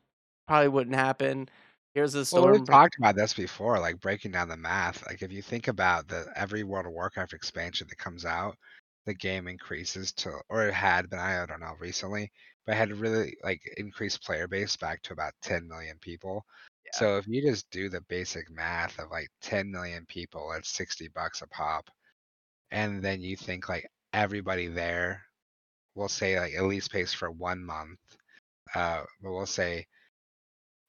probably 0.48 0.70
wouldn't 0.70 0.96
happen. 0.96 1.50
Here's 1.94 2.14
the 2.14 2.28
Well, 2.32 2.50
we've 2.50 2.66
talked 2.66 2.98
about 2.98 3.16
this 3.16 3.34
before, 3.34 3.80
like 3.80 4.02
breaking 4.02 4.32
down 4.32 4.50
the 4.50 4.58
math. 4.58 5.06
Like 5.08 5.22
if 5.22 5.32
you 5.32 5.42
think 5.42 5.68
about 5.70 6.08
the 6.10 6.30
every 6.36 6.64
World 6.64 6.86
of 6.86 6.92
Warcraft 6.92 7.34
expansion 7.34 7.88
that 7.90 7.98
comes 7.98 8.26
out, 8.26 8.58
the 9.06 9.14
game 9.14 9.48
increases 9.48 10.12
to, 10.14 10.40
or 10.50 10.68
it 10.68 10.74
had 10.74 11.10
been, 11.10 11.20
I 11.20 11.46
don't 11.46 11.60
know, 11.62 11.76
recently, 11.80 12.32
but 12.66 12.74
it 12.74 12.78
had 12.78 12.92
really 12.94 13.38
like 13.44 13.62
increased 13.78 14.24
player 14.24 14.48
base 14.48 14.76
back 14.78 15.02
to 15.04 15.14
about 15.14 15.34
10 15.42 15.68
million 15.68 15.98
people. 16.00 16.46
yeah 16.86 16.92
So 16.92 17.18
if 17.18 17.28
you 17.28 17.42
just 17.42 17.70
do 17.72 17.90
the 17.90 18.02
basic 18.10 18.50
math 18.52 19.00
of 19.00 19.12
like 19.12 19.30
10 19.42 19.72
million 19.72 20.06
people 20.08 20.54
at 20.54 20.66
60 20.66 21.10
bucks 21.10 21.42
a 21.42 21.48
pop, 21.48 21.90
and 22.72 23.04
then 23.04 23.22
you 23.22 23.36
think 23.38 23.70
like 23.70 23.88
everybody 24.14 24.68
there, 24.68 25.22
we'll 25.96 26.08
say 26.10 26.40
like 26.40 26.54
at 26.56 26.64
least 26.66 26.92
pays 26.92 27.14
for 27.14 27.32
one 27.32 27.64
month. 27.64 28.00
Uh, 28.74 29.04
but 29.22 29.32
we'll 29.32 29.46
say, 29.46 29.86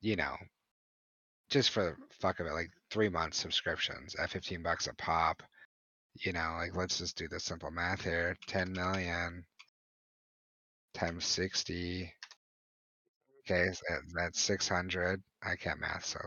you 0.01 0.17
know, 0.17 0.37
just 1.51 1.71
for 1.71 1.85
the 1.85 1.97
fuck 2.21 2.41
of 2.41 2.47
it, 2.47 2.53
like 2.53 2.71
three 2.91 3.09
month 3.09 3.35
subscriptions 3.35 4.15
at 4.17 4.31
15 4.31 4.63
bucks 4.63 4.87
a 4.89 4.95
pop. 4.95 5.43
You 6.25 6.33
know, 6.33 6.57
like 6.59 6.75
let's 6.77 6.99
just 6.99 7.17
do 7.17 7.29
the 7.29 7.41
simple 7.41 7.71
math 7.71 8.03
here. 8.03 8.37
10 8.47 8.73
million 8.73 9.45
times 10.95 11.25
60. 11.27 12.13
Okay, 13.49 13.67
so 13.73 13.81
that, 13.91 14.01
that's 14.15 14.41
600. 14.41 15.23
I 15.43 15.55
can't 15.57 15.81
math, 15.81 16.05
so 16.05 16.19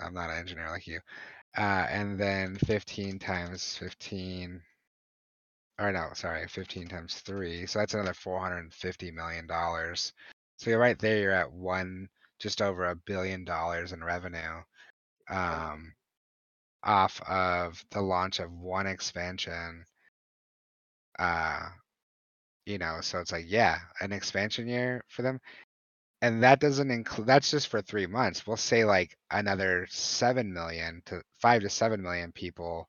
I'm 0.00 0.14
not 0.14 0.30
an 0.30 0.38
engineer 0.38 0.70
like 0.70 0.86
you. 0.86 1.00
Uh, 1.56 1.86
and 1.90 2.18
then 2.18 2.56
15 2.56 3.18
times 3.18 3.76
15. 3.76 4.62
Or 5.78 5.92
no, 5.92 6.10
sorry, 6.14 6.46
15 6.48 6.88
times 6.88 7.16
three. 7.20 7.66
So 7.66 7.78
that's 7.78 7.94
another 7.94 8.14
450 8.14 9.10
million 9.10 9.46
dollars. 9.46 10.12
So 10.58 10.70
you're 10.70 10.78
right 10.78 10.98
there. 10.98 11.18
You're 11.18 11.32
at 11.32 11.52
one, 11.52 12.08
just 12.38 12.62
over 12.62 12.86
a 12.86 12.96
billion 12.96 13.44
dollars 13.44 13.92
in 13.92 14.02
revenue. 14.04 14.62
Um, 15.28 15.92
off 16.84 17.20
of 17.28 17.84
the 17.90 18.00
launch 18.00 18.40
of 18.40 18.52
one 18.52 18.86
expansion. 18.86 19.84
Uh, 21.18 21.68
you 22.66 22.78
know, 22.78 22.98
so 23.00 23.20
it's 23.20 23.32
like, 23.32 23.46
yeah, 23.48 23.78
an 24.00 24.12
expansion 24.12 24.68
year 24.68 25.04
for 25.08 25.22
them. 25.22 25.40
And 26.22 26.42
that 26.44 26.60
doesn't 26.60 26.90
include, 26.90 27.26
that's 27.26 27.50
just 27.50 27.68
for 27.68 27.82
three 27.82 28.06
months. 28.06 28.46
We'll 28.46 28.56
say 28.56 28.84
like 28.84 29.16
another 29.30 29.86
7 29.90 30.52
million 30.52 31.02
to 31.06 31.22
5 31.40 31.62
to 31.62 31.70
7 31.70 32.02
million 32.02 32.32
people 32.32 32.88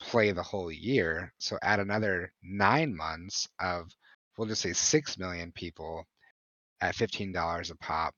play 0.00 0.32
the 0.32 0.42
whole 0.42 0.70
year. 0.72 1.32
So 1.38 1.58
add 1.62 1.80
another 1.80 2.32
nine 2.42 2.96
months 2.96 3.48
of, 3.60 3.90
we'll 4.36 4.48
just 4.48 4.62
say 4.62 4.72
6 4.72 5.18
million 5.18 5.52
people 5.52 6.04
at 6.80 6.96
$15 6.96 7.70
a 7.70 7.76
pop. 7.76 8.14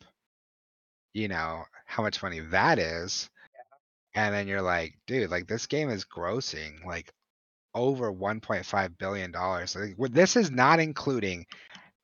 You 1.14 1.28
know, 1.28 1.64
how 1.86 2.02
much 2.02 2.22
money 2.22 2.40
that 2.40 2.78
is. 2.78 3.30
And 4.14 4.34
then 4.34 4.48
you're 4.48 4.62
like, 4.62 4.98
dude, 5.06 5.30
like 5.30 5.46
this 5.48 5.66
game 5.66 5.90
is 5.90 6.04
grossing 6.04 6.84
like 6.84 7.12
over 7.74 8.12
1.5 8.12 8.98
billion 8.98 9.32
dollars. 9.32 9.76
Like, 9.76 9.96
this 10.12 10.36
is 10.36 10.50
not 10.50 10.80
including 10.80 11.46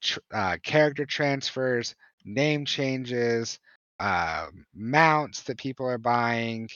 tr- 0.03 0.21
uh, 0.33 0.57
character 0.63 1.07
transfers, 1.07 1.95
name 2.25 2.65
changes, 2.65 3.59
uh, 4.01 4.47
mounts 4.75 5.43
that 5.45 5.59
people 5.59 5.87
are 5.87 5.99
buying, 5.99 6.69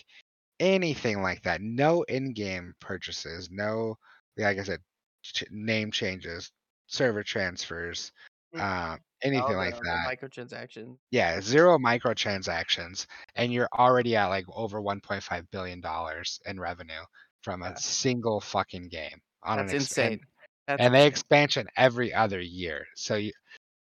anything 0.61 1.22
like 1.22 1.43
that. 1.45 1.61
No 1.62 2.03
in-game 2.05 2.74
purchases, 2.80 3.51
no, 3.51 3.97
like 4.39 4.59
I 4.59 4.62
said, 4.64 4.80
ch- 5.22 5.45
name 5.51 5.91
changes, 5.91 6.51
server 6.87 7.22
transfers, 7.22 8.12
Mm. 8.55 8.61
uh, 8.61 8.91
All 8.93 8.99
anything 9.23 9.57
like 9.57 9.75
the, 9.75 9.81
the 9.81 9.87
that. 9.87 10.21
microtransaction. 10.21 10.97
Yeah, 11.11 11.41
zero 11.41 11.79
microtransactions, 11.79 13.07
and 13.37 13.53
you're 13.53 13.69
already 13.79 14.17
at 14.17 14.27
like 14.27 14.45
over 14.55 14.81
1.5 14.81 15.51
billion 15.51 15.81
dollars 15.81 16.41
in 16.47 16.59
revenue 16.61 17.03
from 17.43 17.63
a 17.63 17.71
Yeah. 17.71 17.75
single 17.77 18.41
fucking 18.41 18.89
game 18.89 19.21
on 19.43 19.59
That's 19.59 19.73
an 19.73 19.77
ex- 19.77 19.99
and- 19.99 20.13
insane. 20.15 20.27
That's 20.67 20.81
and 20.81 20.95
they 20.95 21.01
insane. 21.01 21.09
expansion 21.13 21.67
every 21.77 22.15
other 22.15 22.41
year. 22.41 22.87
So 22.97 23.17
you, 23.17 23.33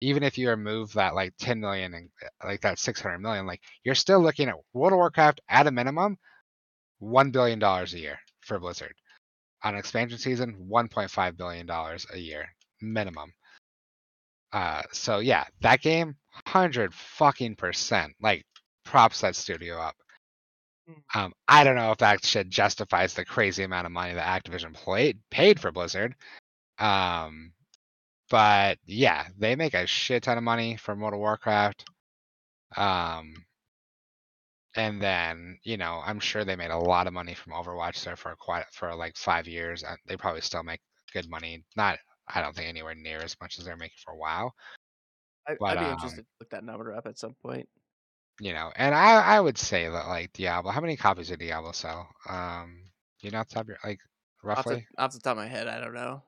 even 0.02 0.24
if 0.24 0.36
you 0.38 0.50
remove 0.50 0.92
that 0.94 1.14
like 1.14 1.34
10 1.38 1.60
million 1.60 1.94
and 1.94 2.10
uh, 2.24 2.48
like 2.48 2.62
that 2.62 2.80
600 2.80 3.20
million, 3.20 3.46
like 3.46 3.62
you're 3.84 3.94
still 3.96 4.20
looking 4.20 4.50
at 4.50 4.56
World 4.74 4.94
of 4.94 4.98
Warcraft 4.98 5.42
at 5.50 5.68
a 5.68 5.72
minimum, 5.72 6.18
one 7.00 7.30
billion 7.32 7.60
dollars 7.60 7.94
a 7.94 8.00
year 8.00 8.20
for 8.42 8.60
Blizzard. 8.60 8.94
On 9.64 9.76
expansion 9.76 10.18
season, 10.18 10.68
1.5 10.68 11.38
billion 11.38 11.68
dollars 11.68 12.08
a 12.14 12.18
year 12.18 12.48
minimum. 12.82 13.32
Uh, 14.54 14.82
so 14.92 15.20
yeah, 15.20 15.46
that 15.62 15.82
game, 15.82 16.16
hundred 16.48 16.94
fucking 16.94 17.56
percent. 17.56 18.14
Like, 18.22 18.46
props 18.86 19.22
that 19.22 19.36
studio 19.36 19.80
up. 19.80 19.96
Mm. 20.90 21.20
Um, 21.20 21.34
I 21.48 21.64
don't 21.64 21.76
know 21.76 21.92
if 21.92 22.00
that 22.00 22.26
shit 22.26 22.50
justifies 22.50 23.14
the 23.14 23.26
crazy 23.26 23.64
amount 23.64 23.86
of 23.86 23.92
money 23.92 24.14
that 24.14 24.44
Activision 24.44 24.74
played 24.74 25.20
paid 25.30 25.60
for 25.60 25.72
Blizzard. 25.72 26.16
Um, 26.80 27.54
but 28.30 28.80
yeah, 28.86 29.28
they 29.38 29.56
make 29.56 29.74
a 29.74 29.88
shit 29.88 30.24
ton 30.24 30.38
of 30.38 30.44
money 30.44 30.78
from 30.78 31.00
World 31.00 31.14
of 31.14 31.20
Warcraft. 31.20 31.86
Um, 32.78 33.34
and 34.76 35.02
then 35.02 35.60
you 35.64 35.78
know, 35.78 36.02
I'm 36.06 36.20
sure 36.20 36.46
they 36.46 36.56
made 36.56 36.72
a 36.72 36.78
lot 36.78 37.08
of 37.08 37.14
money 37.14 37.34
from 37.34 37.54
Overwatch 37.54 38.04
there 38.04 38.16
for 38.16 38.36
quite 38.40 38.66
for 38.72 38.96
like 38.96 39.18
five 39.18 39.48
years. 39.48 39.84
And 39.84 39.98
they 40.08 40.18
probably 40.18 40.42
still 40.42 40.64
make 40.64 40.82
good 41.14 41.30
money. 41.30 41.64
Not, 41.76 42.00
I 42.28 42.42
don't 42.42 42.56
think 42.56 42.68
anywhere 42.70 42.96
near 42.96 43.20
as 43.20 43.36
much 43.42 43.60
as 43.60 43.66
they're 43.66 43.76
making 43.78 43.98
for 44.04 44.16
WoW. 44.16 44.52
I, 45.48 45.56
but, 45.60 45.78
I'd 45.78 45.80
be 45.80 45.86
um, 45.86 45.92
interested 45.94 46.22
to 46.22 46.28
look 46.40 46.50
that 46.52 46.64
number 46.64 46.94
up 46.96 47.08
at 47.08 47.18
some 47.18 47.36
point. 47.42 47.68
you 48.40 48.54
know, 48.54 48.72
and 48.76 48.96
I 48.96 49.22
I 49.22 49.40
would 49.40 49.58
say 49.58 49.88
that 49.90 50.08
like 50.08 50.34
Diablo, 50.34 50.72
how 50.72 50.82
many 50.82 50.98
copies 50.98 51.30
did 51.30 51.40
Diablo 51.40 51.72
sell? 51.74 52.08
Um, 52.30 52.84
you 53.22 53.32
know, 53.32 53.40
off 53.40 53.50
the 53.50 53.56
top 53.56 53.64
of 53.64 53.70
your 53.70 53.78
like 53.84 54.00
Off 54.56 54.66
the, 54.68 54.76
roughly. 54.76 54.88
off 54.98 55.14
the 55.14 55.20
top 55.20 55.32
of 55.34 55.38
my 55.38 55.48
head, 55.48 55.68
I 55.68 55.80
don't 55.80 55.94
know. 55.94 56.24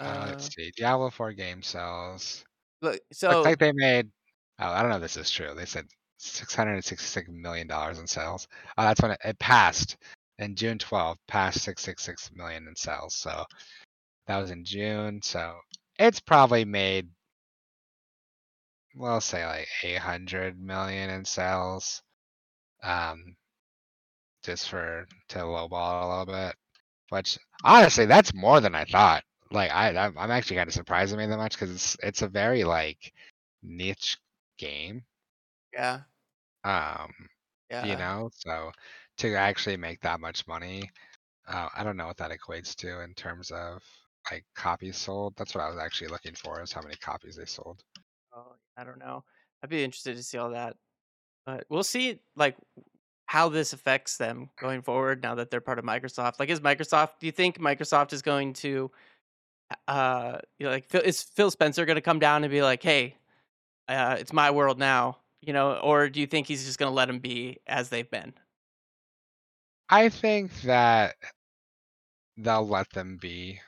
Uh, 0.00 0.04
Uh, 0.04 0.26
let's 0.28 0.54
see, 0.54 0.72
Diablo 0.76 1.10
four 1.10 1.32
game 1.32 1.62
sells. 1.62 2.44
look, 2.82 3.00
so 3.12 3.28
Looks 3.30 3.44
like 3.44 3.58
they 3.58 3.72
made. 3.72 4.10
Oh, 4.58 4.68
I 4.70 4.82
don't 4.82 4.90
know 4.90 4.96
if 4.96 5.02
this 5.02 5.16
is 5.16 5.30
true. 5.30 5.54
They 5.54 5.64
said 5.66 5.86
six 6.18 6.54
hundred 6.54 6.74
and 6.74 6.84
sixty-six 6.84 7.28
million 7.30 7.66
dollars 7.66 7.98
in 7.98 8.06
sales. 8.06 8.46
Oh, 8.78 8.82
that's 8.82 9.00
when 9.02 9.12
it, 9.12 9.20
it 9.24 9.38
passed 9.38 9.96
in 10.38 10.54
June 10.54 10.78
twelfth, 10.78 11.20
passed 11.28 11.62
six 11.62 11.82
six 11.82 12.02
six 12.02 12.30
million 12.34 12.66
in 12.68 12.76
sales. 12.76 13.14
So 13.14 13.44
that 14.30 14.38
was 14.38 14.50
in 14.52 14.64
June. 14.64 15.20
So 15.22 15.58
it's 15.98 16.20
probably 16.20 16.64
made. 16.64 17.08
We'll 18.94 19.20
say 19.20 19.44
like 19.46 19.68
eight 19.82 19.98
hundred 19.98 20.60
million 20.60 21.10
in 21.10 21.24
sales. 21.24 22.02
Um, 22.82 23.36
just 24.42 24.68
for 24.70 25.06
to 25.30 25.38
lowball 25.40 26.04
a 26.04 26.08
little 26.08 26.26
bit. 26.26 26.56
Which 27.10 27.38
honestly, 27.64 28.06
that's 28.06 28.34
more 28.34 28.60
than 28.60 28.74
I 28.74 28.84
thought. 28.84 29.24
Like 29.50 29.70
I, 29.72 29.96
I'm 29.96 30.18
I'm 30.18 30.30
actually 30.30 30.56
kind 30.56 30.68
of 30.68 30.74
surprised 30.74 31.12
it 31.12 31.16
made 31.16 31.30
that 31.30 31.38
much 31.38 31.54
because 31.54 31.70
it's 31.74 31.96
it's 32.02 32.22
a 32.22 32.28
very 32.28 32.64
like 32.64 33.12
niche 33.62 34.18
game. 34.58 35.04
yeah, 35.72 36.00
Um, 36.64 37.12
yeah. 37.70 37.86
you 37.86 37.96
know, 37.96 38.30
so 38.34 38.72
to 39.18 39.34
actually 39.36 39.76
make 39.76 40.00
that 40.02 40.20
much 40.20 40.46
money, 40.46 40.90
uh, 41.48 41.68
I 41.76 41.84
don't 41.84 41.96
know 41.96 42.06
what 42.06 42.18
that 42.18 42.32
equates 42.32 42.74
to 42.76 43.00
in 43.02 43.14
terms 43.14 43.50
of 43.50 43.82
like 44.30 44.44
copies 44.54 44.96
sold. 44.96 45.34
That's 45.36 45.54
what 45.54 45.64
I 45.64 45.68
was 45.68 45.78
actually 45.78 46.08
looking 46.08 46.34
for 46.34 46.62
is 46.62 46.72
how 46.72 46.82
many 46.82 46.96
copies 46.96 47.36
they 47.36 47.44
sold. 47.44 47.82
Oh, 48.34 48.54
I 48.76 48.84
don't 48.84 48.98
know. 48.98 49.24
I'd 49.62 49.70
be 49.70 49.84
interested 49.84 50.16
to 50.16 50.22
see 50.22 50.38
all 50.38 50.50
that, 50.50 50.76
but 51.46 51.64
we'll 51.68 51.84
see 51.84 52.20
like 52.36 52.56
how 53.26 53.48
this 53.48 53.72
affects 53.72 54.16
them 54.16 54.50
going 54.58 54.82
forward 54.82 55.22
now 55.22 55.36
that 55.36 55.50
they're 55.50 55.60
part 55.60 55.78
of 55.78 55.84
Microsoft. 55.84 56.40
Like, 56.40 56.48
is 56.48 56.60
Microsoft? 56.60 57.10
Do 57.20 57.26
you 57.26 57.32
think 57.32 57.58
Microsoft 57.58 58.12
is 58.12 58.22
going 58.22 58.54
to, 58.54 58.90
uh, 59.86 60.38
you 60.58 60.66
know, 60.66 60.72
like, 60.72 60.86
Phil, 60.88 61.02
is 61.02 61.22
Phil 61.22 61.50
Spencer 61.50 61.84
going 61.84 61.94
to 61.94 62.00
come 62.00 62.18
down 62.18 62.42
and 62.42 62.50
be 62.50 62.62
like, 62.62 62.82
"Hey, 62.82 63.16
uh, 63.88 64.16
it's 64.18 64.32
my 64.32 64.50
world 64.50 64.78
now," 64.78 65.18
you 65.42 65.52
know, 65.52 65.74
or 65.74 66.08
do 66.08 66.20
you 66.20 66.26
think 66.26 66.46
he's 66.46 66.64
just 66.64 66.78
going 66.78 66.90
to 66.90 66.94
let 66.94 67.06
them 67.06 67.20
be 67.20 67.58
as 67.66 67.88
they've 67.88 68.10
been? 68.10 68.34
I 69.88 70.08
think 70.08 70.52
that 70.62 71.14
they'll 72.36 72.66
let 72.66 72.90
them 72.90 73.18
be. 73.20 73.60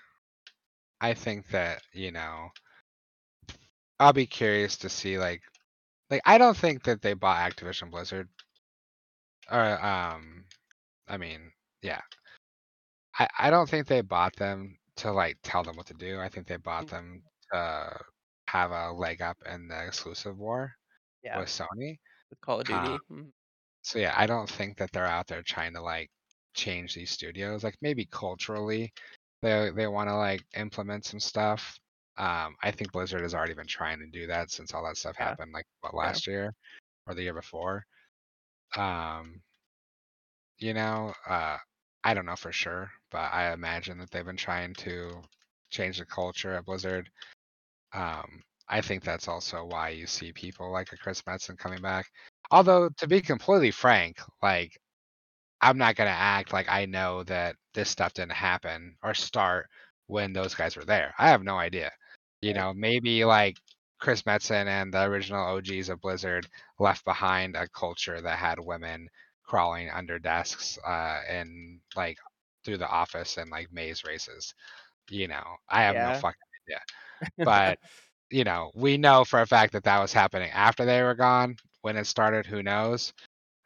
I 1.02 1.14
think 1.14 1.48
that, 1.48 1.82
you 1.92 2.12
know, 2.12 2.50
I'll 4.00 4.12
be 4.12 4.26
curious 4.26 4.76
to 4.78 4.88
see 4.88 5.18
like 5.18 5.42
like 6.10 6.22
I 6.24 6.38
don't 6.38 6.56
think 6.56 6.84
that 6.84 7.02
they 7.02 7.14
bought 7.14 7.50
Activision 7.50 7.90
Blizzard. 7.90 8.28
Or 9.50 9.84
um 9.84 10.44
I 11.08 11.16
mean, 11.18 11.52
yeah. 11.82 12.00
I, 13.18 13.28
I 13.38 13.50
don't 13.50 13.68
think 13.68 13.86
they 13.86 14.00
bought 14.00 14.34
them 14.36 14.78
to 14.96 15.12
like 15.12 15.38
tell 15.42 15.64
them 15.64 15.76
what 15.76 15.86
to 15.86 15.94
do. 15.94 16.20
I 16.20 16.28
think 16.28 16.46
they 16.46 16.56
bought 16.56 16.86
Mm. 16.86 16.90
them 16.90 17.22
to 17.52 18.00
have 18.48 18.70
a 18.70 18.92
leg 18.92 19.20
up 19.22 19.36
in 19.52 19.68
the 19.68 19.86
exclusive 19.86 20.38
war 20.38 20.72
Yeah, 21.22 21.38
with 21.38 21.48
Sony. 21.48 21.98
with 22.30 22.40
Call 22.40 22.60
of 22.60 22.70
uh, 22.70 22.82
Duty. 22.82 22.98
Mm. 23.10 23.32
So 23.82 23.98
yeah, 23.98 24.14
I 24.16 24.26
don't 24.26 24.48
think 24.48 24.78
that 24.78 24.92
they're 24.92 25.06
out 25.06 25.26
there 25.26 25.42
trying 25.42 25.74
to 25.74 25.82
like 25.82 26.10
change 26.54 26.94
these 26.94 27.10
studios. 27.10 27.64
Like 27.64 27.76
maybe 27.82 28.06
culturally, 28.06 28.92
they 29.42 29.70
they 29.72 29.86
want 29.88 30.08
to 30.08 30.16
like 30.16 30.44
implement 30.56 31.04
some 31.04 31.20
stuff. 31.20 31.78
Um, 32.18 32.56
I 32.62 32.70
think 32.72 32.92
Blizzard 32.92 33.22
has 33.22 33.34
already 33.34 33.54
been 33.54 33.66
trying 33.66 33.98
to 34.00 34.06
do 34.06 34.26
that 34.28 34.50
since 34.50 34.74
all 34.74 34.84
that 34.86 34.96
stuff 34.98 35.16
Yeah. 35.18 35.36
happened, 35.36 35.52
like 35.52 35.66
what 35.80 35.94
Yeah. 36.02 36.08
last 36.08 36.26
year 36.26 36.54
or 37.06 37.14
the 37.14 37.22
year 37.24 37.34
before. 37.34 37.86
Um, 38.76 39.42
you 40.58 40.74
know, 40.74 41.14
uh, 41.26 41.58
I 42.04 42.14
don't 42.14 42.26
know 42.26 42.36
for 42.36 42.52
sure, 42.52 42.90
but 43.10 43.32
I 43.32 43.52
imagine 43.52 43.98
that 43.98 44.10
they've 44.10 44.24
been 44.24 44.36
trying 44.36 44.74
to 44.74 45.22
change 45.70 45.98
the 45.98 46.06
culture 46.06 46.54
at 46.54 46.64
Blizzard. 46.64 47.10
Um, 47.94 48.42
I 48.68 48.80
think 48.82 49.04
that's 49.04 49.28
also 49.28 49.64
why 49.64 49.90
you 49.90 50.06
see 50.06 50.32
people 50.32 50.72
like 50.72 50.92
a 50.92 50.98
Chris 50.98 51.22
Metzen 51.22 51.58
coming 51.58 51.82
back. 51.82 52.06
Although, 52.50 52.90
to 52.98 53.08
be 53.08 53.20
completely 53.20 53.70
frank, 53.72 54.18
like 54.42 54.78
I'm 55.62 55.78
not 55.78 55.96
gonna 55.96 56.10
act 56.10 56.52
like 56.52 56.68
I 56.68 56.86
know 56.86 57.24
that 57.24 57.56
this 57.74 57.90
stuff 57.90 58.14
didn't 58.14 58.32
happen 58.32 58.96
or 59.02 59.14
start 59.14 59.68
when 60.08 60.32
those 60.32 60.54
guys 60.54 60.76
were 60.76 60.84
there. 60.84 61.14
I 61.18 61.28
have 61.30 61.44
no 61.44 61.58
idea. 61.58 61.92
You 62.42 62.54
know, 62.54 62.74
maybe 62.74 63.24
like 63.24 63.56
Chris 64.00 64.22
Metzen 64.22 64.66
and 64.66 64.92
the 64.92 65.04
original 65.04 65.44
OGs 65.44 65.88
of 65.88 66.00
Blizzard 66.00 66.46
left 66.78 67.04
behind 67.04 67.56
a 67.56 67.68
culture 67.68 68.20
that 68.20 68.38
had 68.38 68.58
women 68.60 69.08
crawling 69.44 69.90
under 69.90 70.18
desks 70.18 70.78
uh, 70.86 71.20
and 71.28 71.80
like 71.96 72.18
through 72.64 72.78
the 72.78 72.88
office 72.88 73.38
and 73.38 73.50
like 73.50 73.72
maze 73.72 74.04
races. 74.04 74.54
You 75.10 75.28
know, 75.28 75.44
I 75.68 75.82
have 75.84 75.98
no 75.98 76.12
fucking 76.14 76.34
idea. 76.68 76.80
But 77.44 77.78
you 78.30 78.44
know, 78.44 78.70
we 78.74 78.96
know 78.98 79.24
for 79.24 79.40
a 79.42 79.46
fact 79.46 79.72
that 79.74 79.84
that 79.84 80.00
was 80.00 80.12
happening 80.12 80.50
after 80.50 80.84
they 80.84 81.02
were 81.02 81.14
gone. 81.14 81.56
When 81.82 81.96
it 81.96 82.06
started, 82.06 82.46
who 82.46 82.62
knows? 82.62 83.12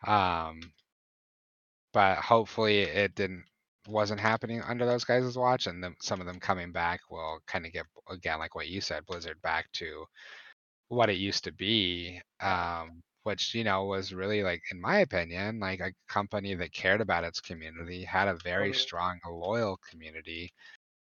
Um, 0.07 0.61
but 1.97 2.19
hopefully 2.19 2.81
it 2.83 3.15
didn't 3.15 3.43
wasn't 3.89 4.21
happening 4.21 4.61
under 4.61 4.85
those 4.85 5.05
guys' 5.05 5.39
watch, 5.39 5.67
and 5.67 5.83
some 6.03 6.21
of 6.21 6.27
them 6.27 6.39
coming 6.39 6.71
back 6.71 7.01
will 7.11 7.39
kind 7.47 7.65
of 7.65 7.73
get 7.73 7.87
again, 8.11 8.39
like 8.39 8.55
what 8.55 8.69
you 8.69 8.83
said, 8.83 9.07
Blizzard 9.07 9.41
back 9.41 9.73
to 9.73 10.05
what 10.89 11.09
it 11.09 11.17
used 11.17 11.43
to 11.45 11.53
be, 11.53 12.21
um, 12.43 13.03
which 13.23 13.55
you 13.55 13.65
know 13.65 13.85
was 13.85 14.13
really 14.13 14.43
like, 14.43 14.61
in 14.71 14.79
my 14.79 14.99
opinion, 14.99 15.59
like 15.59 15.81
a 15.81 15.91
company 16.07 16.55
that 16.55 16.75
cared 16.75 17.01
about 17.01 17.25
its 17.25 17.41
community, 17.41 18.05
had 18.05 18.29
a 18.29 18.37
very 18.45 18.75
strong, 18.75 19.19
loyal 19.27 19.79
community 19.91 20.53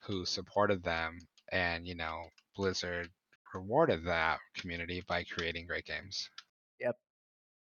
who 0.03 0.23
supported 0.23 0.83
them, 0.83 1.17
and 1.51 1.87
you 1.87 1.95
know, 1.95 2.25
Blizzard 2.55 3.09
rewarded 3.55 4.05
that 4.05 4.37
community 4.55 5.03
by 5.07 5.23
creating 5.23 5.65
great 5.65 5.85
games. 5.85 6.29
Yep. 6.79 6.95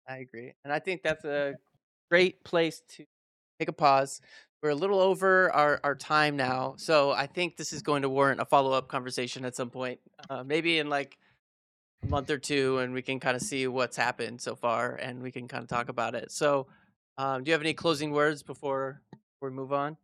I 0.08 0.16
agree. 0.16 0.54
And 0.64 0.72
I 0.72 0.80
think 0.80 1.04
that's 1.04 1.24
a 1.24 1.54
great 2.10 2.44
place 2.44 2.82
to 2.96 3.04
take 3.58 3.68
a 3.68 3.72
pause. 3.72 4.20
We're 4.62 4.70
a 4.70 4.74
little 4.74 5.00
over 5.00 5.50
our, 5.52 5.80
our 5.84 5.94
time 5.94 6.36
now. 6.36 6.74
So 6.78 7.12
I 7.12 7.26
think 7.26 7.56
this 7.56 7.72
is 7.72 7.82
going 7.82 8.02
to 8.02 8.08
warrant 8.08 8.40
a 8.40 8.44
follow 8.44 8.72
up 8.72 8.88
conversation 8.88 9.44
at 9.44 9.54
some 9.54 9.70
point, 9.70 10.00
uh, 10.30 10.42
maybe 10.44 10.78
in 10.78 10.88
like 10.88 11.18
a 12.02 12.06
month 12.06 12.30
or 12.30 12.38
two, 12.38 12.78
and 12.78 12.92
we 12.92 13.02
can 13.02 13.20
kind 13.20 13.36
of 13.36 13.42
see 13.42 13.66
what's 13.66 13.96
happened 13.96 14.40
so 14.40 14.56
far 14.56 14.96
and 14.96 15.22
we 15.22 15.30
can 15.30 15.46
kind 15.46 15.62
of 15.62 15.68
talk 15.68 15.88
about 15.88 16.14
it. 16.14 16.32
So, 16.32 16.66
um, 17.18 17.44
do 17.44 17.50
you 17.50 17.52
have 17.52 17.62
any 17.62 17.74
closing 17.74 18.10
words 18.10 18.42
before, 18.42 19.02
we 19.40 19.50
move 19.50 19.72
on? 19.72 19.96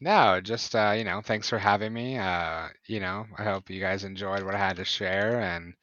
No, 0.00 0.40
just 0.40 0.74
uh, 0.74 0.94
you 0.96 1.04
know, 1.04 1.20
thanks 1.20 1.48
for 1.48 1.58
having 1.58 1.92
me. 1.92 2.18
Uh, 2.18 2.68
you 2.86 3.00
know, 3.00 3.26
I 3.38 3.44
hope 3.44 3.70
you 3.70 3.80
guys 3.80 4.04
enjoyed 4.04 4.42
what 4.42 4.54
I 4.54 4.58
had 4.58 4.76
to 4.76 4.84
share, 4.84 5.40
and 5.40 5.74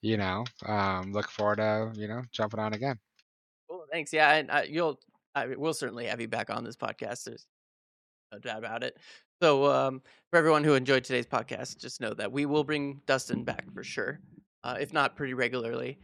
you 0.00 0.16
know, 0.16 0.44
um, 0.66 1.12
look 1.12 1.30
forward 1.30 1.56
to 1.56 1.92
you 1.94 2.08
know 2.08 2.22
jumping 2.32 2.60
on 2.60 2.72
again. 2.72 2.98
Thanks. 3.92 4.12
Yeah. 4.12 4.32
And 4.32 4.50
uh, 4.50 4.62
you'll, 4.66 4.98
I 5.34 5.46
will 5.46 5.74
certainly 5.74 6.06
have 6.06 6.20
you 6.20 6.28
back 6.28 6.50
on 6.50 6.64
this 6.64 6.76
podcast. 6.76 7.24
There's 7.24 7.46
no 8.32 8.38
doubt 8.38 8.58
about 8.58 8.82
it. 8.82 8.96
So, 9.42 9.66
um, 9.66 10.02
for 10.30 10.38
everyone 10.38 10.64
who 10.64 10.74
enjoyed 10.74 11.04
today's 11.04 11.26
podcast, 11.26 11.78
just 11.78 12.00
know 12.00 12.14
that 12.14 12.30
we 12.30 12.46
will 12.46 12.64
bring 12.64 13.00
Dustin 13.06 13.44
back 13.44 13.64
for 13.74 13.82
sure, 13.82 14.20
uh, 14.64 14.76
if 14.80 14.92
not 14.92 15.16
pretty 15.16 15.34
regularly. 15.34 15.98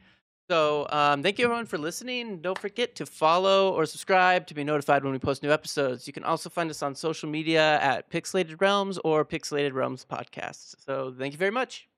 So, 0.51 0.87
um, 0.91 1.23
thank 1.23 1.39
you 1.39 1.45
everyone 1.45 1.67
for 1.67 1.79
listening. 1.79 2.41
Don't 2.41 2.59
forget 2.59 2.95
to 2.97 3.07
follow 3.07 3.73
or 3.73 3.87
subscribe 3.87 4.47
to 4.49 4.55
be 4.55 4.65
notified 4.65 5.05
when 5.05 5.13
we 5.13 5.19
post 5.19 5.43
new 5.43 5.53
episodes. 5.53 6.07
You 6.07 6.13
can 6.13 6.25
also 6.25 6.51
find 6.51 6.69
us 6.71 6.83
on 6.83 6.95
social 6.95 7.29
media 7.29 7.79
at 7.81 8.11
Pixelated 8.11 8.61
Realms 8.61 8.99
or 9.05 9.25
Pixelated 9.25 9.73
Realms 9.75 10.05
Podcasts. 10.05 10.75
So, 10.85 11.15
thank 11.17 11.33
you 11.33 11.39
very 11.39 11.53
much. 11.53 11.89